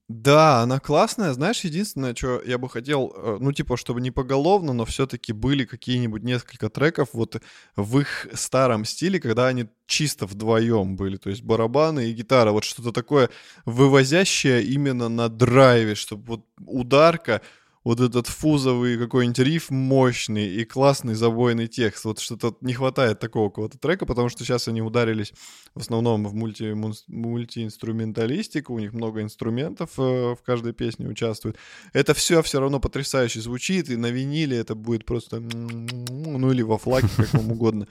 Да, 0.09 0.61
она 0.63 0.79
классная. 0.79 1.33
Знаешь, 1.33 1.63
единственное, 1.65 2.15
что 2.15 2.41
я 2.47 2.59
бы 2.59 2.69
хотел, 2.69 3.13
э, 3.17 3.39
ну, 3.41 3.51
типа, 3.53 3.77
чтобы 3.77 4.01
не 4.01 4.13
поголовно, 4.13 4.73
но 4.73 4.85
все-таки 4.85 5.33
были 5.33 5.65
какие-нибудь 5.65 6.23
несколько 6.23 6.69
треков 6.71 7.09
вот 7.13 7.41
в 7.75 7.99
их 7.99 8.29
старом 8.33 8.85
стиле, 8.85 9.19
когда 9.19 9.49
они 9.49 9.67
чисто 9.87 10.27
вдвоем 10.27 10.95
были, 10.97 11.17
то 11.17 11.29
есть 11.29 11.43
барабаны 11.43 12.07
и 12.09 12.13
гитара, 12.13 12.53
вот 12.53 12.63
что-то 12.65 12.93
такое 12.93 13.31
вывозящее 13.65 14.63
именно 14.63 15.09
на 15.09 15.29
драйве, 15.29 15.95
чтобы 15.97 16.25
вот 16.27 16.47
ударка 16.65 17.43
вот 17.87 18.01
этот 18.01 18.27
фузовый 18.27 18.99
какой-нибудь 18.99 19.39
риф 19.39 19.71
мощный 19.71 20.49
и 20.49 20.65
классный 20.65 21.15
забойный 21.15 21.69
текст. 21.69 22.05
Вот 22.05 22.19
что-то 22.19 22.57
не 22.61 22.75
хватает 22.75 23.21
такого 23.21 23.49
какого-то 23.49 23.79
трека, 23.79 24.07
потому 24.07 24.29
что 24.29 24.43
сейчас 24.43 24.67
они 24.67 24.83
ударились 24.83 25.33
в 25.73 25.83
основном 25.83 26.27
в 26.27 26.35
мульти, 26.35 26.75
мультиинструменталистику, 27.07 28.75
у 28.75 28.81
них 28.81 28.93
много 28.93 29.23
инструментов 29.23 29.91
э, 29.99 30.03
в 30.35 30.39
каждой 30.45 30.73
песне 30.73 31.07
участвует. 31.07 31.59
Это 31.93 32.13
все 32.13 32.43
все 32.43 32.59
равно 32.59 32.81
потрясающе 32.81 33.41
звучит, 33.41 33.89
и 33.89 33.95
на 33.95 34.11
виниле 34.11 34.57
это 34.57 34.75
будет 34.75 35.05
просто, 35.05 35.39
ну 35.39 36.51
или 36.51 36.63
во 36.63 36.79
флаге, 36.79 37.07
как 37.17 37.35
вам 37.35 37.53
угодно. 37.53 37.87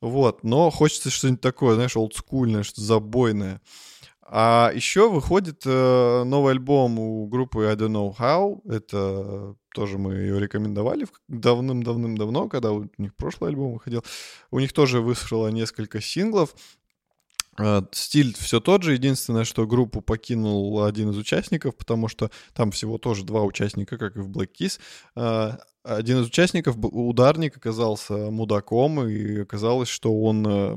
Вот, 0.00 0.44
но 0.44 0.70
хочется 0.70 1.10
что-нибудь 1.10 1.42
такое, 1.42 1.74
знаешь, 1.74 1.94
олдскульное, 1.94 2.62
что-то 2.62 2.80
забойное. 2.80 3.60
А 4.28 4.72
еще 4.74 5.08
выходит 5.08 5.62
э, 5.64 6.24
новый 6.24 6.52
альбом 6.52 6.98
у 6.98 7.26
группы 7.28 7.64
I 7.64 7.74
Don't 7.76 7.92
Know 7.92 8.16
How. 8.16 8.60
Это 8.68 9.54
тоже 9.72 9.98
мы 9.98 10.14
ее 10.14 10.40
рекомендовали 10.40 11.06
давным-давным-давно, 11.28 12.48
когда 12.48 12.72
у 12.72 12.88
них 12.98 13.14
прошлый 13.14 13.50
альбом 13.50 13.74
выходил. 13.74 14.04
У 14.50 14.58
них 14.58 14.72
тоже 14.72 15.00
вышло 15.00 15.48
несколько 15.48 16.00
синглов. 16.00 16.56
Э, 17.58 17.82
стиль 17.92 18.34
все 18.34 18.58
тот 18.58 18.82
же, 18.82 18.94
единственное, 18.94 19.44
что 19.44 19.64
группу 19.64 20.00
покинул 20.00 20.82
один 20.84 21.10
из 21.10 21.18
участников, 21.18 21.76
потому 21.76 22.08
что 22.08 22.30
там 22.52 22.72
всего 22.72 22.98
тоже 22.98 23.24
два 23.24 23.44
участника, 23.44 23.96
как 23.96 24.16
и 24.16 24.20
в 24.20 24.30
Black 24.30 24.50
Kiss. 24.58 24.80
Один 25.86 26.18
из 26.18 26.26
участников, 26.26 26.76
ударник, 26.82 27.56
оказался 27.56 28.30
мудаком, 28.30 29.06
и 29.06 29.42
оказалось, 29.42 29.88
что 29.88 30.20
он 30.20 30.44
э, 30.44 30.76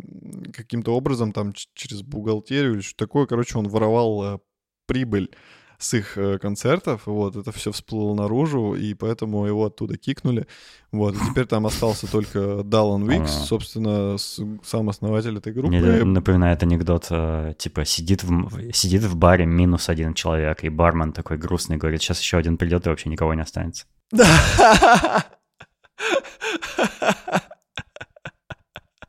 каким-то 0.53 0.95
образом 0.95 1.31
там 1.31 1.53
через 1.73 2.03
бухгалтерию 2.03 2.73
или 2.75 2.81
что 2.81 2.95
такое, 2.95 3.25
короче, 3.25 3.57
он 3.57 3.67
воровал 3.67 4.35
э, 4.35 4.39
прибыль 4.85 5.31
с 5.79 5.95
их 5.95 6.15
э, 6.15 6.37
концертов, 6.37 7.07
вот, 7.07 7.35
это 7.35 7.51
все 7.51 7.71
всплыло 7.71 8.13
наружу, 8.13 8.75
и 8.75 8.93
поэтому 8.93 9.47
его 9.47 9.65
оттуда 9.65 9.97
кикнули, 9.97 10.45
вот, 10.91 11.15
и 11.15 11.19
теперь 11.27 11.47
там 11.47 11.65
остался 11.65 12.05
только 12.05 12.61
Даллан 12.63 13.09
Викс, 13.09 13.31
собственно, 13.31 14.17
сам 14.63 14.89
основатель 14.89 15.35
этой 15.37 15.53
группы. 15.53 15.69
Мне 15.69 16.03
напоминает 16.03 16.61
анекдот, 16.61 17.09
типа, 17.57 17.83
сидит 17.85 18.23
в, 18.23 18.73
сидит 18.73 19.03
в 19.03 19.15
баре 19.15 19.47
минус 19.47 19.89
один 19.89 20.13
человек, 20.13 20.63
и 20.63 20.69
бармен 20.69 21.13
такой 21.13 21.37
грустный 21.37 21.77
говорит, 21.77 22.03
сейчас 22.03 22.21
еще 22.21 22.37
один 22.37 22.57
придет, 22.57 22.85
и 22.85 22.89
вообще 22.89 23.09
никого 23.09 23.33
не 23.33 23.41
останется. 23.41 23.87
Да. 24.11 25.25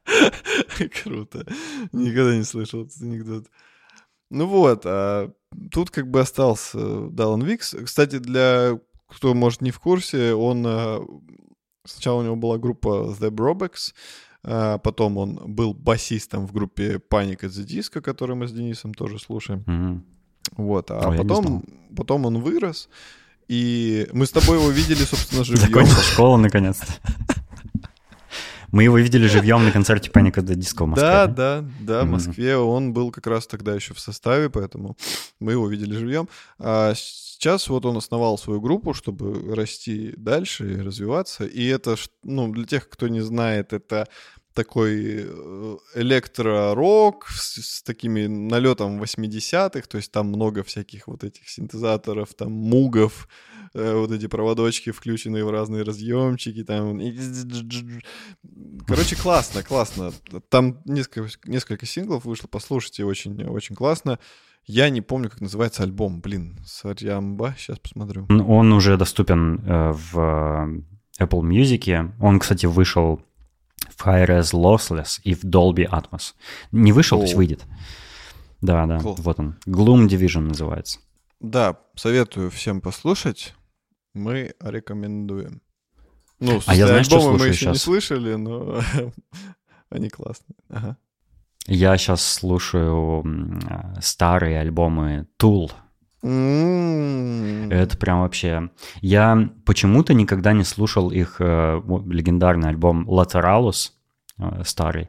Круто. 1.02 1.46
Никогда 1.92 2.36
не 2.36 2.44
слышал 2.44 2.84
этот 2.84 3.00
анекдот. 3.02 3.46
Ну 4.30 4.46
вот, 4.46 4.82
а 4.84 5.32
тут 5.70 5.90
как 5.90 6.10
бы 6.10 6.20
остался 6.20 7.08
Даллан 7.08 7.42
Викс. 7.42 7.74
Кстати, 7.84 8.18
для 8.18 8.78
кто, 9.08 9.34
может, 9.34 9.60
не 9.60 9.70
в 9.70 9.80
курсе, 9.80 10.34
он... 10.34 10.64
А, 10.66 11.04
сначала 11.84 12.20
у 12.20 12.24
него 12.24 12.36
была 12.36 12.58
группа 12.58 13.14
The 13.18 13.30
Brobex, 13.30 13.92
а 14.44 14.78
потом 14.78 15.18
он 15.18 15.40
был 15.46 15.74
басистом 15.74 16.46
в 16.46 16.52
группе 16.52 16.96
Panic 16.96 17.40
at 17.40 17.48
the 17.48 17.66
Disco, 17.66 18.00
которую 18.00 18.36
мы 18.36 18.46
с 18.46 18.52
Денисом 18.52 18.94
тоже 18.94 19.18
слушаем. 19.18 19.64
Mm-hmm. 19.66 20.00
Вот, 20.56 20.90
а 20.90 21.08
Ой, 21.08 21.18
потом, 21.18 21.64
потом 21.96 22.26
он 22.26 22.40
вырос, 22.40 22.88
и 23.50 24.06
мы 24.12 24.26
с 24.26 24.30
тобой 24.30 24.58
его 24.58 24.70
видели, 24.70 25.02
собственно, 25.02 25.42
живьем. 25.42 25.66
Закончил 25.66 26.00
школу, 26.02 26.36
наконец-то. 26.36 26.86
Мы 28.70 28.84
его 28.84 28.96
видели 28.96 29.26
живьем 29.26 29.64
на 29.64 29.72
концерте 29.72 30.08
Паника 30.08 30.40
до 30.40 30.54
Диско 30.54 30.84
в 30.84 30.86
Москве. 30.86 31.08
Да, 31.08 31.26
да, 31.26 31.64
да, 31.80 32.02
в 32.04 32.06
Москве. 32.06 32.56
Он 32.56 32.92
был 32.92 33.10
как 33.10 33.26
раз 33.26 33.48
тогда 33.48 33.74
еще 33.74 33.92
в 33.92 33.98
составе, 33.98 34.50
поэтому 34.50 34.96
мы 35.40 35.50
его 35.50 35.66
видели 35.66 35.96
живьем. 35.96 36.28
А 36.60 36.94
сейчас 36.94 37.68
вот 37.68 37.84
он 37.86 37.96
основал 37.96 38.38
свою 38.38 38.60
группу, 38.60 38.94
чтобы 38.94 39.52
расти 39.52 40.14
дальше 40.16 40.72
и 40.72 40.80
развиваться. 40.80 41.44
И 41.44 41.66
это, 41.66 41.96
ну, 42.22 42.52
для 42.52 42.66
тех, 42.66 42.88
кто 42.88 43.08
не 43.08 43.20
знает, 43.20 43.72
это 43.72 44.06
такой 44.54 45.26
э, 45.26 45.76
электро-рок 45.94 47.28
с, 47.28 47.60
с 47.60 47.82
такими 47.82 48.26
налетом 48.26 49.00
80-х, 49.00 49.82
то 49.88 49.96
есть 49.96 50.10
там 50.10 50.28
много 50.28 50.62
всяких 50.62 51.06
вот 51.06 51.24
этих 51.24 51.48
синтезаторов, 51.48 52.34
там 52.34 52.52
мугов, 52.52 53.28
э, 53.74 53.94
вот 53.94 54.10
эти 54.10 54.26
проводочки, 54.26 54.90
включенные 54.90 55.44
в 55.44 55.50
разные 55.50 55.82
разъемчики, 55.82 56.64
там... 56.64 57.00
Короче, 58.86 59.16
классно, 59.16 59.62
классно. 59.62 60.12
Там 60.48 60.80
несколько, 60.84 61.28
несколько 61.46 61.86
синглов 61.86 62.24
вышло, 62.24 62.48
послушайте, 62.48 63.04
очень, 63.04 63.44
очень 63.44 63.76
классно. 63.76 64.18
Я 64.66 64.90
не 64.90 65.00
помню, 65.00 65.30
как 65.30 65.40
называется 65.40 65.82
альбом, 65.82 66.20
блин, 66.20 66.58
Сарьямба, 66.66 67.54
сейчас 67.56 67.78
посмотрю. 67.78 68.26
Он 68.28 68.72
уже 68.72 68.96
доступен 68.96 69.60
э, 69.64 69.92
в 69.92 70.84
Apple 71.18 71.42
Music. 71.42 72.12
Он, 72.20 72.38
кстати, 72.38 72.66
вышел 72.66 73.22
в 74.00 74.06
Hi-Res 74.06 74.52
Lossless 74.54 75.20
и 75.22 75.34
в 75.34 75.44
Dolby 75.44 75.86
Atmos. 75.88 76.34
Не 76.72 76.92
вышел, 76.92 77.18
О. 77.18 77.20
то 77.20 77.24
есть 77.24 77.36
выйдет. 77.36 77.64
Да, 78.60 78.86
да, 78.86 78.98
cool. 78.98 79.20
вот 79.20 79.38
он. 79.38 79.58
Gloom 79.66 80.06
Division 80.08 80.40
называется. 80.40 81.00
Да, 81.40 81.78
советую 81.94 82.50
всем 82.50 82.80
послушать. 82.80 83.54
Мы 84.14 84.54
рекомендуем. 84.60 85.62
Ну, 86.38 86.60
а 86.66 86.74
я 86.74 86.86
знаю, 86.86 87.04
что 87.04 87.20
слушаю 87.20 87.38
мы 87.38 87.46
еще 87.48 87.58
сейчас. 87.60 87.72
не 87.74 87.78
слышали, 87.78 88.34
но 88.34 88.80
они 89.90 90.08
классные. 90.08 90.56
Ага. 90.68 90.96
Я 91.66 91.96
сейчас 91.98 92.22
слушаю 92.22 93.24
старые 94.00 94.60
альбомы 94.60 95.28
Tool. 95.38 95.70
Это 96.22 97.96
прям 97.98 98.20
вообще... 98.20 98.70
Я 99.00 99.50
почему-то 99.64 100.12
никогда 100.14 100.52
не 100.52 100.64
слушал 100.64 101.10
их 101.10 101.36
э, 101.38 101.80
легендарный 102.06 102.68
альбом 102.68 103.08
Lateralus, 103.08 103.92
э, 104.38 104.62
старый. 104.64 105.08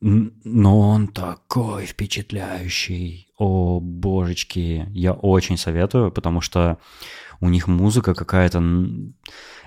Но 0.00 0.80
он 0.80 1.08
такой 1.08 1.86
впечатляющий. 1.86 3.28
О, 3.38 3.80
божечки. 3.80 4.86
Я 4.90 5.12
очень 5.12 5.56
советую, 5.56 6.10
потому 6.10 6.40
что 6.40 6.78
у 7.40 7.48
них 7.48 7.68
музыка 7.68 8.14
какая-то... 8.14 8.62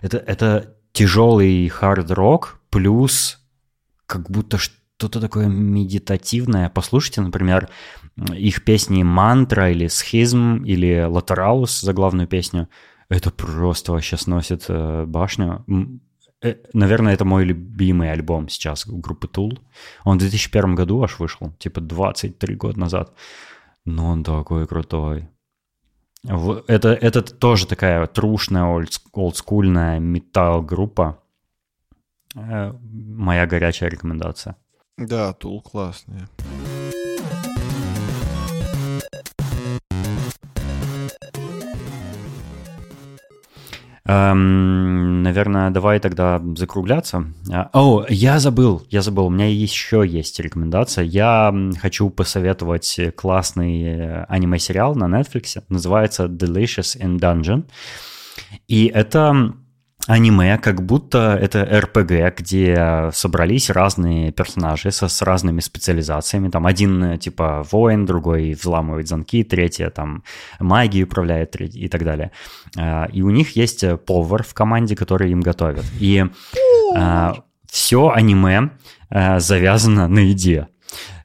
Это, 0.02 0.18
это 0.18 0.76
тяжелый 0.92 1.68
хард-рок 1.70 2.60
плюс 2.70 3.40
как 4.06 4.30
будто 4.30 4.58
что-то 4.58 5.20
такое 5.22 5.48
медитативное. 5.48 6.70
Послушайте, 6.70 7.22
например, 7.22 7.70
их 8.34 8.64
песни 8.64 9.04
«Мантра» 9.04 9.72
или 9.72 9.88
«Схизм» 9.88 10.64
или 10.64 11.04
«Латералус» 11.04 11.82
за 11.82 11.94
главную 11.94 12.28
песню. 12.28 12.68
Это 13.10 13.32
просто 13.32 13.92
вообще 13.92 14.18
сносит 14.18 14.66
э, 14.70 15.06
башню. 15.06 15.64
Э, 16.42 16.56
наверное, 16.74 17.14
это 17.14 17.26
мой 17.26 17.46
любимый 17.46 18.12
альбом 18.12 18.50
сейчас 18.50 18.86
группы 18.88 19.28
Tool. 19.28 19.60
Он 20.04 20.18
в 20.18 20.22
2001 20.22 20.76
году 20.76 21.04
аж 21.04 21.20
вышел, 21.20 21.52
типа 21.60 21.82
23 21.82 22.56
года 22.56 22.80
назад. 22.80 23.14
Но 23.86 24.08
он 24.10 24.24
такой 24.24 24.68
крутой. 24.68 25.30
Это, 26.24 26.90
это 26.90 27.22
тоже 27.22 27.68
такая 27.68 28.06
трушная, 28.08 28.86
олдскульная 29.14 30.00
металл-группа. 30.00 31.20
Э, 32.36 32.74
моя 32.82 33.46
горячая 33.46 33.90
рекомендация. 33.90 34.56
Да, 34.98 35.34
Тул 35.34 35.62
классные. 35.62 36.28
Эм, 44.08 45.22
наверное, 45.22 45.70
давай 45.70 46.00
тогда 46.00 46.42
закругляться. 46.56 47.26
А, 47.52 47.70
о, 47.74 48.06
я 48.08 48.40
забыл, 48.40 48.82
я 48.90 49.02
забыл, 49.02 49.26
у 49.26 49.30
меня 49.30 49.50
еще 49.50 50.06
есть 50.08 50.40
рекомендация. 50.40 51.04
Я 51.04 51.54
хочу 51.82 52.10
посоветовать 52.10 53.00
классный 53.18 53.84
э, 53.84 54.24
аниме-сериал 54.30 54.96
на 54.96 55.06
Netflix, 55.06 55.62
называется 55.68 56.26
Delicious 56.26 56.98
in 56.98 57.20
Dungeon. 57.20 57.66
И 58.70 58.86
это 58.86 59.54
аниме, 60.08 60.58
как 60.58 60.84
будто 60.84 61.38
это 61.40 61.64
РПГ, 61.64 62.40
где 62.40 63.10
собрались 63.14 63.70
разные 63.70 64.32
персонажи 64.32 64.92
со, 64.92 65.10
с 65.10 65.22
разными 65.22 65.60
специализациями. 65.60 66.50
Там 66.50 66.66
один 66.66 67.20
типа 67.20 67.66
воин, 67.70 68.06
другой 68.06 68.54
взламывает 68.54 69.08
замки, 69.08 69.44
третий 69.44 69.90
там 69.90 70.24
магией 70.60 71.04
управляет 71.04 71.60
и 71.60 71.88
так 71.90 72.04
далее. 72.04 72.32
А, 72.78 73.06
и 73.12 73.22
у 73.22 73.30
них 73.30 73.56
есть 73.56 73.84
повар 74.06 74.44
в 74.44 74.54
команде, 74.54 74.96
который 74.96 75.32
им 75.32 75.42
готовит. 75.42 75.84
И 76.00 76.26
а, 76.96 77.36
все 77.70 78.10
аниме 78.10 78.72
а, 79.10 79.40
завязано 79.40 80.08
на 80.08 80.20
еде. 80.20 80.68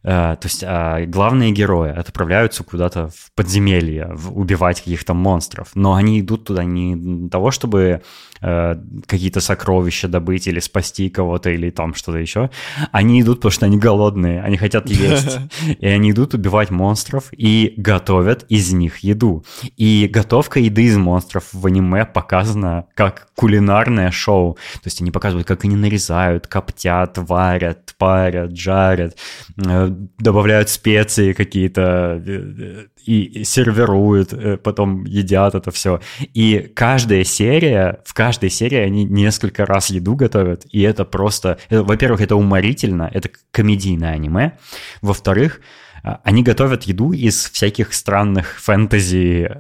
То 0.03 0.41
есть 0.43 0.65
главные 1.13 1.53
герои 1.53 1.91
отправляются 1.91 2.65
куда-то 2.65 3.11
в 3.11 3.31
подземелье, 3.37 4.17
убивать 4.31 4.81
каких-то 4.81 5.15
монстров, 5.15 5.71
но 5.77 5.95
они 5.95 6.19
идут 6.19 6.45
туда 6.45 6.65
не 6.65 6.97
для 6.97 7.29
того, 7.29 7.53
чтобы 7.53 8.03
э, 8.43 8.77
какие-то 9.07 9.41
сокровища 9.41 10.09
добыть 10.09 10.47
или 10.47 10.61
спасти 10.61 11.09
кого-то 11.09 11.51
или 11.51 11.71
там 11.71 11.95
что-то 11.95 12.19
еще. 12.19 12.51
Они 12.91 13.21
идут, 13.21 13.39
потому 13.39 13.53
что 13.53 13.67
они 13.67 13.79
голодные, 13.79 14.43
они 14.43 14.57
хотят 14.57 14.89
есть. 14.91 15.39
И 15.79 15.87
они 15.87 16.11
идут 16.11 16.35
убивать 16.35 16.71
монстров 16.71 17.29
и 17.33 17.75
готовят 17.77 18.45
из 18.49 18.73
них 18.73 18.99
еду. 18.99 19.45
И 19.77 20.09
готовка 20.13 20.61
еды 20.61 20.85
из 20.85 20.97
монстров 20.97 21.45
в 21.53 21.67
аниме 21.67 22.05
показана 22.05 22.87
как 22.95 23.29
кулинарное 23.35 24.11
шоу. 24.11 24.55
То 24.75 24.87
есть 24.87 25.01
они 25.01 25.11
показывают, 25.11 25.47
как 25.47 25.65
они 25.65 25.77
нарезают, 25.77 26.47
коптят, 26.47 27.19
варят, 27.19 27.95
парят, 27.99 28.57
жарят, 28.57 29.17
э, 29.57 29.89
добавляют 30.19 30.69
специи 30.69 31.33
какие-то 31.33 32.23
э, 32.25 32.87
и 33.05 33.45
сервируют, 33.45 34.33
э, 34.33 34.57
потом 34.57 35.05
едят 35.05 35.55
это 35.55 35.71
все. 35.71 36.01
И 36.35 36.71
каждая 36.75 37.25
серия, 37.25 38.01
в 38.05 38.15
каждой 38.15 38.51
серии 38.51 38.79
они 38.79 39.05
несколько 39.05 39.67
раз 39.67 39.91
еду 39.91 40.15
готовят, 40.15 40.67
и 40.71 40.83
это 40.83 41.05
просто... 41.05 41.59
Это, 41.69 41.83
во-первых, 41.83 42.21
это 42.21 42.37
уморительно, 42.37 43.11
это 43.13 43.31
комедийное 43.51 44.13
аниме. 44.13 44.59
Во-вторых, 45.01 45.61
а, 46.03 46.21
они 46.25 46.43
готовят 46.43 46.85
еду 46.85 47.13
из 47.13 47.51
всяких 47.51 47.93
странных 47.93 48.61
фэнтези 48.61 49.51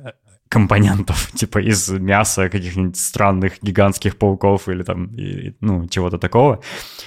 компонентов, 0.53 1.31
типа 1.35 1.59
из 1.59 1.89
мяса 1.89 2.51
каких-нибудь 2.51 2.99
странных 2.99 3.55
гигантских 3.63 4.19
пауков 4.19 4.69
или 4.69 4.83
там, 4.83 5.07
и, 5.07 5.55
ну, 5.61 5.89
чего-то 5.89 6.19
такого. 6.19 6.61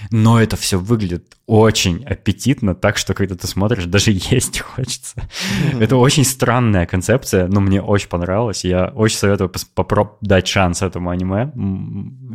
Но 0.10 0.42
это 0.42 0.56
все 0.56 0.80
выглядит 0.80 1.38
очень 1.46 2.04
аппетитно, 2.06 2.74
так 2.74 2.98
что 2.98 3.14
когда 3.14 3.36
ты 3.36 3.46
смотришь, 3.46 3.86
даже 3.86 4.12
есть 4.12 4.60
хочется. 4.62 5.16
Mm-hmm. 5.18 5.84
Это 5.84 5.98
очень 5.98 6.26
странная 6.26 6.88
концепция, 6.88 7.48
но 7.48 7.62
мне 7.62 7.82
очень 7.82 8.10
понравилось. 8.10 8.66
Я 8.66 8.88
очень 8.96 9.18
советую 9.18 9.52
попробовать 9.76 10.18
дать 10.22 10.48
шанс 10.48 10.82
этому 10.82 11.12
аниме. 11.12 11.52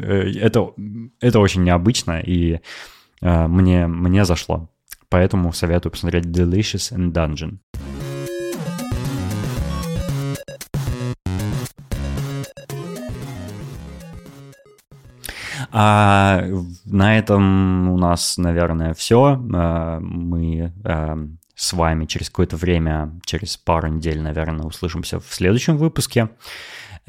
Э, 0.01 0.31
это, 0.41 0.71
это 1.21 1.41
очень 1.41 1.65
необычно, 1.65 2.21
и 2.21 2.61
э, 3.21 3.47
мне, 3.49 3.89
мне 3.89 4.25
зашло. 4.25 4.69
Поэтому 5.09 5.53
советую 5.53 5.91
посмотреть 5.91 6.27
Delicious 6.27 6.93
and 6.97 7.13
Dungeon. 7.13 7.59
А 15.73 16.45
на 16.85 17.18
этом 17.18 17.91
у 17.91 17.99
нас, 17.99 18.37
наверное, 18.39 18.95
все. 18.95 19.41
А, 19.55 20.01
мы 20.01 20.73
а, 20.85 21.18
с 21.55 21.73
вами 21.73 22.07
через 22.07 22.29
какое-то 22.29 22.57
время, 22.57 23.21
через 23.25 23.57
пару 23.57 23.88
недель, 23.88 24.21
наверное, 24.21 24.67
услышимся 24.67 25.21
в 25.21 25.33
следующем 25.33 25.76
выпуске. 25.76 26.30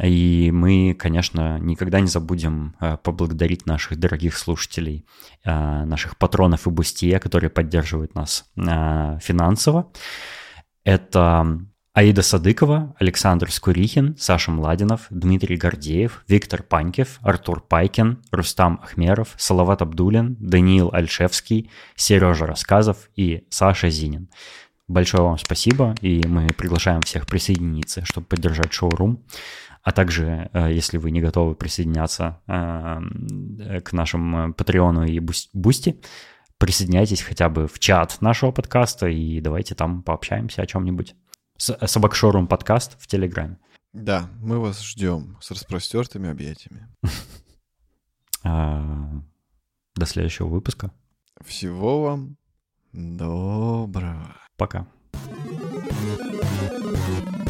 И 0.01 0.51
мы, 0.53 0.95
конечно, 0.97 1.59
никогда 1.59 1.99
не 1.99 2.07
забудем 2.07 2.75
а, 2.79 2.97
поблагодарить 2.97 3.65
наших 3.65 3.99
дорогих 3.99 4.37
слушателей, 4.37 5.05
наших 5.43 6.17
патронов 6.17 6.67
и 6.67 6.69
бустия, 6.69 7.17
которые 7.19 7.49
поддерживают 7.49 8.13
нас 8.13 8.45
финансово. 8.55 9.91
Это 10.83 11.61
Аида 11.93 12.21
Садыкова, 12.21 12.95
Александр 12.99 13.51
Скурихин, 13.51 14.15
Саша 14.17 14.49
Младинов, 14.49 15.07
Дмитрий 15.09 15.57
Гордеев, 15.57 16.23
Виктор 16.25 16.63
Панькев, 16.63 17.19
Артур 17.21 17.59
Пайкин, 17.59 18.19
Рустам 18.31 18.79
Ахмеров, 18.81 19.33
Салават 19.37 19.81
Абдулин, 19.81 20.37
Даниил 20.39 20.89
Альшевский, 20.93 21.69
Сережа 21.97 22.45
Рассказов 22.45 23.09
и 23.17 23.45
Саша 23.49 23.89
Зинин. 23.89 24.29
Большое 24.87 25.23
вам 25.23 25.37
спасибо, 25.37 25.93
и 25.99 26.25
мы 26.25 26.47
приглашаем 26.47 27.01
всех 27.01 27.27
присоединиться, 27.27 28.05
чтобы 28.05 28.25
поддержать 28.25 28.71
шоурум. 28.71 29.25
А 29.83 29.91
также, 29.91 30.49
э, 30.53 30.71
если 30.71 30.97
вы 30.97 31.11
не 31.11 31.19
готовы 31.19 31.55
присоединяться 31.55 32.39
э, 32.47 33.81
к 33.81 33.91
нашему 33.91 34.53
Патреону 34.53 35.03
и 35.03 35.19
Бусти, 35.19 35.99
присоединяйтесь 36.57 37.21
хотя 37.21 37.49
бы 37.49 37.67
в 37.67 37.79
чат 37.79 38.21
нашего 38.21 38.51
подкаста 38.51 39.07
и 39.07 39.41
давайте 39.41 39.75
там 39.75 40.03
пообщаемся 40.03 40.61
о 40.61 40.65
чем-нибудь. 40.65 41.15
Собака 41.61 42.01
шоурум 42.01 42.47
подкаст 42.47 42.99
в 42.99 43.05
Телеграме. 43.05 43.59
Да, 43.93 44.27
мы 44.39 44.59
вас 44.59 44.81
ждем 44.81 45.37
с 45.41 45.51
распростертыми 45.51 46.29
объятиями. 46.29 46.87
А, 48.43 49.21
до 49.93 50.07
следующего 50.07 50.47
выпуска. 50.47 50.91
Всего 51.45 52.01
вам 52.01 52.37
доброго. 52.91 54.35
Пока. 54.57 54.87
thank 56.81 57.35
you 57.35 57.40